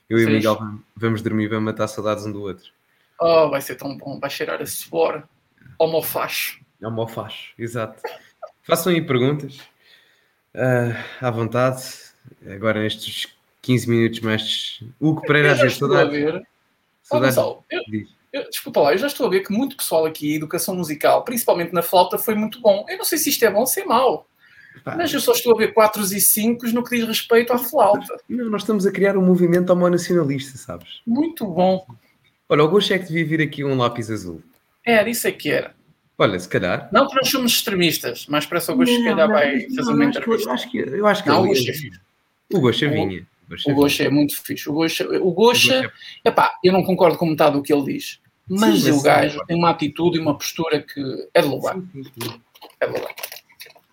[0.10, 0.24] eu Sim.
[0.24, 0.60] e o Miguel
[0.94, 2.70] vamos dormir, vamos matar saudades um do outro.
[3.18, 5.24] Oh, vai ser tão bom, vai cheirar a suor.
[5.80, 6.60] Homofacho.
[6.84, 8.02] Homofacho, exato.
[8.64, 9.56] Façam aí perguntas
[10.54, 11.82] uh, à vontade.
[12.46, 14.84] Agora nestes 15 minutos mais.
[15.00, 16.44] Hugo Pereira, às vezes, saudades.
[17.04, 17.38] Saudades.
[17.38, 17.64] Eu,
[18.32, 21.74] eu, desculpa lá, eu já estou a ver que muito pessoal aqui, educação musical, principalmente
[21.74, 22.86] na flauta, foi muito bom.
[22.88, 24.26] Eu não sei se isto é bom ou se é mau.
[24.86, 24.95] Pá.
[24.95, 28.18] Mas eu só estou a ver 4 e 5 no que diz respeito à flauta.
[28.30, 31.02] Não, nós estamos a criar um movimento homonacionalista, sabes?
[31.06, 31.86] Muito bom.
[32.48, 34.41] Olha, o Gosto é que devia vir aqui um lápis azul.
[34.86, 35.76] Era, isso é que era.
[36.18, 36.90] Olha, se calhar.
[36.91, 40.49] Não que nós somos extremistas, mas parece o Gosto se calhar vai fazer uma entrevista.
[40.49, 41.99] Eu acho que, eu acho que não, o Gosto é fixe.
[42.53, 43.28] O Gosto vinha.
[43.68, 44.70] O Gosha é muito fixe.
[44.70, 45.91] O Gosha, o Gosha,
[46.24, 46.30] é...
[46.30, 48.20] epá, eu não concordo com metade do que ele diz,
[48.50, 51.02] mas, sim, o gajo tem uma atitude e uma postura que
[51.34, 51.78] é de louvar.
[52.80, 53.16] É de louvar.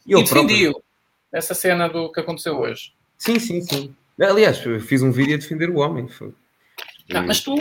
[0.07, 0.83] E, e defendi-o
[1.33, 2.93] nessa cena do que aconteceu hoje.
[3.17, 3.95] Sim, sim, sim.
[4.21, 6.09] Aliás, eu fiz um vídeo a defender o homem.
[6.09, 6.33] Foi.
[7.09, 7.55] Não, mas tu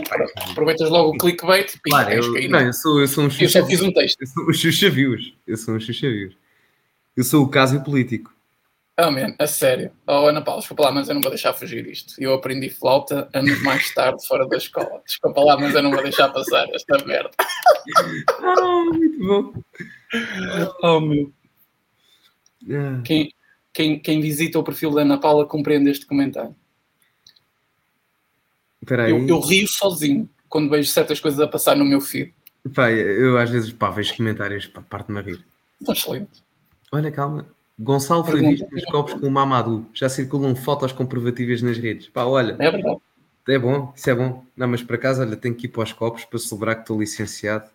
[0.50, 3.46] aproveitas logo o clickbait e claro, eu, não, eu sou, eu sou um xuxa.
[3.46, 4.22] Eu já fiz um texto.
[4.22, 5.34] Eu sou um xuxa views.
[5.46, 6.36] Eu sou um xuxa views.
[7.16, 8.36] Eu sou o caso político.
[9.00, 9.92] Oh, man, a sério.
[10.08, 12.16] Oh, Ana Paula, desculpa lá, mas eu não vou deixar fugir isto.
[12.18, 15.04] Eu aprendi flauta anos mais tarde, fora da escola.
[15.06, 17.30] Desculpa lá, mas eu não vou deixar passar esta merda.
[18.42, 19.64] Oh, muito bom.
[20.82, 21.32] Oh, meu.
[22.68, 23.04] Yeah.
[23.04, 23.32] Quem,
[23.72, 26.56] quem, quem visita o perfil da Ana Paula compreende este comentário.
[28.90, 32.34] Eu, eu rio sozinho quando vejo certas coisas a passar no meu feed.
[32.74, 35.46] Pá, eu às vezes pá, vejo comentários, pá, parte-me a rir.
[35.80, 36.44] Estão excelente.
[36.92, 37.57] Olha, calma.
[37.80, 39.86] Gonçalo foi visto nos copos com o Mamadou.
[39.94, 42.08] Já circulam fotos comprovativas nas redes.
[42.08, 42.56] Pá, olha.
[42.60, 42.98] É verdade.
[43.48, 44.44] É bom, isso é bom.
[44.58, 47.00] Não, mas por acaso, olha, tenho que ir para os copos para celebrar que estou
[47.00, 47.70] licenciado.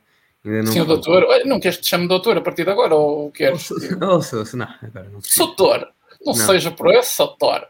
[0.44, 1.22] Ainda não Sim, doutor.
[1.24, 3.70] Olha, não queres que te chame doutor a partir de agora ou queres?
[3.98, 5.88] Não, sou, não, agora não Soutor.
[6.24, 7.66] Não, não, seja por esse, Soutor.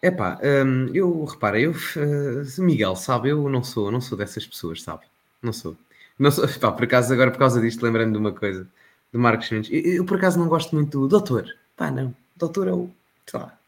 [0.00, 4.46] É pá, hum, eu, repara, eu, uh, Miguel, sabe, eu não sou, não sou dessas
[4.46, 5.02] pessoas, sabe?
[5.42, 5.76] Não sou.
[6.18, 8.68] Não sou, pá, por acaso, agora por causa disto, lembrando de uma coisa,
[9.12, 11.46] de Marcos Mendes, eu, eu, por acaso não gosto muito do doutor.
[11.76, 12.14] Pá, não.
[12.36, 12.90] Doutor é o.
[13.26, 13.58] Sei lá.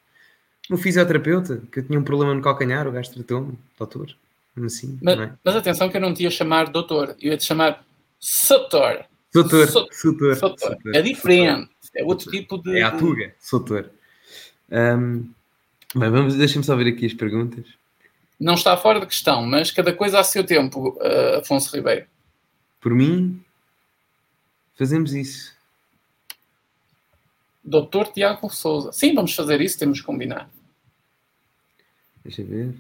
[0.69, 3.59] No fisioterapeuta, que eu tinha um problema no calcanhar, o gajo tratou-me.
[3.79, 4.15] Doutor.
[4.65, 5.33] Assim, mas, é?
[5.45, 7.85] mas, atenção que eu não te ia chamar doutor, eu ia te chamar.
[8.19, 9.05] Soutor.
[9.31, 9.69] Soutor.
[10.37, 10.79] Soutor.
[10.95, 11.71] É diferente.
[11.95, 12.79] É outro tipo de.
[12.79, 13.35] É a tuga.
[13.39, 13.91] Soutor.
[14.71, 15.29] Um,
[15.95, 17.67] bem, vamos, deixa-me só ver aqui as perguntas.
[18.39, 22.07] Não está fora de questão, mas cada coisa a seu tempo, uh, Afonso Ribeiro.
[22.81, 23.43] Por mim,
[24.75, 25.56] fazemos isso.
[27.67, 28.93] Doutor Tiago Souza.
[28.93, 30.49] Sim, vamos fazer isso, temos que combinar.
[32.25, 32.75] Deixa eu ver.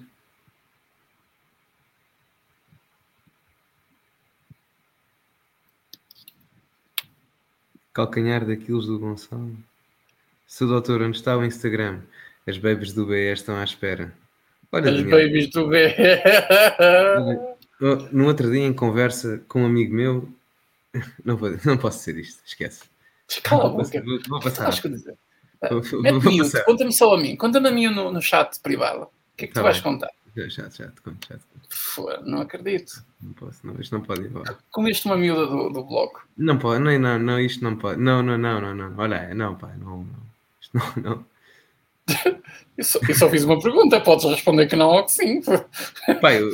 [7.93, 9.57] Calcanhar daqueles do Gonçalo.
[10.47, 12.03] Seu doutor, onde está o Instagram?
[12.47, 14.13] As babies do BE estão à espera.
[14.71, 15.95] Olha, As Daniel, babies do BE.
[18.13, 20.29] no outro dia, em conversa com um amigo meu,
[21.25, 22.85] não, vou, não posso dizer isto, esquece.
[23.43, 24.03] Cala a boca.
[24.03, 24.73] Vou, vou passar.
[26.03, 29.05] Mete conta-me só a mim, conta-me a mim no, no chat privado.
[29.05, 30.11] O que é que tá tu vais contar?
[30.36, 31.44] Já, já, já te conto, já te
[31.97, 32.23] conto.
[32.24, 33.05] não acredito.
[33.20, 34.57] Não posso, não, isto não pode ir embora.
[34.70, 36.27] Comeste uma miúda do, do bloco.
[36.36, 38.01] Não pode, não, não, não, isto não pode.
[38.01, 38.98] Não, não, não, não, não.
[38.98, 40.27] Olha, não, pai, não, não.
[40.61, 41.27] Isto não, não.
[42.77, 45.40] eu, só, eu só fiz uma pergunta, podes responder que não ou que sim.
[46.20, 46.51] Pai, eu,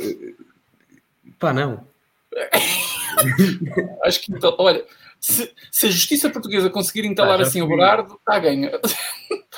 [1.37, 1.85] pá, não.
[4.03, 4.83] Acho que então, olha,
[5.23, 7.67] se, se, a justiça portuguesa conseguir entalar ah, assim fui...
[7.67, 8.69] o Berardo, está a ganho.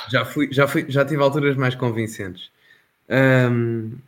[0.08, 2.50] Já fui, já fui, já tive alturas mais convincentes.
[3.08, 3.98] Um,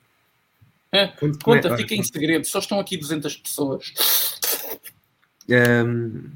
[0.93, 1.09] é,
[1.43, 3.93] conta, fica em segredo, só estão aqui 200 pessoas.
[5.49, 6.31] Um,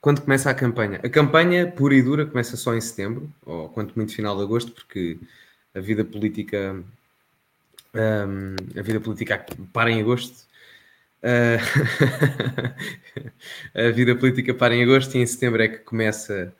[0.00, 0.98] quando começa a campanha?
[1.04, 4.72] A campanha pura e dura começa só em setembro, ou quanto muito final de agosto,
[4.72, 5.18] porque
[5.72, 6.82] a vida política
[7.94, 10.52] um, a vida política para em agosto.
[11.24, 11.58] Uh,
[13.88, 16.54] a vida política para em agosto e em setembro é que começa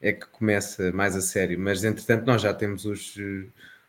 [0.00, 1.58] é que começa mais a sério.
[1.58, 3.16] Mas entretanto nós já temos os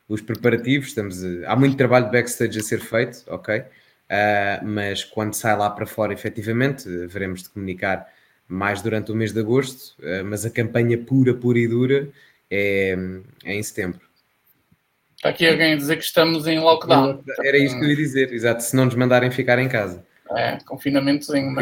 [0.07, 3.60] os preparativos, estamos a, há muito trabalho de backstage a ser feito, ok?
[3.60, 8.07] Uh, mas quando sai lá para fora, efetivamente, veremos de comunicar
[8.47, 12.07] mais durante o mês de agosto, uh, mas a campanha pura, pura e dura
[12.52, 12.95] é,
[13.43, 13.99] é em setembro.
[15.15, 17.23] Está aqui alguém a dizer que estamos em lockdown.
[17.43, 20.06] Era isto que eu ia dizer, exato, se não nos mandarem ficar em casa.
[20.31, 21.56] É, confinamentozinho.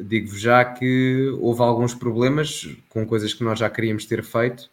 [0.00, 4.70] Digo-vos já que houve alguns problemas com coisas que nós já queríamos ter feito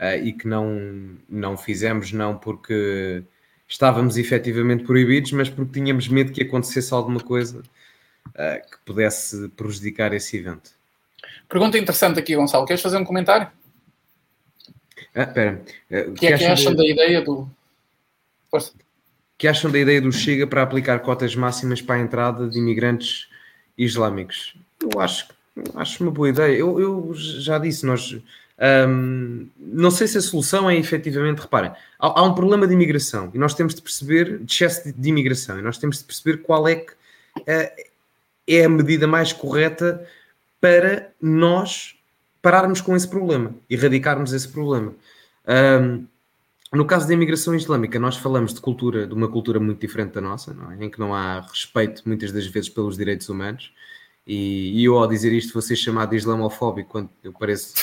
[0.00, 3.22] uh, e que não, não fizemos, não porque
[3.66, 10.12] estávamos efetivamente proibidos, mas porque tínhamos medo que acontecesse alguma coisa uh, que pudesse prejudicar
[10.12, 10.70] esse evento.
[11.48, 12.66] Pergunta interessante aqui, Gonçalo.
[12.66, 13.50] Queres fazer um comentário?
[15.14, 15.62] Ah, espera.
[15.90, 16.78] Uh, que, que é que acham de...
[16.78, 17.48] da ideia do.
[18.50, 18.72] Força.
[19.38, 23.28] Que acham da ideia do Chega para aplicar cotas máximas para a entrada de imigrantes
[23.76, 24.56] islâmicos?
[24.80, 25.28] Eu acho,
[25.74, 26.56] acho uma boa ideia.
[26.56, 28.16] Eu, eu já disse, nós
[28.58, 33.30] um, não sei se a solução é efetivamente, reparem, há, há, um problema de imigração
[33.34, 36.38] e nós temos de perceber, de excesso de, de imigração, e nós temos de perceber
[36.38, 37.84] qual é que uh,
[38.46, 40.06] é a medida mais correta
[40.58, 41.96] para nós
[42.40, 44.94] pararmos com esse problema, erradicarmos esse problema.
[45.46, 46.06] Um,
[46.76, 50.20] no caso da imigração islâmica, nós falamos de cultura, de uma cultura muito diferente da
[50.20, 50.84] nossa, é?
[50.84, 53.72] em que não há respeito muitas das vezes pelos direitos humanos.
[54.26, 57.74] E, e eu, ao dizer isto, vou ser chamado de islamofóbico quando eu pareço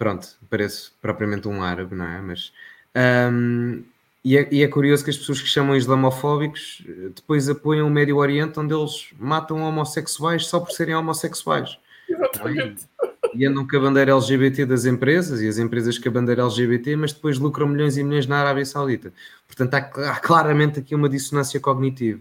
[0.00, 2.22] pronto, parece propriamente um árabe, não é?
[2.22, 2.52] Mas.
[2.96, 3.84] Um,
[4.24, 6.82] e, é, e, é, curioso que as pessoas que chamam islamofóbicos
[7.14, 11.78] depois apoiam o Médio Oriente, onde eles matam homossexuais só por serem homossexuais.
[12.08, 12.86] Exatamente.
[13.34, 16.96] E andam com a bandeira LGBT das empresas e as empresas com a bandeira LGBT,
[16.96, 19.12] mas depois lucram milhões e milhões na Arábia Saudita.
[19.46, 22.20] Portanto, há, há claramente aqui uma dissonância cognitiva.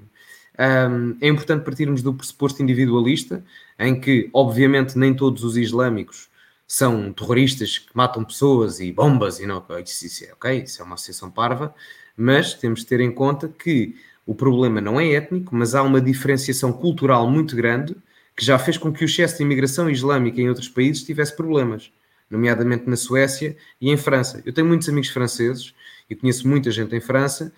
[0.59, 3.43] Um, é importante partirmos do pressuposto individualista,
[3.79, 6.29] em que, obviamente, nem todos os islâmicos
[6.67, 10.85] são terroristas que matam pessoas e bombas e não, isso, isso é ok, isso é
[10.85, 11.73] uma associação parva,
[12.15, 13.95] mas temos de ter em conta que
[14.25, 17.95] o problema não é étnico, mas há uma diferenciação cultural muito grande
[18.39, 21.91] que já fez com que o excesso de imigração islâmica em outros países tivesse problemas,
[22.29, 24.41] nomeadamente na Suécia e em França.
[24.45, 25.73] Eu tenho muitos amigos franceses
[26.09, 27.51] e conheço muita gente em França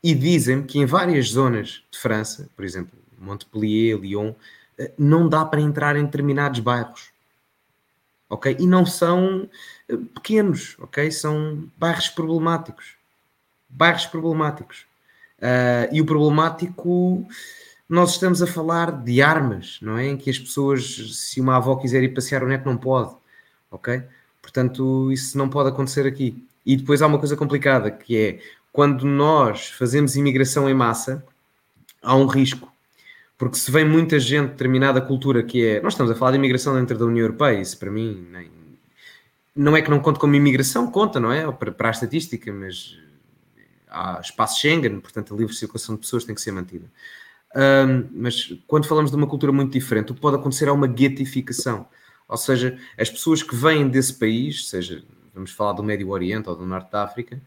[0.00, 4.32] e dizem que em várias zonas de França, por exemplo, Montpellier, Lyon,
[4.78, 7.10] eh, não dá para entrar em determinados bairros
[8.30, 8.56] ok?
[8.60, 9.50] E não são
[9.88, 11.10] eh, pequenos, ok?
[11.10, 12.94] São bairros problemáticos.
[13.68, 14.86] Bairros problemáticos.
[15.38, 17.26] Uh, e o problemático,
[17.90, 20.06] nós estamos a falar de armas, não é?
[20.06, 23.14] Em que as pessoas, se uma avó quiser ir passear o neto, não pode,
[23.70, 24.02] ok?
[24.40, 26.46] Portanto, isso não pode acontecer aqui.
[26.64, 28.40] E depois há uma coisa complicada, que é
[28.72, 31.24] quando nós fazemos imigração em massa,
[32.02, 32.70] há um risco
[33.40, 35.80] porque se vem muita gente de determinada cultura que é.
[35.80, 38.50] Nós estamos a falar de imigração dentro da União Europeia, isso para mim nem,
[39.56, 41.50] não é que não conta como imigração, conta, não é?
[41.50, 42.98] Para, para a estatística, mas
[43.88, 46.84] há espaço Schengen, portanto a livre circulação de pessoas tem que ser mantida.
[47.56, 50.86] Um, mas quando falamos de uma cultura muito diferente, o que pode acontecer é uma
[50.86, 51.86] guetificação.
[52.28, 55.02] Ou seja, as pessoas que vêm desse país, seja,
[55.34, 57.40] vamos falar do Médio Oriente ou do Norte da África,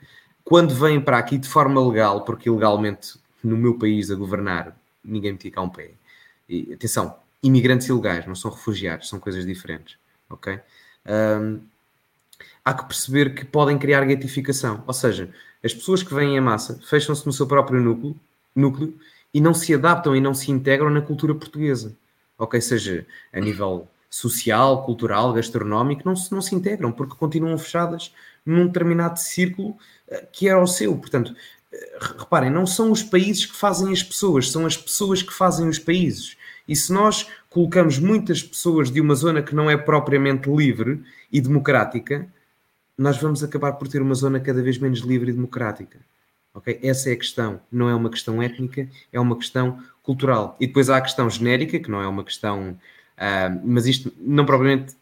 [0.43, 5.33] quando vêm para aqui de forma legal, porque ilegalmente no meu país a governar ninguém
[5.33, 5.91] metia cá um pé.
[6.47, 9.97] E, atenção, imigrantes ilegais, não são refugiados, são coisas diferentes,
[10.29, 10.59] ok?
[11.05, 11.59] Um,
[12.63, 16.79] há que perceber que podem criar gatificação, ou seja, as pessoas que vêm em massa
[16.83, 18.15] fecham-se no seu próprio núcleo,
[18.55, 18.97] núcleo
[19.33, 21.95] e não se adaptam e não se integram na cultura portuguesa,
[22.37, 22.59] ok?
[22.61, 28.13] Seja a nível social, cultural, gastronómico, não se, não se integram porque continuam fechadas
[28.45, 29.75] num determinado círculo
[30.07, 30.95] eh, que era o seu.
[30.95, 31.35] Portanto,
[32.19, 35.79] reparem, não são os países que fazem as pessoas, são as pessoas que fazem os
[35.79, 36.37] países.
[36.67, 41.41] E se nós colocamos muitas pessoas de uma zona que não é propriamente livre e
[41.41, 42.27] democrática,
[42.97, 45.99] nós vamos acabar por ter uma zona cada vez menos livre e democrática.
[46.53, 46.79] Okay?
[46.83, 47.59] Essa é a questão.
[47.71, 50.55] Não é uma questão étnica, é uma questão cultural.
[50.59, 54.45] E depois há a questão genérica, que não é uma questão, uh, mas isto não
[54.45, 54.95] propriamente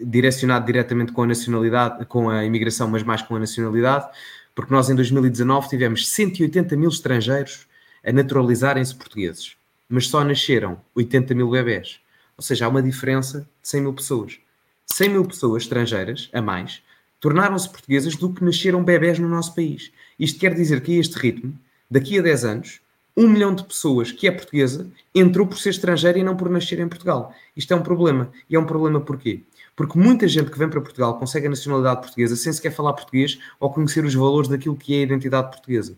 [0.00, 4.08] direcionado diretamente com a nacionalidade, com a imigração, mas mais com a nacionalidade,
[4.54, 7.66] porque nós em 2019 tivemos 180 mil estrangeiros
[8.04, 9.56] a naturalizarem-se portugueses,
[9.88, 12.00] mas só nasceram 80 mil bebés.
[12.36, 14.38] Ou seja, há uma diferença de 100 mil pessoas.
[14.86, 16.82] 100 mil pessoas estrangeiras, a mais,
[17.20, 19.92] tornaram-se portuguesas do que nasceram bebés no nosso país.
[20.18, 21.54] Isto quer dizer que a este ritmo,
[21.90, 22.80] daqui a 10 anos,
[23.16, 26.78] um milhão de pessoas que é portuguesa entrou por ser estrangeira e não por nascer
[26.78, 27.34] em Portugal.
[27.56, 28.30] Isto é um problema.
[28.48, 29.42] E é um problema porquê?
[29.74, 33.38] Porque muita gente que vem para Portugal consegue a nacionalidade portuguesa sem sequer falar português
[33.58, 35.96] ou conhecer os valores daquilo que é a identidade portuguesa.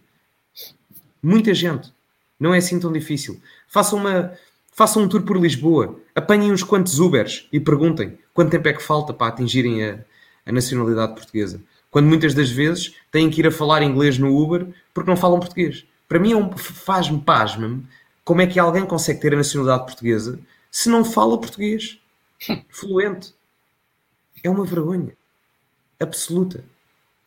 [1.22, 1.92] Muita gente.
[2.38, 3.38] Não é assim tão difícil.
[3.68, 4.32] Façam, uma,
[4.72, 8.82] façam um tour por Lisboa, apanhem uns quantos Ubers e perguntem quanto tempo é que
[8.82, 9.98] falta para atingirem a,
[10.46, 11.60] a nacionalidade portuguesa.
[11.90, 15.40] Quando muitas das vezes têm que ir a falar inglês no Uber porque não falam
[15.40, 15.84] português.
[16.08, 17.80] Para mim é um, faz-me pasma
[18.24, 20.38] como é que alguém consegue ter a nacionalidade portuguesa
[20.70, 21.98] se não fala português
[22.70, 23.34] fluente.
[24.42, 25.12] É uma vergonha
[25.98, 26.64] absoluta.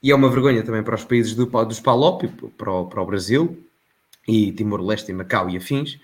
[0.01, 2.27] E é uma vergonha também para os países do, dos PALOP,
[2.57, 3.63] para o, para o Brasil,
[4.27, 5.97] e Timor-Leste e Macau e afins,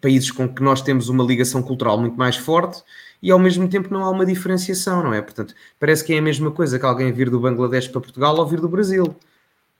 [0.00, 2.82] países com que nós temos uma ligação cultural muito mais forte
[3.22, 5.22] e ao mesmo tempo não há uma diferenciação, não é?
[5.22, 8.46] Portanto, parece que é a mesma coisa que alguém vir do Bangladesh para Portugal ou
[8.46, 9.16] vir do Brasil.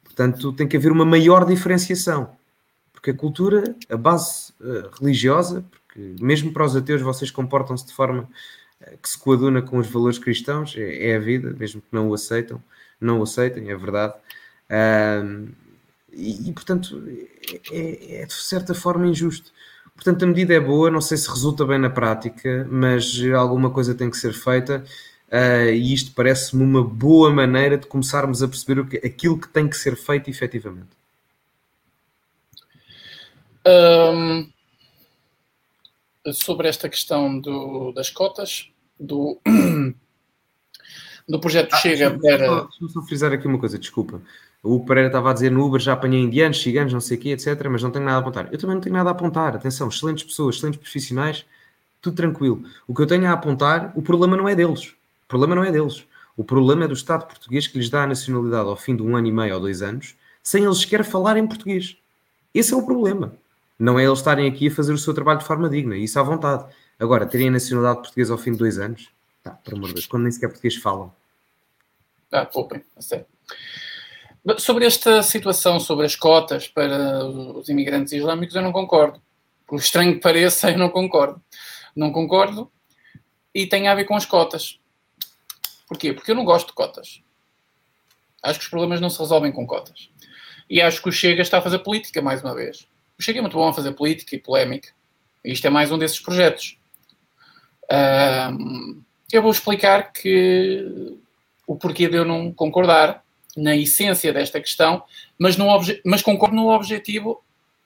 [0.05, 2.31] Portanto, tem que haver uma maior diferenciação.
[2.93, 7.93] Porque a cultura, a base uh, religiosa, porque mesmo para os ateus vocês comportam-se de
[7.93, 11.89] forma uh, que se coaduna com os valores cristãos, é, é, a vida, mesmo que
[11.93, 12.63] não o aceitam,
[13.01, 14.15] não o aceitem, é verdade.
[14.71, 15.53] Uh,
[16.17, 17.03] e, e, portanto,
[17.71, 19.53] é, é, de certa forma injusto.
[19.97, 23.95] Portanto, a medida é boa, não sei se resulta bem na prática, mas alguma coisa
[23.95, 24.85] tem que ser feita.
[25.29, 29.49] Uh, e isto parece-me uma boa maneira de começarmos a perceber o que, aquilo que
[29.49, 30.91] tem que ser feito efetivamente.
[33.67, 34.49] Um,
[36.33, 38.71] sobre esta questão do, das cotas,
[39.01, 39.41] do,
[41.29, 42.63] do projeto ah, Chega para.
[42.65, 44.21] Deixa-me só frisar aqui uma coisa, desculpa.
[44.63, 47.31] O Pereira estava a dizer no Uber já apanhei indianos, ciganos, não sei o quê,
[47.31, 47.69] etc.
[47.71, 48.49] Mas não tenho nada a apontar.
[48.53, 49.55] Eu também não tenho nada a apontar.
[49.55, 51.45] Atenção, excelentes pessoas, excelentes profissionais,
[52.01, 52.65] tudo tranquilo.
[52.87, 54.95] O que eu tenho a apontar, o problema não é deles.
[55.25, 56.05] O problema não é deles.
[56.37, 59.17] O problema é do Estado português que lhes dá a nacionalidade ao fim de um
[59.17, 61.97] ano e meio ou dois anos, sem eles sequer falar em português.
[62.55, 63.33] Esse é o problema.
[63.79, 66.23] Não é eles estarem aqui a fazer o seu trabalho de forma digna, isso à
[66.23, 66.65] vontade.
[66.99, 69.11] Agora, terem a nacionalidade portuguesa ao fim de dois anos,
[69.73, 71.13] amor de Deus, quando nem sequer português falam.
[72.31, 73.27] Ah, poupem, a sério.
[74.59, 79.21] Sobre esta situação, sobre as cotas para os imigrantes islâmicos, eu não concordo.
[79.67, 81.43] Por estranho que pareça, eu não concordo.
[81.95, 82.71] Não concordo
[83.55, 84.79] e tem a ver com as cotas.
[85.89, 86.13] Porquê?
[86.13, 87.23] Porque eu não gosto de cotas.
[88.43, 90.11] Acho que os problemas não se resolvem com cotas.
[90.69, 92.87] E acho que o Chega está a fazer política, mais uma vez.
[93.19, 94.91] O Chega é muito bom a fazer política e polémica.
[95.45, 96.79] E isto é mais um desses projetos.
[97.91, 99.03] Um,
[99.33, 101.19] eu vou explicar que
[101.67, 103.25] o porquê de eu não concordar
[103.57, 105.03] na essência desta questão,
[105.39, 105.67] mas, no
[106.05, 107.43] mas concordo no objetivo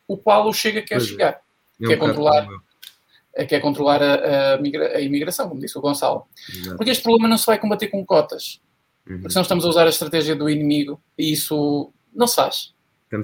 [0.06, 1.10] o qual o Chega quer pois é.
[1.10, 1.40] chegar,
[1.80, 1.86] é.
[1.86, 2.48] que é controlar,
[3.48, 6.26] quer controlar a, a, a, imigração, como disse o Gonçalo.
[6.48, 6.76] Exato.
[6.76, 8.60] Porque este problema não se vai combater com cotas,
[9.08, 9.18] uhum.
[9.18, 12.74] porque senão estamos a usar a estratégia do inimigo e isso não se faz.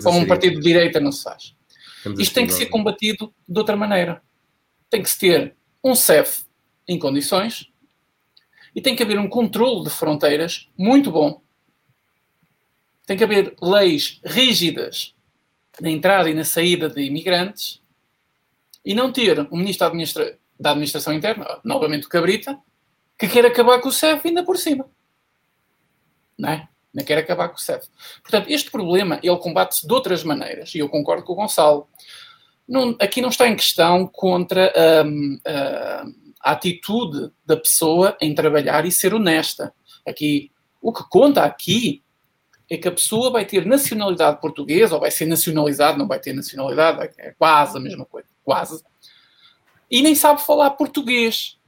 [0.03, 1.55] Como um partido de direita não se faz.
[1.99, 4.23] Estamos Isto tem que ser combatido de outra maneira.
[4.89, 6.45] Tem que se ter um CEF
[6.89, 7.71] em condições
[8.77, 11.41] e tem que haver um controle de fronteiras muito bom
[13.07, 15.15] tem que haver leis rígidas
[15.81, 17.81] na entrada e na saída de imigrantes
[18.85, 22.59] e não ter um ministro da, administra da Administração Interna, novamente o Cabrita,
[23.19, 24.89] que quer acabar com o CEF ainda por cima.
[26.37, 26.69] Não é?
[26.93, 27.87] Não quer acabar com o CEF.
[28.23, 31.89] Portanto, este problema, ele combate-se de outras maneiras, e eu concordo com o Gonçalo.
[32.67, 34.73] Não, aqui não está em questão contra
[35.45, 36.05] a,
[36.47, 39.75] a atitude da pessoa em trabalhar e ser honesta.
[40.07, 42.05] Aqui, o que conta aqui
[42.71, 46.33] é que a pessoa vai ter nacionalidade portuguesa, ou vai ser nacionalizado, não vai ter
[46.33, 48.81] nacionalidade, é quase a mesma coisa, quase,
[49.91, 51.59] e nem sabe falar português.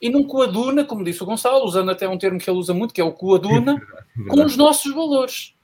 [0.00, 2.94] E não coaduna, como disse o Gonçalo, usando até um termo que ele usa muito,
[2.94, 3.78] que é o coaduna,
[4.28, 5.54] com os nossos valores.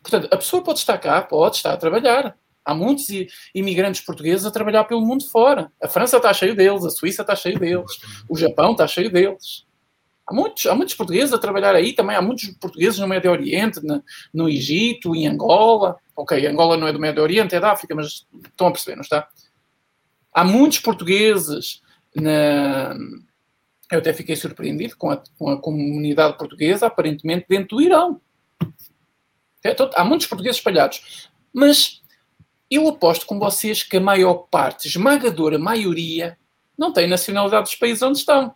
[0.00, 2.36] Portanto, a pessoa pode estar cá, pode estar a trabalhar.
[2.64, 3.06] Há muitos
[3.54, 5.72] imigrantes portugueses a trabalhar pelo mundo fora.
[5.82, 7.98] A França está cheio deles, a Suíça está cheio deles,
[8.28, 9.66] o Japão está cheio deles.
[10.24, 13.84] Há muitos, há muitos portugueses a trabalhar aí, também há muitos portugueses no Médio Oriente,
[13.84, 14.02] no,
[14.32, 15.96] no Egito, em Angola.
[16.14, 19.02] Ok, Angola não é do Médio Oriente, é da África, mas estão a perceber, não
[19.02, 19.28] está?
[20.32, 21.82] Há muitos portugueses
[22.14, 22.94] na,
[23.90, 28.20] Eu até fiquei surpreendido com a, com a comunidade portuguesa, aparentemente dentro do Irão.
[29.64, 31.30] É, há muitos portugueses espalhados.
[31.52, 32.01] Mas
[32.74, 36.38] eu aposto com vocês que a maior parte, esmagadora maioria,
[36.76, 38.54] não tem nacionalidade dos países onde estão.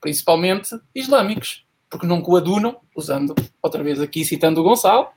[0.00, 1.64] Principalmente islâmicos.
[1.88, 5.08] Porque não coadunam, usando outra vez aqui citando o Gonçalo,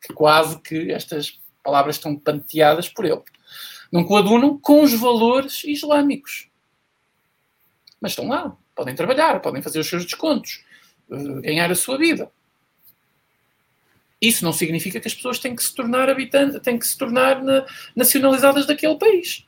[0.00, 3.22] que quase que estas palavras estão panteadas por ele.
[3.90, 6.50] Não coadunam com os valores islâmicos.
[8.00, 10.64] Mas estão lá, podem trabalhar, podem fazer os seus descontos,
[11.10, 12.30] eh, ganhar a sua vida.
[14.22, 17.42] Isso não significa que as pessoas têm que se tornar habitantes, têm que se tornar
[17.96, 19.44] nacionalizadas daquele país.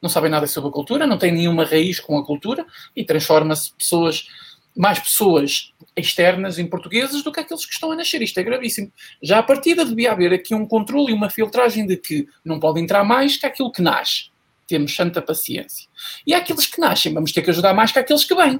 [0.00, 3.74] Não sabem nada sobre a cultura, não têm nenhuma raiz com a cultura e transforma-se
[3.74, 4.26] pessoas,
[4.74, 8.22] mais pessoas externas em portugueses do que aqueles que estão a nascer.
[8.22, 8.90] Isto é gravíssimo.
[9.22, 12.80] Já a partida devia haver aqui um controle e uma filtragem de que não pode
[12.80, 14.30] entrar mais que aquilo que nasce.
[14.66, 15.86] Temos santa paciência.
[16.26, 18.58] E aqueles que nascem, vamos ter que ajudar mais que aqueles que vêm.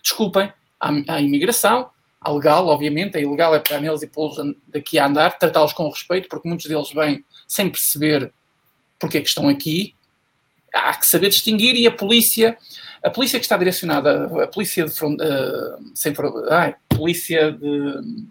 [0.00, 1.90] Desculpem, há, há imigração,
[2.28, 4.36] legal, obviamente, é ilegal é para neles e pô-los
[4.66, 8.32] daqui a andar, tratá-los com respeito, porque muitos deles vêm sem perceber
[8.98, 9.94] porque é que estão aqui.
[10.74, 12.58] Há que saber distinguir e a polícia
[13.02, 16.12] a polícia que está direcionada, a polícia de front, uh, sem,
[16.50, 18.26] ai, polícia de,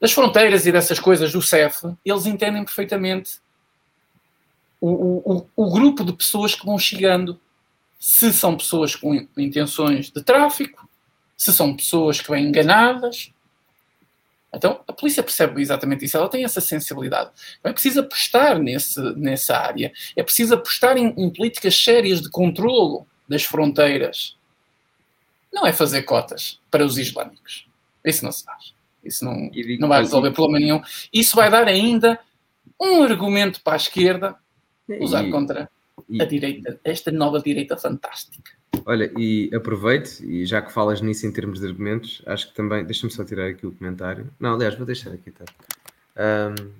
[0.00, 3.38] das fronteiras e dessas coisas do CEF, eles entendem perfeitamente
[4.80, 7.40] o, o, o grupo de pessoas que vão chegando.
[7.98, 10.85] Se são pessoas com intenções de tráfico,
[11.36, 13.32] se são pessoas que vêm enganadas.
[14.54, 17.30] Então, a polícia percebe exatamente isso, ela tem essa sensibilidade.
[17.58, 22.30] Então, é preciso apostar nesse, nessa área, é preciso apostar em, em políticas sérias de
[22.30, 24.36] controlo das fronteiras.
[25.52, 27.66] Não é fazer cotas para os islâmicos.
[28.04, 28.74] Isso não se faz.
[29.04, 30.82] Isso não, não vai resolver problema nenhum.
[31.12, 32.18] Isso vai dar ainda
[32.80, 34.36] um argumento para a esquerda
[35.00, 35.70] usar e, contra
[36.08, 38.52] e, a direita, esta nova direita fantástica.
[38.84, 42.84] Olha, e aproveito, e já que falas nisso em termos de argumentos, acho que também.
[42.84, 44.30] Deixa-me só tirar aqui o comentário.
[44.38, 45.44] Não, aliás, vou deixar aqui, tá?
[46.16, 46.70] Um,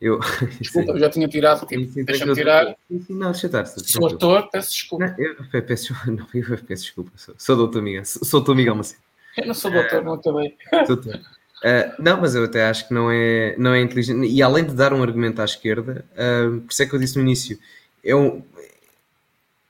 [0.00, 0.20] eu...
[0.60, 1.66] Desculpa, eu já tinha tirado.
[1.66, 2.76] Tipo, Deixa-me tirar.
[3.08, 3.64] Não, deixa estar.
[3.66, 5.06] Sou ator, peço desculpa.
[5.06, 7.12] Não, eu, peço, não, eu peço desculpa.
[7.16, 8.04] Sou, sou doutor Miguel.
[8.04, 9.00] Sou, sou doutor Miguel Macedo.
[9.36, 10.54] Eu não sou doutor, uh, não acabei.
[10.86, 11.16] Doutor.
[11.16, 14.26] Uh, não, mas eu até acho que não é, não é inteligente.
[14.26, 17.16] E além de dar um argumento à esquerda, uh, por isso é que eu disse
[17.16, 17.58] no início,
[18.04, 18.42] é um,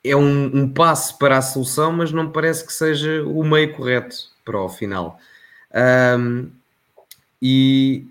[0.02, 4.16] é um, um, passo para a solução, mas não parece que seja o meio correto
[4.44, 5.19] para o final.
[6.19, 6.51] Um,
[7.40, 8.06] e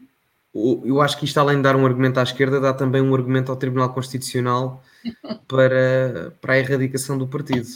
[0.54, 3.52] eu acho que isto, além de dar um argumento à esquerda, dá também um argumento
[3.52, 4.84] ao Tribunal Constitucional
[5.48, 7.68] para, para a erradicação do partido.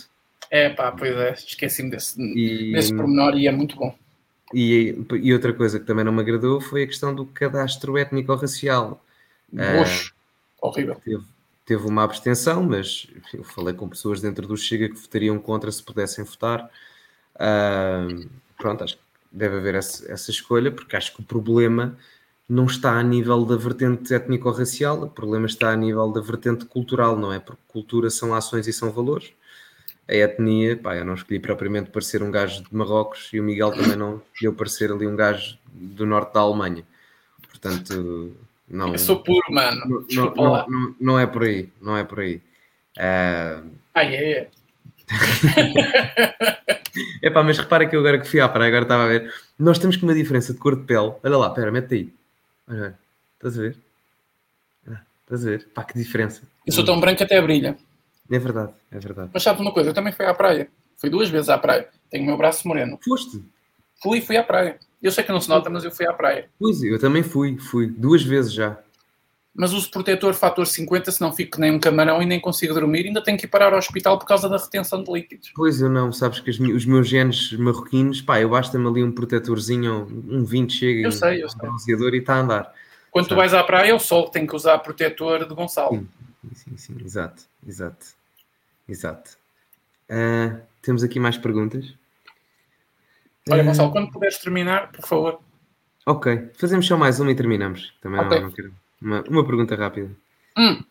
[0.50, 3.94] É pá, pois é, esqueci-me desse, e, desse pormenor e é muito bom.
[4.54, 9.04] E, e, outra coisa que também não me agradou foi a questão do cadastro étnico-racial.
[9.52, 10.12] Poxa,
[10.62, 10.96] uh, horrível.
[11.04, 11.24] Teve,
[11.68, 15.84] teve, uma abstenção, mas eu falei com pessoas dentro do Chega que votariam contra se
[15.84, 16.70] pudessem votar.
[17.36, 18.28] Uh,
[18.58, 21.96] pronto, acho que deve haver essa, essa, escolha, porque acho que o problema
[22.50, 27.18] não está a nível da vertente étnico-racial, o problema está a nível da vertente cultural,
[27.18, 27.40] não é?
[27.40, 29.34] Porque cultura são ações e são valores
[30.08, 33.72] a etnia, pá, eu não escolhi propriamente parecer um gajo de Marrocos e o Miguel
[33.72, 36.86] também não escolheu parecer ali um gajo do norte da Alemanha.
[37.50, 38.34] Portanto,
[38.70, 38.92] não.
[38.92, 40.06] Eu sou puro, mano.
[40.10, 42.36] Não, não, não, não, é por aí, não é por aí.
[42.98, 43.70] Uh...
[43.94, 44.50] Ah, é, é.
[47.22, 49.34] Epá, mas repara que eu agora que fui à praia, agora estava a ver.
[49.58, 51.14] Nós temos que uma diferença de cor de pele.
[51.24, 52.14] Olha lá, pera, mete aí.
[52.68, 52.98] Olha,
[53.36, 53.78] estás a ver?
[54.90, 55.68] Ah, estás a ver?
[55.74, 56.42] Pá, que diferença.
[56.66, 57.78] Eu sou tão branco até brilha.
[58.30, 59.30] É verdade, é verdade.
[59.34, 60.70] Mas sabes uma coisa, eu também fui à praia.
[60.98, 61.88] Fui duas vezes à praia.
[62.10, 63.00] Tenho o meu braço moreno.
[63.04, 63.42] Foste?
[64.02, 64.80] Fui, fui à praia.
[65.02, 66.50] Eu sei que não se nota, mas eu fui à praia.
[66.60, 67.88] Pois, eu também fui, fui.
[67.88, 68.78] Duas vezes já.
[69.54, 73.08] Mas uso protetor fator 50, senão fico nem um camarão e nem consigo dormir.
[73.08, 75.52] Ainda tenho que ir parar ao hospital por causa da retenção de líquidos.
[75.56, 76.12] Pois, eu não.
[76.12, 81.02] Sabes que os meus genes marroquinos, pá, eu basta-me ali um protetorzinho, um 20 chega.
[81.02, 81.48] Eu sei, eu.
[81.48, 82.74] Um e está a andar.
[83.10, 83.36] Quando Sabe?
[83.36, 86.08] tu vais à praia, é o sol que tem que usar protetor de Gonçalo.
[86.54, 86.96] Sim, sim, sim.
[87.04, 88.06] Exato, exato.
[88.88, 89.32] Exato.
[90.08, 91.96] Uh, temos aqui mais perguntas.
[93.52, 95.40] Olha, Gonçalo, quando puderes terminar, por favor.
[96.06, 97.94] Ok, fazemos só mais uma e terminamos.
[98.02, 98.40] Também okay.
[98.40, 98.74] não, não quero.
[99.02, 100.10] Uma, uma pergunta rápida.
[100.58, 100.84] Hum,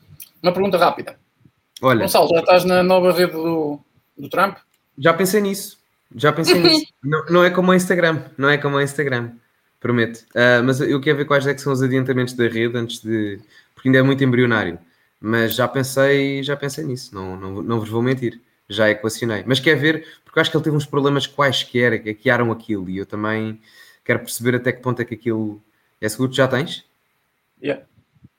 [0.42, 1.18] uma pergunta rápida.
[1.82, 3.80] Olha, Gonçalo, já estás na nova rede do,
[4.16, 4.56] do Trump?
[4.98, 5.78] Já pensei nisso.
[6.14, 6.86] Já pensei nisso.
[7.02, 8.22] Não, não, é como o Instagram.
[8.36, 9.32] Não é como o Instagram.
[9.78, 10.24] Prometo.
[10.34, 13.38] Uh, mas eu quero ver quais é que são os adiantamentos da rede antes de.
[13.74, 14.78] Porque ainda é muito embrionário.
[15.20, 18.40] Mas já pensei, já pensei nisso, não, não, não vos vou mentir.
[18.68, 19.44] Já equacionei.
[19.46, 22.98] Mas quer ver, porque acho que ele teve uns problemas quaisquer que criaram aquilo e
[22.98, 23.60] eu também
[24.04, 25.62] quero perceber até que ponto é que aquilo
[26.00, 26.32] é seguro.
[26.32, 26.84] Já tens?
[27.62, 27.84] Yeah.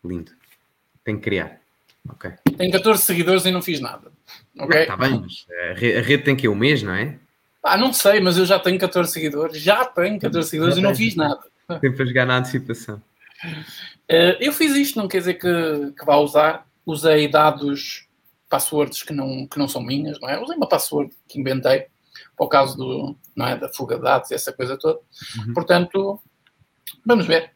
[0.03, 0.31] Lindo.
[1.03, 1.59] Tem que criar.
[2.09, 2.31] Ok.
[2.57, 4.11] Tenho 14 seguidores e não fiz nada.
[4.59, 4.81] Ok?
[4.81, 7.17] Está bem, mas a rede, a rede tem que ir um mês, não é?
[7.63, 9.61] Ah, não sei, mas eu já tenho 14 seguidores.
[9.61, 11.41] Já tenho 14 seguidores já e não fiz nada.
[11.81, 13.01] Sempre a jogar na antecipação.
[14.09, 16.65] Uh, eu fiz isto, não quer dizer que, que vá usar.
[16.85, 18.06] Usei dados,
[18.49, 20.41] passwords que não, que não são minhas, não é?
[20.41, 21.87] Usei uma password que inventei
[22.37, 24.99] o caso do, não é, da fuga de dados e essa coisa toda.
[25.39, 25.53] Uhum.
[25.53, 26.21] Portanto,
[27.05, 27.51] vamos ver.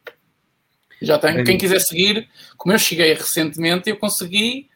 [1.00, 1.44] Já tenho.
[1.44, 4.70] Quem quiser seguir, como eu cheguei recentemente, eu consegui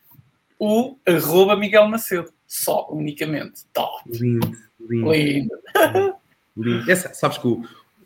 [0.59, 2.33] o arroba Miguel Macedo.
[2.47, 3.65] Só, unicamente.
[3.73, 4.03] Top.
[4.09, 5.13] Lindo, lindo.
[5.13, 5.55] Lindo.
[6.57, 6.91] lindo.
[6.91, 7.65] Essa, sabes que o,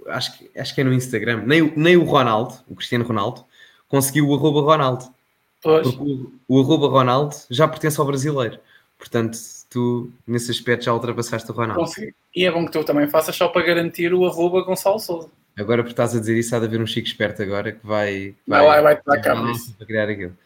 [0.08, 3.44] acho, que acho que é no Instagram, nem, nem o Ronaldo, o Cristiano Ronaldo,
[3.88, 5.14] conseguiu o arroba Ronaldo.
[5.62, 5.86] Pois.
[5.86, 8.58] Porque o, o arroba Ronaldo já pertence ao brasileiro.
[8.98, 9.38] Portanto,
[9.70, 11.80] tu, nesse aspecto, já ultrapassaste o Ronaldo.
[11.80, 12.14] Consegui.
[12.34, 15.30] E é bom que tu também faças só para garantir o arroba Gonçalo Souza.
[15.58, 18.34] Agora, por estás a dizer isso, há de haver um chico esperto agora que vai.
[18.46, 20.36] Vai, vai, vai, vai para criar aquilo.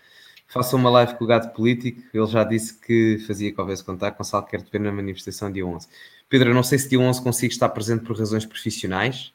[0.48, 2.00] Faça uma live com o gato político.
[2.12, 4.16] Ele já disse que fazia que houvesse contato.
[4.16, 5.88] Gonçalo quer te ver na manifestação dia 11.
[6.28, 9.32] Pedro, eu não sei se dia 11 consigo estar presente por razões profissionais,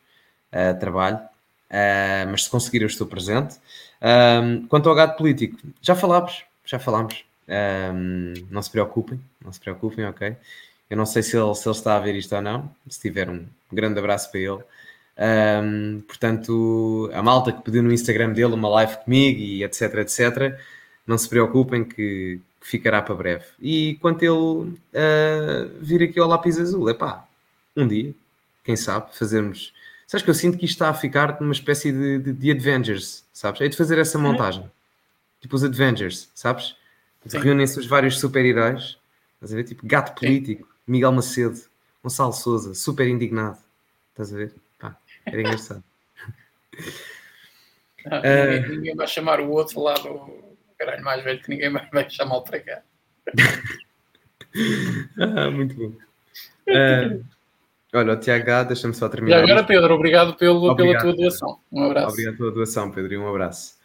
[0.53, 3.57] uh, trabalho, uh, mas se conseguir, eu estou presente.
[4.01, 7.25] Um, quanto ao gato político, já falámos, já falámos.
[7.47, 10.35] Um, não se preocupem, não se preocupem, ok?
[10.89, 12.69] Eu não sei se ele, se ele está a ver isto ou não.
[12.89, 14.63] Se tiver um grande abraço para ele.
[15.19, 20.57] Um, portanto, a malta que pediu no Instagram dele uma live comigo e etc, etc,
[21.05, 23.45] não se preocupem que, que ficará para breve.
[23.59, 24.77] E quanto ele uh,
[25.81, 27.27] vir aqui ao lápis azul, é pá,
[27.75, 28.13] um dia,
[28.63, 29.73] quem sabe, fazermos.
[30.09, 33.23] Sabes que eu sinto que isto está a ficar numa espécie de, de, de Avengers,
[33.31, 33.61] sabes?
[33.61, 34.63] É de fazer essa montagem.
[34.63, 34.69] Uhum.
[35.39, 36.75] Tipo os Avengers, sabes?
[37.31, 38.97] Reúnem-se os vários super-heróis,
[39.35, 39.65] estás a ver?
[39.65, 40.73] Tipo Gato Político, Sim.
[40.87, 41.61] Miguel Macedo,
[42.01, 43.59] Gonçalo Souza, super indignado,
[44.09, 44.55] estás a ver?
[45.27, 45.83] Era engraçado.
[48.05, 51.69] Ah, ninguém, uh, ninguém, vai chamar o outro lado, o caralho mais velho, que ninguém
[51.69, 52.81] vai chamar para cá.
[55.19, 55.93] ah, muito bom.
[56.65, 57.23] Uh,
[57.93, 59.39] olha, o Tiago deixa-me só terminar.
[59.39, 61.59] E agora, Pedro, obrigado pelo, obrigado, pela tua doação.
[61.71, 62.13] Um abraço.
[62.13, 63.75] Obrigado pela doação, Pedro, e um abraço.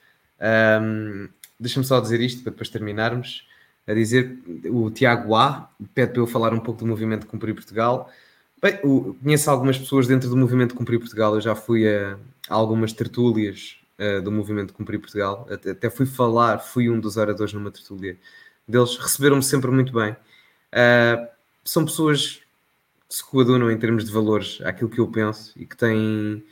[0.83, 1.29] Um,
[1.59, 3.47] deixa-me só dizer isto para depois terminarmos.
[3.87, 4.39] A dizer,
[4.71, 8.11] o Tiago A pede para eu falar um pouco do movimento Cumprir Portugal.
[8.63, 8.79] Bem,
[9.23, 11.35] conheço algumas pessoas dentro do movimento Cumprir Portugal.
[11.35, 12.17] Eu já fui a,
[12.49, 15.47] a algumas tertúlias uh, do movimento Cumprir Portugal.
[15.51, 18.17] Até, até, fui falar, fui um dos oradores numa tertúlia
[18.67, 18.97] deles.
[18.97, 20.13] Receberam-me sempre muito bem.
[20.13, 21.29] Uh,
[21.63, 22.41] são pessoas
[23.15, 26.45] se coadunam em termos de valores àquilo que eu penso e que têm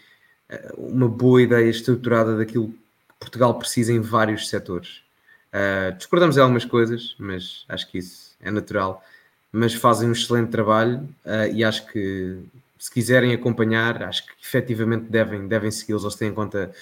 [0.51, 5.03] uh, uma boa ideia estruturada daquilo que Portugal precisa em vários setores.
[5.97, 9.05] discordamos em algumas coisas, mas acho que isso é natural
[9.53, 12.39] mas fazem um excelente trabalho uh, e acho que
[12.79, 16.03] se quiserem acompanhar, acho que efetivamente devem, devem segui-los.
[16.03, 16.73] Eles têm conta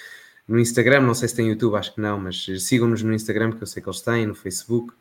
[0.47, 3.61] no Instagram, não sei se tem YouTube, acho que não, mas sigam-nos no Instagram, que
[3.61, 4.93] eu sei que eles têm, no Facebook,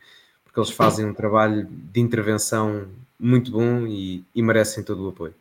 [0.44, 2.86] porque eles fazem um trabalho de intervenção
[3.20, 5.34] muito bom e, e merecem todo o apoio.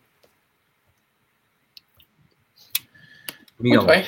[3.57, 3.83] Miguel.
[3.83, 4.07] Muito bem.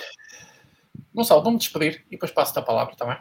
[1.14, 3.18] Gonçalo, vamos despedir e depois passo-te a palavra, está bem?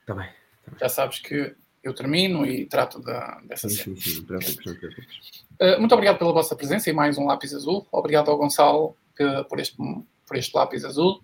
[0.00, 0.26] Está bem.
[0.26, 0.80] Tá bem.
[0.80, 4.26] Já sabes que eu termino e trato da, dessa sim, sim, sim.
[5.60, 7.86] Uh, muito obrigado pela vossa presença e mais um lápis azul.
[7.92, 8.96] Obrigado ao Gonçalo
[9.48, 9.76] por este,
[10.26, 11.22] por este lápis azul.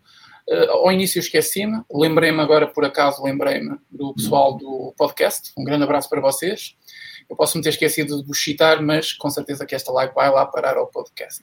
[0.49, 5.53] Uh, ao início esqueci-me, lembrei-me agora, por acaso, lembrei-me do pessoal do podcast.
[5.57, 6.77] Um grande abraço para vocês.
[7.31, 10.31] Eu posso me ter esquecido de vos citar, mas com certeza que esta live vai
[10.31, 11.43] lá parar ao podcast.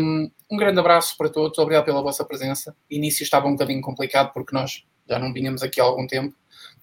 [0.00, 2.76] Um, grande abraço para todos, obrigado pela vossa presença.
[2.90, 6.34] Início estava um bocadinho complicado porque nós já não vínhamos aqui há algum tempo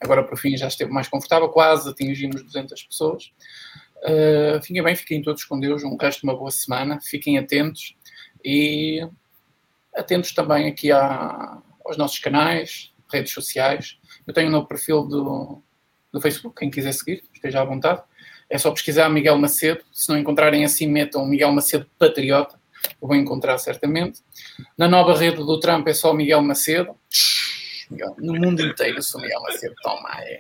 [0.01, 3.31] Agora, por fim, já esteve mais confortável, quase atingimos 200 pessoas.
[4.03, 7.95] Uh, fiquem bem, fiquem todos com Deus, um resto de uma boa semana, fiquem atentos
[8.43, 9.07] e
[9.95, 13.99] atentos também aqui à, aos nossos canais, redes sociais.
[14.26, 15.61] Eu tenho um novo perfil do,
[16.11, 18.01] do Facebook, quem quiser seguir, esteja à vontade.
[18.49, 22.59] É só pesquisar Miguel Macedo, se não encontrarem assim, metam Miguel Macedo Patriota,
[23.01, 24.21] eu vou encontrar certamente.
[24.77, 26.95] Na nova rede do Trump é só Miguel Macedo.
[28.17, 30.39] No mundo inteiro sou Miguel Macedo, toma é.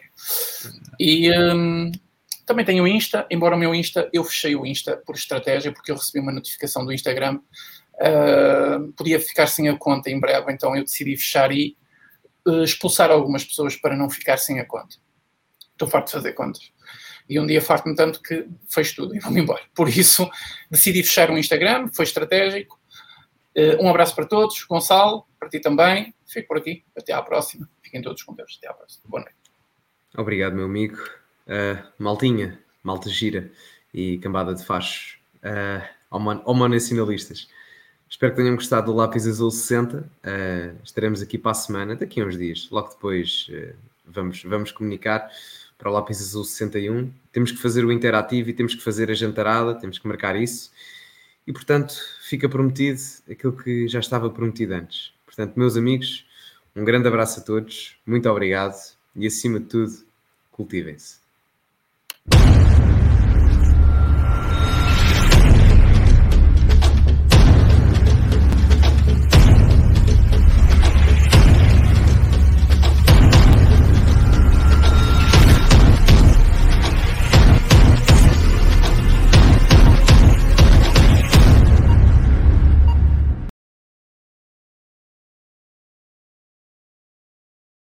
[0.99, 1.91] E um,
[2.45, 5.91] também tenho o Insta, embora o meu Insta, eu fechei o Insta por estratégia, porque
[5.91, 7.39] eu recebi uma notificação do Instagram.
[7.95, 11.77] Uh, podia ficar sem a conta em breve, então eu decidi fechar e
[12.47, 14.95] uh, expulsar algumas pessoas para não ficar sem a conta.
[15.81, 16.71] Estou farto de fazer contas.
[17.27, 19.63] E um dia farto-me tanto que fecho tudo e vou-me embora.
[19.73, 20.29] Por isso,
[20.69, 22.79] decidi fechar o Instagram, foi estratégico.
[23.57, 24.63] Uh, um abraço para todos.
[24.65, 26.13] Gonçalo, para ti também.
[26.27, 26.83] Fico por aqui.
[26.95, 27.67] Até à próxima.
[27.81, 28.59] Fiquem todos com Deus.
[28.59, 29.03] Até à próxima.
[29.07, 29.35] Boa noite.
[30.15, 30.97] Obrigado, meu amigo.
[31.47, 33.51] Uh, maltinha, malta gira
[33.91, 35.17] e cambada de fachos.
[35.37, 37.49] Uh, ao mano sinalistas.
[38.07, 39.97] Espero que tenham gostado do Lápis Azul 60.
[39.97, 42.69] Uh, estaremos aqui para a semana, daqui a uns dias.
[42.69, 43.75] Logo depois uh,
[44.05, 45.27] vamos, vamos comunicar.
[45.81, 47.11] Para o Lápis Azul 61.
[47.31, 50.71] Temos que fazer o interativo e temos que fazer a jantarada, temos que marcar isso.
[51.45, 55.11] E portanto, fica prometido aquilo que já estava prometido antes.
[55.25, 56.23] Portanto, meus amigos,
[56.75, 58.75] um grande abraço a todos, muito obrigado
[59.15, 59.91] e acima de tudo,
[60.51, 61.19] cultivem-se.